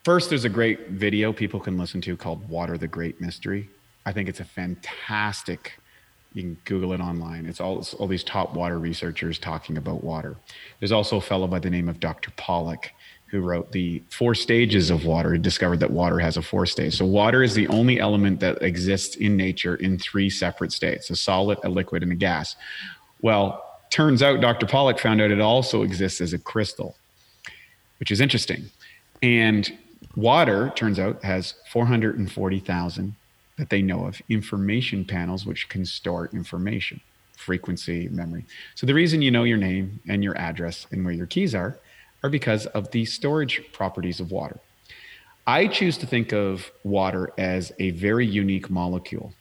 First, 0.03 0.29
there's 0.29 0.45
a 0.45 0.49
great 0.49 0.89
video 0.89 1.31
people 1.31 1.59
can 1.59 1.77
listen 1.77 2.01
to 2.01 2.17
called 2.17 2.47
Water 2.49 2.77
the 2.77 2.87
Great 2.87 3.21
Mystery. 3.21 3.69
I 4.05 4.11
think 4.11 4.27
it's 4.27 4.41
a 4.41 4.45
fantastic 4.45 5.73
you 6.33 6.41
can 6.41 6.57
Google 6.65 6.93
it 6.93 6.99
online. 6.99 7.45
It's 7.45 7.61
all, 7.61 7.79
it's 7.79 7.93
all 7.93 8.07
these 8.07 8.23
top 8.23 8.53
water 8.53 8.79
researchers 8.79 9.37
talking 9.37 9.77
about 9.77 10.03
water. 10.03 10.35
There's 10.79 10.91
also 10.91 11.17
a 11.17 11.21
fellow 11.21 11.47
by 11.47 11.59
the 11.59 11.69
name 11.69 11.87
of 11.87 11.99
Dr. 11.99 12.31
Pollack 12.31 12.93
who 13.33 13.41
wrote 13.41 13.71
the 13.71 14.03
four 14.11 14.35
stages 14.35 14.91
of 14.91 15.05
water, 15.05 15.33
and 15.33 15.43
discovered 15.43 15.79
that 15.79 15.89
water 15.89 16.19
has 16.19 16.37
a 16.37 16.41
four 16.41 16.67
stage. 16.67 16.95
So 16.95 17.03
water 17.03 17.41
is 17.41 17.55
the 17.55 17.67
only 17.69 17.99
element 17.99 18.39
that 18.41 18.61
exists 18.61 19.15
in 19.15 19.35
nature 19.35 19.73
in 19.73 19.97
three 19.97 20.29
separate 20.29 20.71
states, 20.71 21.09
a 21.09 21.15
solid, 21.15 21.57
a 21.63 21.69
liquid, 21.69 22.03
and 22.03 22.11
a 22.11 22.15
gas. 22.15 22.55
Well, 23.23 23.79
turns 23.89 24.21
out 24.21 24.39
Dr. 24.39 24.67
Pollack 24.67 24.99
found 24.99 25.19
out 25.19 25.31
it 25.31 25.41
also 25.41 25.81
exists 25.81 26.21
as 26.21 26.33
a 26.33 26.37
crystal, 26.37 26.95
which 27.99 28.11
is 28.11 28.21
interesting. 28.21 28.65
And 29.23 29.75
water, 30.15 30.71
turns 30.75 30.99
out, 30.99 31.23
has 31.23 31.55
440,000 31.71 33.15
that 33.57 33.69
they 33.69 33.81
know 33.81 34.05
of 34.05 34.21
information 34.29 35.05
panels 35.05 35.45
which 35.45 35.69
can 35.69 35.85
store 35.85 36.29
information, 36.33 36.99
frequency, 37.37 38.07
memory. 38.09 38.45
So 38.75 38.87
the 38.87 38.93
reason 38.93 39.21
you 39.21 39.31
know 39.31 39.43
your 39.43 39.57
name 39.57 39.99
and 40.07 40.23
your 40.23 40.37
address 40.37 40.87
and 40.91 41.05
where 41.05 41.13
your 41.13 41.27
keys 41.27 41.53
are 41.53 41.77
are 42.23 42.29
because 42.29 42.65
of 42.67 42.89
the 42.91 43.05
storage 43.05 43.61
properties 43.73 44.19
of 44.19 44.31
water. 44.31 44.59
I 45.45 45.67
choose 45.67 45.97
to 45.97 46.07
think 46.07 46.31
of 46.31 46.71
water 46.83 47.31
as 47.37 47.71
a 47.79 47.91
very 47.91 48.25
unique 48.25 48.69
molecule. 48.69 49.33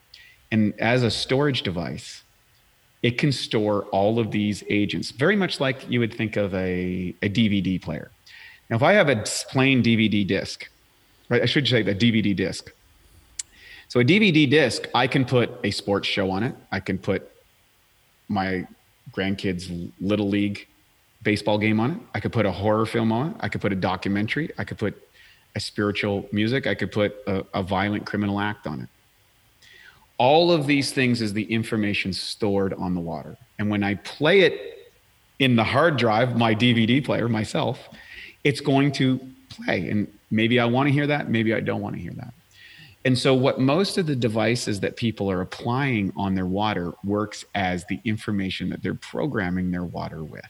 And 0.50 0.74
as 0.80 1.02
a 1.02 1.10
storage 1.10 1.62
device, 1.62 2.22
it 3.02 3.18
can 3.18 3.32
store 3.32 3.84
all 3.86 4.18
of 4.18 4.30
these 4.30 4.62
agents, 4.68 5.10
very 5.10 5.36
much 5.36 5.60
like 5.60 5.88
you 5.88 6.00
would 6.00 6.12
think 6.12 6.36
of 6.36 6.54
a, 6.54 7.14
a 7.22 7.28
DVD 7.28 7.80
player. 7.80 8.10
Now, 8.68 8.76
if 8.76 8.82
I 8.82 8.92
have 8.92 9.08
a 9.08 9.24
plain 9.50 9.82
DVD 9.82 10.26
disc, 10.26 10.68
right, 11.28 11.42
I 11.42 11.46
should 11.46 11.66
say 11.66 11.82
the 11.82 11.94
DVD 11.94 12.34
disc. 12.34 12.70
So, 13.92 14.00
a 14.00 14.04
DVD 14.04 14.48
disc, 14.48 14.88
I 14.94 15.06
can 15.06 15.26
put 15.26 15.50
a 15.64 15.70
sports 15.70 16.08
show 16.08 16.30
on 16.30 16.42
it. 16.42 16.54
I 16.70 16.80
can 16.80 16.96
put 16.96 17.30
my 18.26 18.66
grandkids' 19.14 19.92
little 20.00 20.30
league 20.30 20.66
baseball 21.22 21.58
game 21.58 21.78
on 21.78 21.90
it. 21.90 21.98
I 22.14 22.20
could 22.20 22.32
put 22.32 22.46
a 22.46 22.50
horror 22.50 22.86
film 22.86 23.12
on 23.12 23.32
it. 23.32 23.36
I 23.40 23.50
could 23.50 23.60
put 23.60 23.70
a 23.70 23.76
documentary. 23.76 24.50
I 24.56 24.64
could 24.64 24.78
put 24.78 24.94
a 25.56 25.60
spiritual 25.60 26.26
music. 26.32 26.66
I 26.66 26.74
could 26.74 26.90
put 26.90 27.16
a, 27.26 27.44
a 27.52 27.62
violent 27.62 28.06
criminal 28.06 28.40
act 28.40 28.66
on 28.66 28.80
it. 28.80 28.88
All 30.16 30.50
of 30.50 30.66
these 30.66 30.90
things 30.92 31.20
is 31.20 31.34
the 31.34 31.44
information 31.52 32.14
stored 32.14 32.72
on 32.72 32.94
the 32.94 33.00
water. 33.02 33.36
And 33.58 33.68
when 33.68 33.82
I 33.82 33.96
play 33.96 34.40
it 34.40 34.90
in 35.38 35.54
the 35.54 35.64
hard 35.64 35.98
drive, 35.98 36.34
my 36.34 36.54
DVD 36.54 37.04
player, 37.04 37.28
myself, 37.28 37.90
it's 38.42 38.62
going 38.62 38.92
to 38.92 39.20
play. 39.50 39.90
And 39.90 40.10
maybe 40.30 40.58
I 40.58 40.64
want 40.64 40.86
to 40.86 40.92
hear 40.94 41.08
that. 41.08 41.28
Maybe 41.28 41.52
I 41.52 41.60
don't 41.60 41.82
want 41.82 41.94
to 41.94 42.00
hear 42.00 42.14
that. 42.14 42.32
And 43.04 43.18
so, 43.18 43.34
what 43.34 43.58
most 43.58 43.98
of 43.98 44.06
the 44.06 44.14
devices 44.14 44.80
that 44.80 44.96
people 44.96 45.30
are 45.30 45.40
applying 45.40 46.12
on 46.16 46.34
their 46.34 46.46
water 46.46 46.92
works 47.02 47.44
as 47.54 47.84
the 47.86 48.00
information 48.04 48.68
that 48.70 48.82
they're 48.82 48.94
programming 48.94 49.70
their 49.70 49.84
water 49.84 50.22
with. 50.22 50.44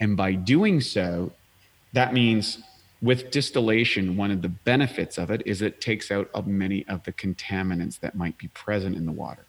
And 0.00 0.16
by 0.16 0.32
doing 0.32 0.80
so, 0.80 1.32
that 1.92 2.14
means 2.14 2.62
with 3.02 3.30
distillation, 3.30 4.16
one 4.16 4.30
of 4.30 4.40
the 4.40 4.48
benefits 4.48 5.18
of 5.18 5.30
it 5.30 5.42
is 5.44 5.60
it 5.60 5.80
takes 5.80 6.10
out 6.10 6.30
of 6.34 6.46
many 6.46 6.86
of 6.88 7.02
the 7.04 7.12
contaminants 7.12 8.00
that 8.00 8.14
might 8.14 8.38
be 8.38 8.48
present 8.48 8.96
in 8.96 9.04
the 9.04 9.12
water. 9.12 9.44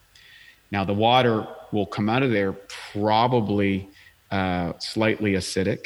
Now, 0.71 0.83
the 0.83 0.93
water 0.93 1.47
will 1.71 1.85
come 1.85 2.09
out 2.09 2.23
of 2.23 2.31
there 2.31 2.53
probably 2.91 3.89
uh, 4.31 4.73
slightly 4.79 5.33
acidic 5.33 5.85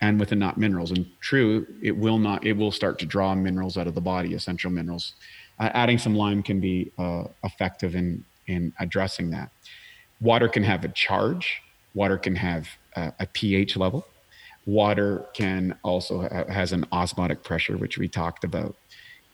and 0.00 0.20
with 0.20 0.32
not 0.32 0.58
minerals. 0.58 0.90
And 0.90 1.06
true, 1.20 1.66
it 1.82 1.96
will 1.96 2.18
not, 2.18 2.44
it 2.44 2.52
will 2.52 2.70
start 2.70 2.98
to 2.98 3.06
draw 3.06 3.34
minerals 3.34 3.76
out 3.76 3.86
of 3.86 3.94
the 3.94 4.00
body, 4.00 4.34
essential 4.34 4.70
minerals. 4.70 5.14
Uh, 5.58 5.70
adding 5.72 5.98
some 5.98 6.14
lime 6.14 6.42
can 6.42 6.60
be 6.60 6.92
uh, 6.98 7.24
effective 7.44 7.94
in, 7.94 8.24
in 8.46 8.72
addressing 8.78 9.30
that. 9.30 9.50
Water 10.20 10.48
can 10.48 10.62
have 10.62 10.84
a 10.84 10.88
charge, 10.88 11.62
water 11.94 12.18
can 12.18 12.36
have 12.36 12.68
uh, 12.94 13.10
a 13.20 13.26
pH 13.26 13.76
level. 13.76 14.06
Water 14.66 15.24
can 15.32 15.78
also 15.82 16.22
ha- 16.22 16.44
has 16.52 16.72
an 16.72 16.84
osmotic 16.92 17.42
pressure, 17.44 17.76
which 17.76 17.98
we 17.98 18.08
talked 18.08 18.44
about, 18.44 18.74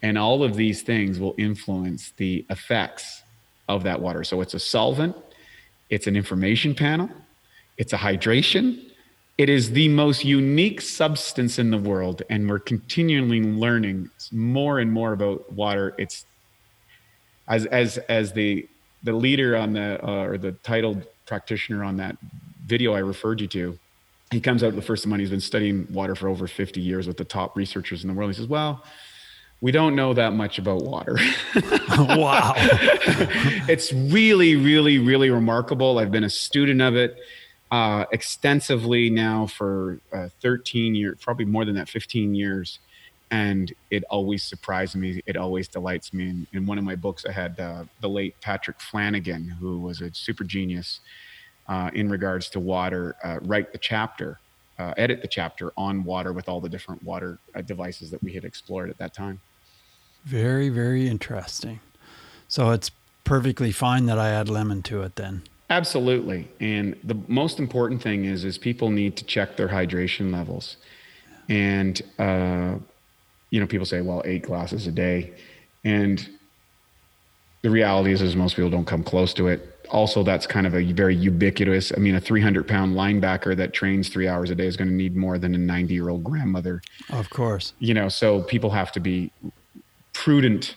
and 0.03 0.19
all 0.19 0.43
of 0.43 0.57
these 0.57 0.83
things 0.83 1.19
will 1.19 1.35
influence 1.39 2.13
the 2.19 2.45
effects 2.51 3.23
of 3.69 3.83
that 3.85 4.01
water. 4.01 4.25
So 4.25 4.41
it's 4.43 4.55
a 4.55 4.61
solvent, 4.61 5.17
it's 5.89 6.07
an 6.07 6.17
information 6.17 6.75
panel, 6.75 7.09
it's 7.79 7.93
a 7.93 7.97
hydration. 7.97 8.92
It 9.39 9.49
is 9.49 9.71
the 9.73 9.89
most 9.89 10.25
unique 10.25 10.81
substance 10.81 11.59
in 11.59 11.71
the 11.71 11.79
world, 11.79 12.23
and 12.29 12.49
we're 12.49 12.59
continually 12.59 13.43
learning 13.43 14.11
more 14.31 14.79
and 14.79 14.93
more 14.93 15.13
about 15.13 15.51
water. 15.53 15.95
It's 15.99 16.27
as 17.49 17.67
as 17.67 17.99
as 18.09 18.33
the 18.33 18.69
the 19.03 19.13
leader 19.13 19.57
on 19.57 19.73
the 19.73 20.05
uh, 20.07 20.25
or 20.25 20.39
the 20.39 20.53
titled 20.63 21.07
practitioner 21.27 21.83
on 21.83 21.97
that 21.97 22.17
video 22.67 22.93
I 22.93 22.99
referred 22.99 23.41
you 23.41 23.49
to, 23.49 23.79
he 24.31 24.41
comes 24.41 24.63
out 24.63 24.75
the 24.75 24.83
first 24.83 25.07
money. 25.07 25.23
He's 25.23 25.31
been 25.31 25.41
studying 25.41 25.87
water 25.91 26.15
for 26.15 26.29
over 26.29 26.47
50 26.47 26.81
years 26.81 27.07
with 27.07 27.17
the 27.17 27.25
top 27.25 27.57
researchers 27.57 28.03
in 28.03 28.09
the 28.09 28.15
world. 28.15 28.31
He 28.31 28.37
says, 28.37 28.47
Well, 28.47 28.83
we 29.61 29.71
don't 29.71 29.95
know 29.95 30.13
that 30.15 30.33
much 30.33 30.59
about 30.59 30.83
water. 30.83 31.19
wow. 31.99 32.53
it's 33.69 33.93
really, 33.93 34.57
really, 34.57 34.99
really 34.99 35.31
remarkable. 35.31 35.99
I've 35.99 36.11
been 36.11 36.25
a 36.25 36.31
student 36.31 36.81
of 36.83 36.97
it 36.97 37.19
uh, 37.73 38.05
extensively 38.13 39.11
now 39.11 39.47
for 39.47 39.99
uh, 40.13 40.29
13 40.41 40.95
years, 40.95 41.19
probably 41.21 41.47
more 41.47 41.65
than 41.65 41.75
that, 41.75 41.89
15 41.89 42.35
years. 42.35 42.79
And 43.31 43.73
it 43.91 44.05
always 44.11 44.43
surprises 44.43 44.95
me. 44.95 45.23
It 45.25 45.39
always 45.39 45.67
delights 45.67 46.13
me. 46.13 46.29
In, 46.29 46.47
in 46.53 46.67
one 46.67 46.77
of 46.77 46.85
my 46.85 46.95
books, 46.95 47.25
I 47.27 47.33
had 47.33 47.59
uh, 47.59 47.85
the 48.01 48.09
late 48.09 48.39
Patrick 48.43 48.79
Flanagan, 48.79 49.49
who 49.49 49.79
was 49.79 50.03
a 50.03 50.13
super 50.13 50.45
genius 50.45 51.01
uh, 51.67 51.91
in 51.95 52.11
regards 52.11 52.51
to 52.51 52.61
water, 52.61 53.17
uh, 53.25 53.39
write 53.41 53.73
the 53.73 53.79
chapter 53.79 54.39
uh, 54.79 54.95
edit 54.97 55.23
the 55.23 55.29
chapter 55.29 55.73
on 55.77 56.03
water 56.03 56.33
with 56.33 56.49
all 56.49 56.61
the 56.61 56.69
different 56.69 57.03
water 57.03 57.39
devices 57.67 58.11
that 58.11 58.23
we 58.23 58.33
had 58.33 58.45
explored 58.45 58.91
at 58.91 58.99
that 58.99 59.15
time. 59.15 59.41
Very, 60.25 60.69
very 60.69 61.09
interesting. 61.09 61.81
So 62.49 62.71
it's 62.71 62.91
perfectly 63.23 63.71
fine 63.71 64.07
that 64.07 64.19
I 64.19 64.31
add 64.31 64.49
lemon 64.49 64.83
to 64.85 65.03
it 65.03 65.17
then. 65.17 65.43
Absolutely. 65.73 66.51
And 66.61 66.99
the 67.03 67.19
most 67.29 67.59
important 67.59 68.03
thing 68.03 68.27
is 68.27 68.45
is 68.45 68.59
people 68.59 68.91
need 68.91 69.17
to 69.17 69.25
check 69.25 69.57
their 69.57 69.69
hydration 69.69 70.31
levels. 70.31 70.77
And 71.49 72.01
uh, 72.19 72.75
you 73.49 73.59
know, 73.59 73.67
people 73.67 73.87
say, 73.87 74.03
well, 74.03 74.21
eight 74.27 74.43
glasses 74.43 74.87
a 74.87 74.93
day. 74.93 75.33
And 75.83 76.29
the 77.63 77.71
reality 77.71 78.13
is 78.13 78.21
is 78.21 78.37
most 78.37 78.55
people 78.55 78.69
don't 78.69 78.85
come 78.85 79.03
close 79.03 79.33
to 79.35 79.49
it. 79.49 79.87
Also, 79.89 80.23
that's 80.23 80.47
kind 80.47 80.67
of 80.67 80.75
a 80.75 80.93
very 80.93 81.17
ubiquitous. 81.17 81.91
I 81.97 82.01
mean, 82.01 82.17
a 82.17 82.21
300 82.21 82.69
pound 82.69 82.95
linebacker 82.95 83.57
that 83.57 83.73
trains 83.73 84.11
three 84.11 84.29
hours 84.29 84.51
a 84.51 84.55
day 84.55 84.67
is 84.67 84.77
going 84.77 84.89
to 84.89 84.95
need 84.95 85.17
more 85.17 85.39
than 85.39 85.55
a 85.55 85.59
90 85.59 85.95
year 85.95 86.11
old 86.11 86.23
grandmother. 86.23 86.83
Of 87.09 87.31
course. 87.31 87.73
You 87.79 87.95
know, 87.95 88.11
so 88.11 88.43
people 88.43 88.69
have 88.71 88.93
to 88.93 89.01
be 89.01 89.33
prudent 90.13 90.77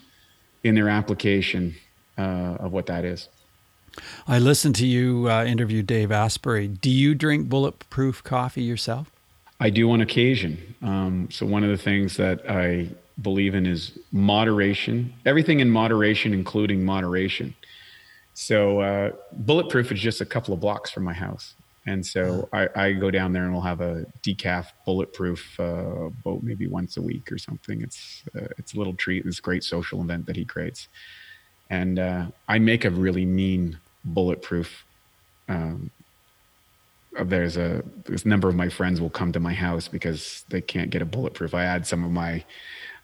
in 0.64 0.74
their 0.74 0.88
application 0.88 1.76
uh, 2.18 2.64
of 2.64 2.72
what 2.72 2.86
that 2.86 3.04
is. 3.04 3.28
I 4.28 4.39
listened 4.39 4.76
to 4.76 4.86
you 4.86 5.30
uh, 5.30 5.46
interview 5.46 5.84
Dave 5.84 6.12
Asprey. 6.12 6.68
Do 6.68 6.89
you 6.89 7.16
drink 7.16 7.50
bulletproof 7.50 8.24
coffee 8.24 8.64
yourself? 8.64 9.12
I 9.60 9.70
do 9.70 9.91
on 9.91 10.02
occasion. 10.02 10.76
Um, 10.82 11.30
so 11.32 11.46
one 11.46 11.64
of 11.64 11.70
the 11.70 11.78
things 11.78 12.18
that 12.18 12.50
I 12.50 12.89
believe 13.22 13.56
in 13.56 13.66
is 13.66 13.98
moderation. 14.12 15.14
Everything 15.26 15.60
in 15.60 15.70
moderation, 15.70 16.34
including 16.34 16.84
moderation. 16.84 17.56
So 18.34 18.82
uh, 18.82 19.12
bulletproof 19.32 19.91
is 19.91 20.00
just 20.00 20.20
a 20.20 20.26
couple 20.26 20.54
of 20.54 20.60
blocks 20.60 20.91
from 20.91 21.04
my 21.04 21.14
house, 21.14 21.54
and 21.86 22.06
so 22.06 22.50
I, 22.52 22.68
I 22.76 22.91
go 22.91 23.10
down 23.10 23.32
there 23.32 23.43
and 23.43 23.54
we'll 23.54 23.62
have 23.62 23.80
a 23.80 24.06
decaf 24.24 24.68
bulletproof 24.86 25.58
uh, 25.58 26.10
boat 26.22 26.43
maybe 26.43 26.68
once 26.68 26.98
a 26.98 27.02
week 27.02 27.32
or 27.32 27.38
something. 27.38 27.82
It's 27.82 28.24
uh, 28.36 28.48
it's 28.58 28.74
a 28.74 28.78
little 28.78 28.93
treat. 28.93 29.26
A 29.26 29.41
great 29.41 29.64
social 29.64 30.02
event 30.02 30.26
that 30.26 30.36
he 30.36 30.43
creates, 30.43 30.89
and 31.70 31.98
uh, 31.98 32.26
I 32.50 32.60
make 32.60 32.84
a 32.84 32.89
really 32.89 33.26
mean 33.26 33.80
bulletproof. 34.06 34.86
Um, 35.49 35.91
there's 37.24 37.58
a 37.58 37.84
this 38.06 38.26
number 38.26 38.49
of 38.49 38.56
my 38.56 38.70
friends 38.70 38.99
will 38.99 39.10
come 39.10 39.32
to 39.32 39.39
my 39.39 39.53
house 39.53 39.88
because 39.88 40.43
they 40.49 40.62
can't 40.62 40.89
get 40.89 41.01
a 41.01 41.06
bulletproof. 41.06 41.53
I 41.53 41.64
add 41.64 41.88
some 41.88 42.03
of 42.03 42.12
my 42.12 42.43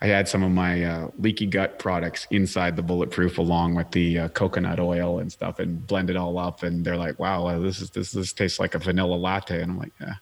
I 0.03 0.07
had 0.07 0.27
some 0.27 0.41
of 0.41 0.49
my 0.51 0.83
uh, 0.83 1.11
leaky 1.19 1.45
gut 1.45 1.77
products 1.77 2.25
inside 2.31 2.75
the 2.75 2.81
bulletproof 2.81 3.37
along 3.37 3.75
with 3.75 3.91
the 3.91 4.17
uh, 4.17 4.27
coconut 4.29 4.79
oil 4.79 5.19
and 5.19 5.31
stuff 5.31 5.59
and 5.59 5.85
blend 5.85 6.09
it 6.09 6.17
all 6.17 6.39
up. 6.39 6.63
And 6.63 6.83
they're 6.83 6.97
like, 6.97 7.19
wow, 7.19 7.59
this 7.59 7.79
is, 7.81 7.91
this, 7.91 8.11
this 8.11 8.33
tastes 8.33 8.59
like 8.59 8.73
a 8.73 8.79
vanilla 8.79 9.13
latte. 9.13 9.61
And 9.61 9.71
I'm 9.71 9.77
like, 9.77 9.93
yeah, 10.01 10.15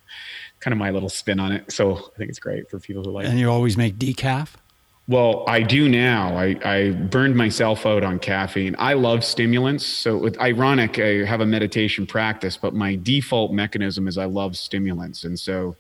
kind 0.60 0.74
of 0.74 0.78
my 0.78 0.90
little 0.90 1.08
spin 1.08 1.40
on 1.40 1.54
it. 1.54 1.72
So 1.72 1.96
I 1.96 2.18
think 2.18 2.30
it's 2.30 2.40
great 2.40 2.70
for 2.70 2.78
people 2.82 3.04
who 3.04 3.12
like 3.12 3.26
And 3.26 3.40
you 3.40 3.50
always 3.50 3.78
make 3.78 3.98
decaf? 3.98 4.50
Well, 5.10 5.44
I 5.48 5.64
do 5.64 5.90
now. 5.90 6.38
I, 6.38 6.56
I 6.64 6.92
burned 6.92 7.36
myself 7.36 7.88
out 7.88 8.04
on 8.04 8.20
caffeine. 8.20 8.76
I 8.78 8.94
love 8.94 9.24
stimulants. 9.24 9.84
So 9.84 10.28
it's 10.28 10.38
ironic, 10.38 11.00
I 11.00 11.26
have 11.26 11.42
a 11.42 11.48
meditation 11.48 12.06
practice, 12.06 12.56
but 12.56 12.76
my 12.76 12.94
default 12.94 13.52
mechanism 13.52 14.08
is 14.08 14.20
I 14.20 14.26
love 14.26 14.56
stimulants. 14.56 15.24
And 15.24 15.38
so 15.40 15.76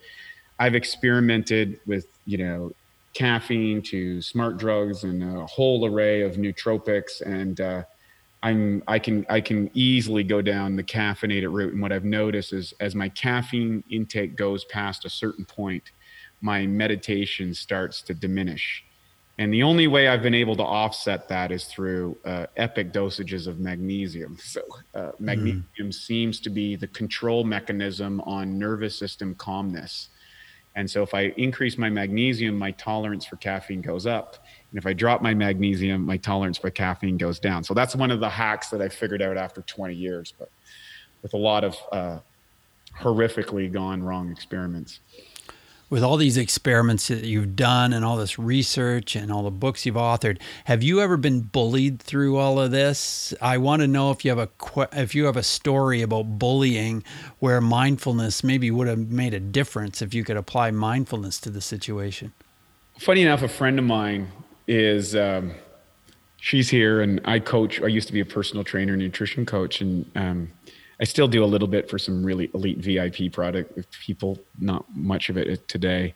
I've 0.57 0.73
experimented 0.73 1.79
with, 1.85 2.07
you 2.25 2.39
know, 2.39 2.71
caffeine 3.13 3.83
to 3.83 4.19
smart 4.19 4.57
drugs 4.57 5.03
and 5.03 5.21
a 5.21 5.45
whole 5.45 5.85
array 5.85 6.23
of 6.23 6.33
nootropics 6.33 7.21
and 7.21 7.61
uh, 7.61 7.83
I'm 8.41 8.81
I 8.87 8.97
can 8.97 9.27
I 9.29 9.41
can 9.41 9.69
easily 9.75 10.23
go 10.23 10.41
down 10.41 10.75
the 10.75 10.83
caffeinated 10.83 11.53
route 11.53 11.73
and 11.73 11.81
what 11.83 11.91
I've 11.91 12.03
noticed 12.03 12.53
is 12.53 12.73
as 12.79 12.95
my 12.95 13.09
caffeine 13.09 13.83
intake 13.91 14.35
goes 14.35 14.63
past 14.65 15.05
a 15.05 15.09
certain 15.09 15.45
point 15.45 15.91
my 16.41 16.65
meditation 16.65 17.53
starts 17.53 18.01
to 18.03 18.13
diminish 18.13 18.85
and 19.39 19.53
the 19.53 19.63
only 19.63 19.87
way 19.87 20.09
I've 20.09 20.21
been 20.21 20.35
able 20.35 20.57
to 20.57 20.63
offset 20.63 21.29
that 21.29 21.49
is 21.49 21.63
through 21.63 22.17
uh, 22.25 22.47
epic 22.57 22.91
dosages 22.91 23.47
of 23.47 23.57
magnesium. 23.57 24.37
So, 24.37 24.61
uh, 24.93 25.11
magnesium 25.17 25.63
mm. 25.79 25.93
seems 25.93 26.41
to 26.41 26.49
be 26.49 26.75
the 26.75 26.87
control 26.87 27.45
mechanism 27.45 28.19
on 28.21 28.59
nervous 28.59 28.97
system 28.99 29.33
calmness. 29.35 30.09
And 30.75 30.91
so 30.91 31.03
if 31.03 31.13
I 31.13 31.33
increase 31.37 31.77
my 31.77 31.89
magnesium, 31.89 32.59
my 32.59 32.71
tolerance 32.71 33.25
for 33.25 33.37
caffeine 33.37 33.81
goes 33.81 34.05
up. 34.05 34.45
And 34.71 34.77
if 34.77 34.85
I 34.85 34.91
drop 34.91 35.21
my 35.21 35.33
magnesium, 35.33 36.05
my 36.05 36.17
tolerance 36.17 36.57
for 36.57 36.69
caffeine 36.69 37.15
goes 37.15 37.39
down. 37.39 37.63
So 37.63 37.73
that's 37.73 37.95
one 37.95 38.11
of 38.11 38.19
the 38.19 38.29
hacks 38.29 38.69
that 38.71 38.81
I 38.81 38.89
figured 38.89 39.21
out 39.21 39.37
after 39.37 39.61
20 39.61 39.95
years, 39.95 40.33
but 40.37 40.49
with 41.21 41.33
a 41.33 41.37
lot 41.37 41.63
of 41.63 41.77
uh, 41.93 42.19
horrifically 42.99 43.71
gone 43.71 44.03
wrong 44.03 44.31
experiments 44.31 44.99
with 45.89 46.03
all 46.03 46.17
these 46.17 46.37
experiments 46.37 47.07
that 47.07 47.23
you've 47.23 47.55
done 47.55 47.93
and 47.93 48.05
all 48.05 48.17
this 48.17 48.37
research 48.37 49.15
and 49.15 49.31
all 49.31 49.43
the 49.43 49.51
books 49.51 49.85
you've 49.85 49.95
authored, 49.95 50.39
have 50.65 50.83
you 50.83 51.01
ever 51.01 51.17
been 51.17 51.41
bullied 51.41 52.01
through 52.01 52.37
all 52.37 52.59
of 52.59 52.71
this? 52.71 53.33
I 53.41 53.57
want 53.57 53.81
to 53.81 53.87
know 53.87 54.11
if 54.11 54.23
you 54.23 54.35
have 54.35 54.39
a 54.39 54.49
if 54.93 55.15
you 55.15 55.25
have 55.25 55.37
a 55.37 55.43
story 55.43 56.01
about 56.01 56.37
bullying 56.39 57.03
where 57.39 57.59
mindfulness 57.59 58.43
maybe 58.43 58.69
would 58.69 58.87
have 58.87 59.09
made 59.09 59.33
a 59.33 59.39
difference 59.39 60.01
if 60.01 60.13
you 60.13 60.23
could 60.23 60.37
apply 60.37 60.71
mindfulness 60.71 61.39
to 61.41 61.49
the 61.49 61.61
situation. 61.61 62.33
Funny 62.99 63.21
enough, 63.21 63.41
a 63.41 63.47
friend 63.47 63.79
of 63.79 63.85
mine 63.85 64.29
is 64.67 65.15
um, 65.15 65.53
she's 66.37 66.69
here, 66.69 67.01
and 67.01 67.21
I 67.25 67.39
coach. 67.39 67.81
I 67.81 67.87
used 67.87 68.07
to 68.07 68.13
be 68.13 68.19
a 68.19 68.25
personal 68.25 68.63
trainer, 68.63 68.95
nutrition 68.95 69.45
coach, 69.45 69.81
and 69.81 70.09
um, 70.15 70.51
I 70.99 71.05
still 71.05 71.27
do 71.27 71.43
a 71.43 71.45
little 71.45 71.67
bit 71.67 71.89
for 71.89 71.97
some 71.97 72.23
really 72.25 72.49
elite 72.53 72.79
VIP 72.79 73.31
product 73.31 73.75
with 73.75 73.89
people, 73.91 74.37
not 74.59 74.85
much 74.95 75.29
of 75.29 75.37
it 75.37 75.67
today. 75.67 76.13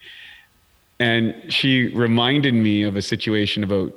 And 0.99 1.51
she 1.51 1.87
reminded 1.87 2.53
me 2.53 2.83
of 2.83 2.95
a 2.95 3.01
situation 3.01 3.63
about 3.63 3.93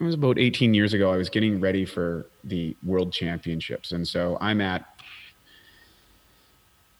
it 0.00 0.04
was 0.04 0.14
about 0.14 0.38
18 0.38 0.74
years 0.74 0.94
ago. 0.94 1.12
I 1.12 1.16
was 1.16 1.28
getting 1.28 1.60
ready 1.60 1.84
for 1.84 2.26
the 2.42 2.76
world 2.82 3.12
championships. 3.12 3.92
And 3.92 4.06
so 4.06 4.36
I'm 4.40 4.60
at 4.60 4.84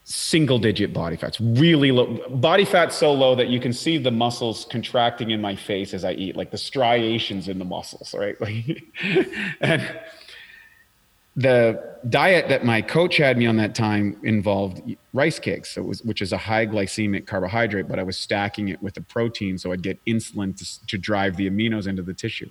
single 0.05 0.59
digit 0.59 0.93
body 0.93 1.17
fats, 1.17 1.41
really 1.41 1.91
low 1.91 2.19
body 2.29 2.65
fat 2.65 2.93
so 2.93 3.13
low 3.13 3.35
that 3.35 3.49
you 3.49 3.59
can 3.59 3.73
see 3.73 3.99
the 3.99 4.11
muscles 4.11 4.67
contracting 4.71 5.31
in 5.31 5.41
my 5.41 5.57
face 5.57 5.95
as 5.95 6.05
I 6.05 6.13
eat, 6.13 6.37
like 6.37 6.51
the 6.51 6.59
striations 6.59 7.49
in 7.49 7.59
the 7.59 7.65
muscles, 7.65 8.15
right? 8.15 8.37
Like, 8.41 8.85
and 9.61 10.01
the 11.37 11.97
diet 12.09 12.49
that 12.49 12.65
my 12.65 12.83
coach 12.83 13.17
had 13.17 13.39
me 13.39 13.47
on 13.47 13.57
that 13.57 13.75
time 13.75 14.19
involved 14.23 14.83
rice 15.13 15.39
cakes, 15.39 15.75
so 15.75 15.83
was, 15.83 16.03
which 16.03 16.21
is 16.21 16.33
a 16.33 16.37
high 16.37 16.67
glycemic 16.67 17.27
carbohydrate, 17.27 17.89
but 17.89 17.99
I 17.99 18.03
was 18.03 18.19
stacking 18.19 18.69
it 18.69 18.83
with 18.83 18.97
a 18.97 19.01
protein 19.01 19.57
so 19.57 19.73
I'd 19.73 19.83
get 19.83 19.99
insulin 20.05 20.57
to, 20.59 20.87
to 20.87 20.99
drive 20.99 21.37
the 21.37 21.49
aminos 21.49 21.87
into 21.87 22.03
the 22.03 22.13
tissue. 22.13 22.51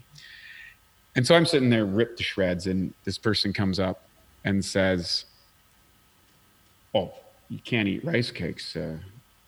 And 1.15 1.27
so 1.27 1.35
I'm 1.35 1.45
sitting 1.45 1.69
there 1.69 1.85
ripped 1.85 2.17
to 2.17 2.23
shreds, 2.23 2.67
and 2.67 2.93
this 3.03 3.17
person 3.17 3.51
comes 3.51 3.79
up 3.79 4.07
and 4.45 4.63
says, 4.63 5.25
"Oh, 6.95 7.13
you 7.49 7.59
can't 7.59 7.87
eat 7.87 8.03
rice 8.05 8.31
cakes. 8.31 8.75
Uh, 8.75 8.97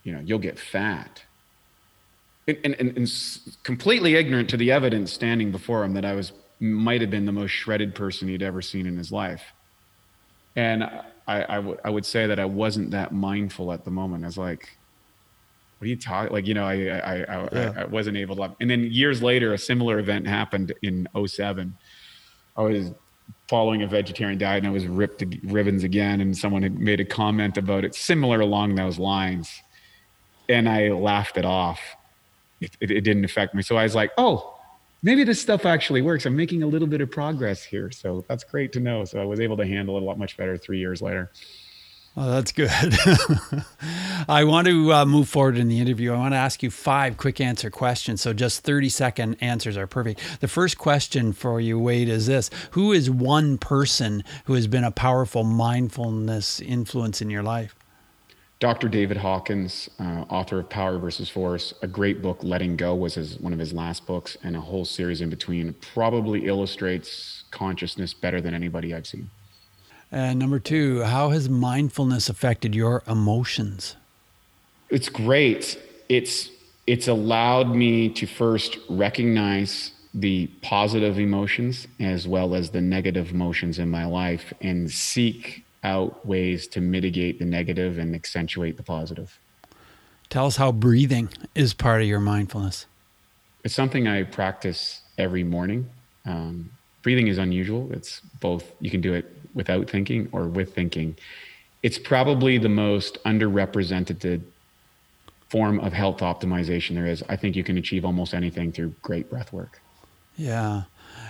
you 0.03 0.11
know, 0.11 0.19
you'll 0.19 0.39
get 0.39 0.59
fat." 0.59 1.23
And, 2.45 2.75
and, 2.77 2.97
and 2.97 3.13
completely 3.63 4.15
ignorant 4.15 4.49
to 4.49 4.57
the 4.57 4.73
evidence 4.73 5.13
standing 5.13 5.51
before 5.53 5.85
him 5.85 5.93
that 5.93 6.03
I 6.03 6.13
was 6.13 6.33
might 6.63 7.01
have 7.01 7.09
been 7.09 7.25
the 7.25 7.31
most 7.31 7.51
shredded 7.51 7.93
person 7.93 8.27
he'd 8.27 8.41
ever 8.41 8.61
seen 8.61 8.85
in 8.85 8.97
his 8.97 9.11
life. 9.11 9.43
And 10.55 10.83
I, 10.83 11.01
I, 11.27 11.55
w- 11.55 11.77
I 11.83 11.89
would 11.89 12.05
say 12.05 12.27
that 12.27 12.39
I 12.39 12.45
wasn't 12.45 12.91
that 12.91 13.11
mindful 13.11 13.73
at 13.73 13.83
the 13.85 13.91
moment. 13.91 14.23
I 14.23 14.27
was 14.27 14.37
like, 14.37 14.77
what 15.77 15.85
are 15.85 15.89
you 15.89 15.95
talking? 15.97 16.31
Like, 16.31 16.47
you 16.47 16.53
know, 16.53 16.65
I, 16.65 16.73
I, 16.73 16.77
I, 16.77 17.49
yeah. 17.51 17.73
I, 17.75 17.81
I 17.81 17.85
wasn't 17.85 18.17
able 18.17 18.35
to. 18.37 18.55
And 18.61 18.69
then 18.69 18.83
years 18.83 19.21
later, 19.21 19.53
a 19.53 19.57
similar 19.57 19.99
event 19.99 20.27
happened 20.27 20.73
in 20.81 21.07
07. 21.25 21.75
I 22.55 22.61
was 22.61 22.91
following 23.49 23.81
a 23.83 23.87
vegetarian 23.87 24.37
diet 24.37 24.59
and 24.59 24.67
I 24.67 24.71
was 24.71 24.87
ripped 24.87 25.19
to 25.19 25.39
ribbons 25.43 25.83
again. 25.83 26.21
And 26.21 26.37
someone 26.37 26.63
had 26.63 26.79
made 26.79 26.99
a 26.99 27.05
comment 27.05 27.57
about 27.57 27.83
it 27.83 27.95
similar 27.95 28.39
along 28.39 28.75
those 28.75 28.97
lines. 28.97 29.61
And 30.47 30.69
I 30.69 30.89
laughed 30.89 31.37
it 31.37 31.45
off. 31.45 31.81
It, 32.61 32.77
it, 32.79 32.91
it 32.91 33.01
didn't 33.01 33.25
affect 33.25 33.55
me. 33.55 33.61
So 33.61 33.75
I 33.75 33.83
was 33.83 33.95
like, 33.95 34.11
oh, 34.17 34.52
maybe 35.03 35.23
this 35.23 35.39
stuff 35.39 35.65
actually 35.65 36.01
works. 36.01 36.25
I'm 36.25 36.35
making 36.35 36.63
a 36.63 36.67
little 36.67 36.87
bit 36.87 37.01
of 37.01 37.11
progress 37.11 37.63
here. 37.63 37.91
So 37.91 38.25
that's 38.27 38.43
great 38.43 38.71
to 38.73 38.79
know. 38.79 39.05
So 39.05 39.21
I 39.21 39.25
was 39.25 39.39
able 39.39 39.57
to 39.57 39.65
handle 39.65 39.97
it 39.97 40.03
a 40.03 40.05
lot 40.05 40.17
much 40.17 40.37
better 40.37 40.57
three 40.57 40.79
years 40.79 41.01
later. 41.01 41.29
Oh, 42.15 42.29
that's 42.29 42.51
good. 42.51 42.69
I 44.27 44.43
want 44.43 44.67
to 44.67 44.93
uh, 44.93 45.05
move 45.05 45.27
forward 45.27 45.57
in 45.57 45.67
the 45.67 45.79
interview. 45.79 46.13
I 46.13 46.17
want 46.17 46.33
to 46.33 46.37
ask 46.37 46.61
you 46.61 46.69
five 46.69 47.17
quick 47.17 47.41
answer 47.41 47.71
questions. 47.71 48.21
So, 48.21 48.33
just 48.33 48.63
30 48.63 48.89
second 48.89 49.37
answers 49.41 49.77
are 49.77 49.87
perfect. 49.87 50.39
The 50.39 50.47
first 50.47 50.77
question 50.77 51.33
for 51.33 51.59
you, 51.59 51.79
Wade, 51.79 52.09
is 52.09 52.27
this 52.27 52.51
Who 52.71 52.91
is 52.91 53.09
one 53.09 53.57
person 53.57 54.23
who 54.45 54.53
has 54.53 54.67
been 54.67 54.83
a 54.83 54.91
powerful 54.91 55.43
mindfulness 55.43 56.59
influence 56.59 57.19
in 57.19 57.31
your 57.31 57.41
life? 57.41 57.75
Dr. 58.63 58.87
David 58.87 59.17
Hawkins, 59.17 59.89
uh, 59.99 60.23
author 60.29 60.59
of 60.59 60.69
Power 60.69 60.97
versus 60.97 61.27
Force, 61.29 61.73
a 61.81 61.87
great 61.87 62.21
book, 62.21 62.41
Letting 62.43 62.77
Go, 62.77 62.95
was 62.95 63.15
his, 63.15 63.37
one 63.39 63.51
of 63.51 63.59
his 63.59 63.73
last 63.73 64.05
books, 64.05 64.37
and 64.41 64.55
a 64.55 64.61
whole 64.61 64.85
series 64.85 65.19
in 65.19 65.29
between, 65.29 65.73
probably 65.93 66.45
illustrates 66.45 67.43
consciousness 67.51 68.13
better 68.13 68.39
than 68.39 68.53
anybody 68.53 68.95
I've 68.95 69.05
seen. 69.05 69.29
And 70.13 70.39
number 70.39 70.59
two, 70.59 71.01
how 71.01 71.31
has 71.31 71.49
mindfulness 71.49 72.29
affected 72.29 72.73
your 72.73 73.03
emotions? 73.05 73.97
It's 74.89 75.09
great. 75.09 75.77
It's 76.07 76.49
it's 76.87 77.09
allowed 77.09 77.75
me 77.75 78.07
to 78.11 78.25
first 78.25 78.77
recognize 78.89 79.91
the 80.13 80.47
positive 80.61 81.19
emotions 81.19 81.85
as 81.99 82.29
well 82.29 82.55
as 82.55 82.69
the 82.69 82.79
negative 82.79 83.31
emotions 83.31 83.77
in 83.77 83.89
my 83.89 84.05
life 84.05 84.53
and 84.61 84.89
seek 84.89 85.65
out 85.83 86.25
ways 86.25 86.67
to 86.67 86.81
mitigate 86.81 87.39
the 87.39 87.45
negative 87.45 87.97
and 87.97 88.15
accentuate 88.15 88.77
the 88.77 88.83
positive. 88.83 89.39
Tell 90.29 90.45
us 90.45 90.57
how 90.57 90.71
breathing 90.71 91.29
is 91.53 91.73
part 91.73 92.01
of 92.01 92.07
your 92.07 92.19
mindfulness. 92.19 92.87
It's 93.63 93.75
something 93.75 94.07
I 94.07 94.23
practice 94.23 95.01
every 95.17 95.43
morning. 95.43 95.89
Um, 96.25 96.71
breathing 97.01 97.27
is 97.27 97.37
unusual. 97.37 97.91
It's 97.91 98.21
both, 98.39 98.71
you 98.79 98.89
can 98.89 99.01
do 99.01 99.13
it 99.13 99.31
without 99.53 99.89
thinking 99.89 100.29
or 100.31 100.47
with 100.47 100.73
thinking. 100.73 101.15
It's 101.83 101.99
probably 101.99 102.57
the 102.57 102.69
most 102.69 103.23
underrepresented 103.25 104.41
form 105.49 105.79
of 105.81 105.93
health 105.93 106.19
optimization 106.19 106.95
there 106.95 107.05
is. 107.05 107.23
I 107.29 107.35
think 107.35 107.55
you 107.55 107.63
can 107.63 107.77
achieve 107.77 108.05
almost 108.05 108.33
anything 108.33 108.71
through 108.71 108.95
great 109.01 109.29
breath 109.29 109.53
work. 109.53 109.81
Yeah. 110.35 110.83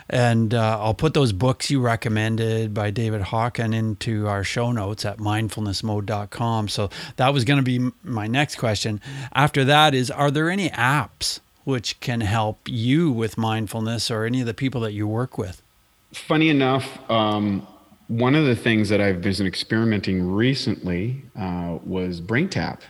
And 0.09 0.53
uh, 0.53 0.79
I'll 0.81 0.93
put 0.93 1.13
those 1.13 1.31
books 1.31 1.71
you 1.71 1.79
recommended 1.79 2.73
by 2.73 2.91
David 2.91 3.21
Hawken 3.21 3.73
into 3.73 4.27
our 4.27 4.43
show 4.43 4.71
notes 4.71 5.05
at 5.05 5.17
mindfulnessmode.com. 5.17 6.67
So 6.67 6.89
that 7.15 7.33
was 7.33 7.45
going 7.45 7.57
to 7.57 7.63
be 7.63 7.91
my 8.03 8.27
next 8.27 8.57
question. 8.57 9.01
After 9.33 9.63
that 9.65 9.93
is 9.93 10.11
Are 10.11 10.29
there 10.29 10.49
any 10.49 10.69
apps 10.69 11.39
which 11.63 11.99
can 12.01 12.21
help 12.21 12.67
you 12.67 13.11
with 13.11 13.37
mindfulness 13.37 14.11
or 14.11 14.25
any 14.25 14.41
of 14.41 14.45
the 14.45 14.53
people 14.53 14.81
that 14.81 14.91
you 14.91 15.07
work 15.07 15.37
with? 15.37 15.61
Funny 16.11 16.49
enough, 16.49 16.99
um, 17.09 17.65
one 18.07 18.35
of 18.35 18.45
the 18.45 18.55
things 18.55 18.89
that 18.89 19.01
I've 19.01 19.21
been 19.21 19.47
experimenting 19.47 20.31
recently 20.31 21.23
uh, 21.39 21.79
was 21.83 22.21
BrainTap. 22.21 22.81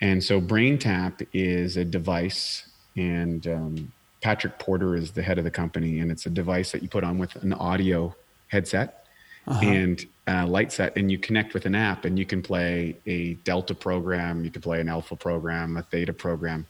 And 0.00 0.22
so 0.22 0.40
BrainTap 0.40 1.26
is 1.32 1.76
a 1.76 1.84
device, 1.84 2.68
and 2.96 3.46
um, 3.46 3.92
Patrick 4.24 4.58
Porter 4.58 4.96
is 4.96 5.12
the 5.12 5.22
head 5.22 5.36
of 5.36 5.44
the 5.44 5.50
company, 5.50 6.00
and 6.00 6.10
it's 6.10 6.24
a 6.24 6.30
device 6.30 6.72
that 6.72 6.82
you 6.82 6.88
put 6.88 7.04
on 7.04 7.18
with 7.18 7.36
an 7.36 7.52
audio 7.52 8.16
headset 8.48 9.04
uh-huh. 9.46 9.60
and 9.62 10.06
a 10.26 10.46
light 10.46 10.72
set, 10.72 10.96
and 10.96 11.12
you 11.12 11.18
connect 11.18 11.52
with 11.52 11.66
an 11.66 11.74
app, 11.74 12.06
and 12.06 12.18
you 12.18 12.24
can 12.24 12.40
play 12.40 12.96
a 13.04 13.34
Delta 13.44 13.74
program, 13.74 14.42
you 14.42 14.50
can 14.50 14.62
play 14.62 14.80
an 14.80 14.88
Alpha 14.88 15.14
program, 15.14 15.76
a 15.76 15.82
Theta 15.82 16.14
program. 16.14 16.66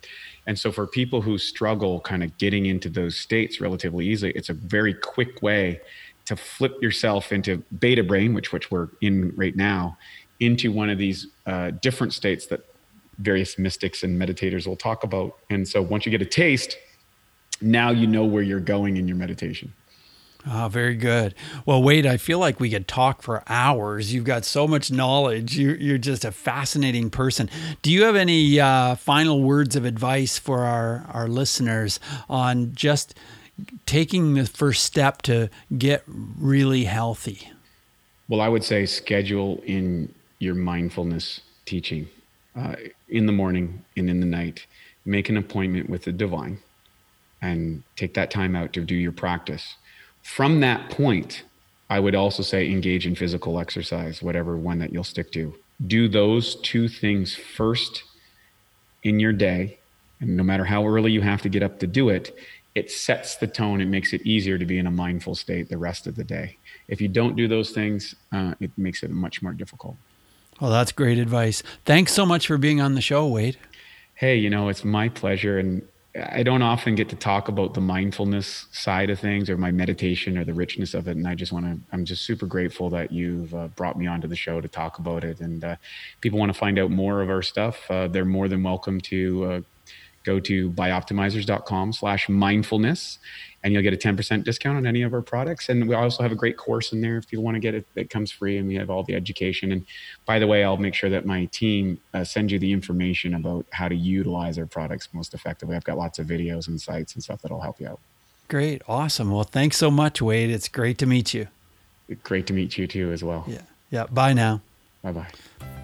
And 0.49 0.59
so, 0.59 0.73
for 0.73 0.89
people 0.89 1.23
who 1.23 1.39
struggle 1.39 2.01
kind 2.01 2.25
of 2.25 2.37
getting 2.39 2.67
into 2.67 2.89
those 2.89 3.17
states 3.17 3.61
relatively 3.61 4.09
easily, 4.09 4.33
it's 4.33 4.49
a 4.49 4.55
very 4.55 4.93
quick 4.93 5.41
way 5.41 5.81
to 6.25 6.35
flip 6.35 6.83
yourself 6.83 7.31
into 7.31 7.63
beta 7.79 8.03
brain, 8.03 8.35
which 8.35 8.53
which 8.53 8.73
we're 8.73 8.89
in 9.01 9.33
right 9.37 9.55
now, 9.55 9.97
into 10.41 10.73
one 10.73 10.91
of 10.91 10.99
these 10.99 11.29
uh, 11.47 11.71
different 11.71 12.13
states 12.15 12.47
that 12.47 12.67
various 13.19 13.61
mystics 13.61 14.03
and 14.03 14.21
meditators 14.21 14.67
will 14.67 14.75
talk 14.75 15.05
about. 15.05 15.39
And 15.51 15.69
so, 15.69 15.81
once 15.81 16.05
you 16.05 16.11
get 16.11 16.21
a 16.21 16.27
taste 16.27 16.79
now 17.65 17.91
you 17.91 18.07
know 18.07 18.25
where 18.25 18.43
you're 18.43 18.61
going 18.61 18.97
in 18.97 19.09
your 19.09 19.17
meditation. 19.17 19.73
Oh, 20.47 20.69
very 20.69 20.95
good. 20.95 21.35
Well, 21.65 21.83
Wade, 21.83 22.05
I 22.05 22.19
feel 22.19 22.39
like 22.39 22.61
we 22.61 22.69
could 22.69 22.87
talk 22.87 23.23
for 23.23 23.43
hours. 23.47 24.13
You've 24.13 24.25
got 24.25 24.45
so 24.45 24.69
much 24.69 24.91
knowledge. 24.91 25.57
You're, 25.57 25.77
you're 25.77 25.99
just 25.99 26.23
a 26.25 26.33
fascinating 26.33 27.09
person. 27.09 27.49
Do 27.81 27.91
you 27.91 28.05
have 28.05 28.15
any 28.15 28.61
uh, 28.61 28.97
final 28.97 29.43
words 29.43 29.75
of 29.75 29.87
advice 29.87 30.39
for 30.39 30.65
our, 30.65 31.07
our 31.15 31.29
listeners 31.29 31.99
on 32.29 32.75
just 32.75 33.15
taking 33.87 34.35
the 34.35 34.45
first 34.45 34.83
step 34.83 35.23
to 35.23 35.49
get 35.79 36.03
really 36.07 36.85
healthy? 36.85 37.51
Well, 38.29 38.43
I 38.43 38.49
would 38.49 38.65
say 38.65 38.85
schedule 38.85 39.63
in 39.65 40.15
your 40.41 40.55
mindfulness 40.55 41.41
teaching 41.65 42.09
uh, 42.55 42.77
in 43.09 43.25
the 43.25 43.33
morning 43.33 43.83
and 43.97 44.11
in 44.11 44.21
the 44.21 44.27
night. 44.27 44.67
Make 45.07 45.31
an 45.31 45.39
appointment 45.39 45.89
with 45.89 46.05
the 46.05 46.13
divine 46.13 46.59
and 47.45 47.83
take 47.97 48.15
that 48.15 48.31
time 48.31 48.57
out 48.57 48.73
to 48.73 48.81
do 48.81 48.95
your 48.95 49.13
practice. 49.13 49.77
From 50.23 50.61
that 50.61 50.91
point, 50.91 51.45
I 51.91 52.01
would 52.01 52.15
also 52.15 52.43
say 52.43 52.71
engage 52.71 53.07
in 53.07 53.15
physical 53.15 53.61
exercise, 53.61 54.23
whatever 54.23 54.57
one 54.57 54.79
that 54.79 54.93
you'll 54.93 55.05
stick 55.05 55.31
to. 55.33 55.55
Do 55.87 56.09
those 56.09 56.57
two 56.57 56.89
things 56.89 57.35
first 57.35 58.05
in 59.03 59.21
your 59.21 59.33
day. 59.33 59.79
And 60.21 60.37
no 60.37 60.43
matter 60.43 60.65
how 60.65 60.87
early 60.87 61.13
you 61.13 61.21
have 61.21 61.43
to 61.43 61.51
get 61.51 61.63
up 61.63 61.79
to 61.81 61.87
do 61.87 62.09
it, 62.09 62.37
it 62.75 62.91
sets 62.91 63.37
the 63.37 63.47
tone. 63.47 63.83
It 63.83 63.87
makes 63.87 64.15
it 64.15 64.23
easier 64.23 64.57
to 64.57 64.65
be 64.65 64.79
in 64.79 64.87
a 64.87 64.91
mindful 64.91 65.35
state 65.35 65.69
the 65.69 65.77
rest 65.77 66.07
of 66.07 66.17
the 66.17 66.25
day. 66.25 66.57
If 66.89 67.01
you 67.03 67.09
don't 67.09 67.37
do 67.37 67.47
those 67.47 67.71
things, 67.71 68.15
uh, 68.33 68.55
it 68.61 68.71
makes 68.79 69.03
it 69.03 69.11
much 69.11 69.43
more 69.43 69.53
difficult. 69.53 69.97
Well, 70.61 70.71
that's 70.71 70.93
great 70.93 71.19
advice. 71.19 71.63
Thanks 71.85 72.13
so 72.13 72.25
much 72.25 72.47
for 72.47 72.57
being 72.57 72.81
on 72.81 72.95
the 72.95 73.01
show, 73.01 73.27
Wade. 73.27 73.59
Hey, 74.15 74.37
you 74.37 74.49
know, 74.49 74.69
it's 74.69 74.85
my 74.85 75.09
pleasure. 75.09 75.59
And 75.59 75.83
I 76.17 76.45
don't 76.45 76.63
often 76.63 76.95
get 76.95 77.09
to 77.09 77.17
talk 77.17 77.49
about 77.49 77.75
the 77.75 77.81
mindfulness 77.81 78.67
side 78.71 79.11
of 79.11 79.19
things 79.19 79.51
or 79.51 79.57
my 79.57 79.73
meditation 79.73 80.39
or 80.39 80.45
the 80.45 80.55
richness 80.55 80.95
of 80.95 81.09
it. 81.09 81.17
And 81.17 81.27
I 81.27 81.35
just 81.35 81.53
want 81.53 81.67
to, 81.67 81.79
I'm 81.93 82.05
just 82.05 82.25
super 82.25 82.47
grateful 82.47 82.89
that 82.91 83.11
you've 83.11 83.53
uh, 83.53 83.67
brought 83.69 83.99
me 83.99 84.07
onto 84.07 84.29
the 84.29 84.37
show 84.37 84.61
to 84.61 84.69
talk 84.69 84.99
about 84.99 85.25
it. 85.25 85.41
And 85.41 85.65
uh, 85.65 85.77
people 86.21 86.39
want 86.39 86.53
to 86.53 86.59
find 86.59 86.79
out 86.79 86.93
more 86.93 87.21
of 87.21 87.31
our 87.31 87.43
stuff. 87.43 87.91
Uh, 87.91 88.07
they're 88.07 88.25
more 88.25 88.47
than 88.47 88.63
welcome 88.63 89.01
to 89.03 89.45
uh, 89.45 89.61
go 90.25 90.39
to 90.39 90.71
bioptimizers.com 90.71 91.93
slash 91.93 92.29
mindfulness 92.29 93.19
and 93.65 93.73
you'll 93.73 93.83
get 93.83 93.95
a 93.95 93.97
10% 93.97 94.45
discount 94.45 94.77
on 94.77 94.87
any 94.87 95.03
of 95.03 95.15
our 95.15 95.23
products. 95.23 95.71
And 95.71 95.89
we 95.89 95.95
also 95.95 96.23
have 96.23 96.31
a 96.31 96.37
great 96.37 96.59
course 96.59 96.93
in 96.93 97.01
there 97.01 97.17
if 97.17 97.33
you 97.33 97.41
want 97.41 97.55
to 97.55 97.61
get 97.61 97.75
it, 97.75 97.87
it 97.97 98.11
comes 98.11 98.31
free 98.31 98.59
and 98.59 98.69
we 98.69 98.75
have 98.75 98.91
all 98.91 99.03
the 99.03 99.15
education. 99.15 99.73
And 99.73 99.87
by 100.27 100.39
the 100.39 100.47
way, 100.47 100.63
I'll 100.63 100.77
make 100.77 100.95
sure 100.95 101.09
that 101.09 101.25
my 101.25 101.47
team 101.47 101.99
uh, 102.13 102.25
sends 102.25 102.53
you 102.53 102.59
the 102.59 102.71
information 102.71 103.35
about 103.35 103.65
how 103.71 103.89
to 103.89 103.95
utilize 103.95 104.59
our 104.59 104.67
products 104.67 105.09
most 105.15 105.33
effectively. 105.33 105.75
I've 105.75 105.85
got 105.85 105.97
lots 105.97 106.19
of 106.19 106.27
videos 106.27 106.69
and 106.69 106.79
sites 106.79 107.15
and 107.15 107.25
stuff 107.25 107.41
that'll 107.41 107.61
help 107.61 107.81
you 107.81 107.89
out. 107.89 108.01
Great. 108.49 108.83
Awesome. 108.87 109.31
Well, 109.31 109.45
thanks 109.45 109.79
so 109.79 109.91
much, 109.91 110.21
Wade. 110.21 110.51
It's 110.51 110.69
great 110.69 110.99
to 110.99 111.07
meet 111.07 111.33
you. 111.33 111.49
Great 112.23 112.47
to 112.49 112.53
meet 112.53 112.77
you 112.77 112.87
too, 112.87 113.13
as 113.13 113.25
well. 113.25 113.45
Yeah. 113.49 113.63
Yeah. 113.91 114.07
Bye 114.07 114.35
now. 114.35 114.61
Bye 115.03 115.13
bye. 115.13 115.84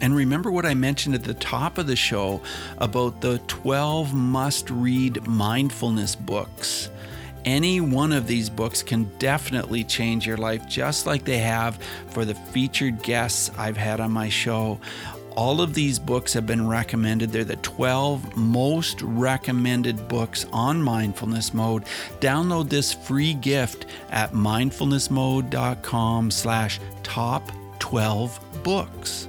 And 0.00 0.14
remember 0.14 0.50
what 0.50 0.66
I 0.66 0.74
mentioned 0.74 1.14
at 1.14 1.24
the 1.24 1.34
top 1.34 1.78
of 1.78 1.86
the 1.86 1.96
show 1.96 2.40
about 2.78 3.20
the 3.20 3.38
12 3.48 4.14
must 4.14 4.70
read 4.70 5.26
mindfulness 5.26 6.14
books. 6.14 6.90
Any 7.44 7.80
one 7.80 8.12
of 8.12 8.26
these 8.26 8.50
books 8.50 8.82
can 8.82 9.04
definitely 9.18 9.84
change 9.84 10.26
your 10.26 10.36
life, 10.36 10.68
just 10.68 11.06
like 11.06 11.24
they 11.24 11.38
have 11.38 11.78
for 12.08 12.24
the 12.24 12.34
featured 12.34 13.02
guests 13.02 13.50
I've 13.56 13.76
had 13.76 14.00
on 14.00 14.12
my 14.12 14.28
show. 14.28 14.80
All 15.36 15.60
of 15.60 15.72
these 15.72 15.98
books 16.00 16.32
have 16.32 16.46
been 16.46 16.66
recommended. 16.66 17.30
They're 17.30 17.44
the 17.44 17.56
12 17.56 18.36
most 18.36 19.00
recommended 19.02 20.08
books 20.08 20.44
on 20.52 20.82
mindfulness 20.82 21.54
mode. 21.54 21.84
Download 22.20 22.68
this 22.68 22.92
free 22.92 23.34
gift 23.34 23.86
at 24.10 24.32
mindfulnessmode.com 24.32 26.30
slash 26.32 26.80
top 27.04 27.52
12 27.78 28.62
books. 28.64 29.28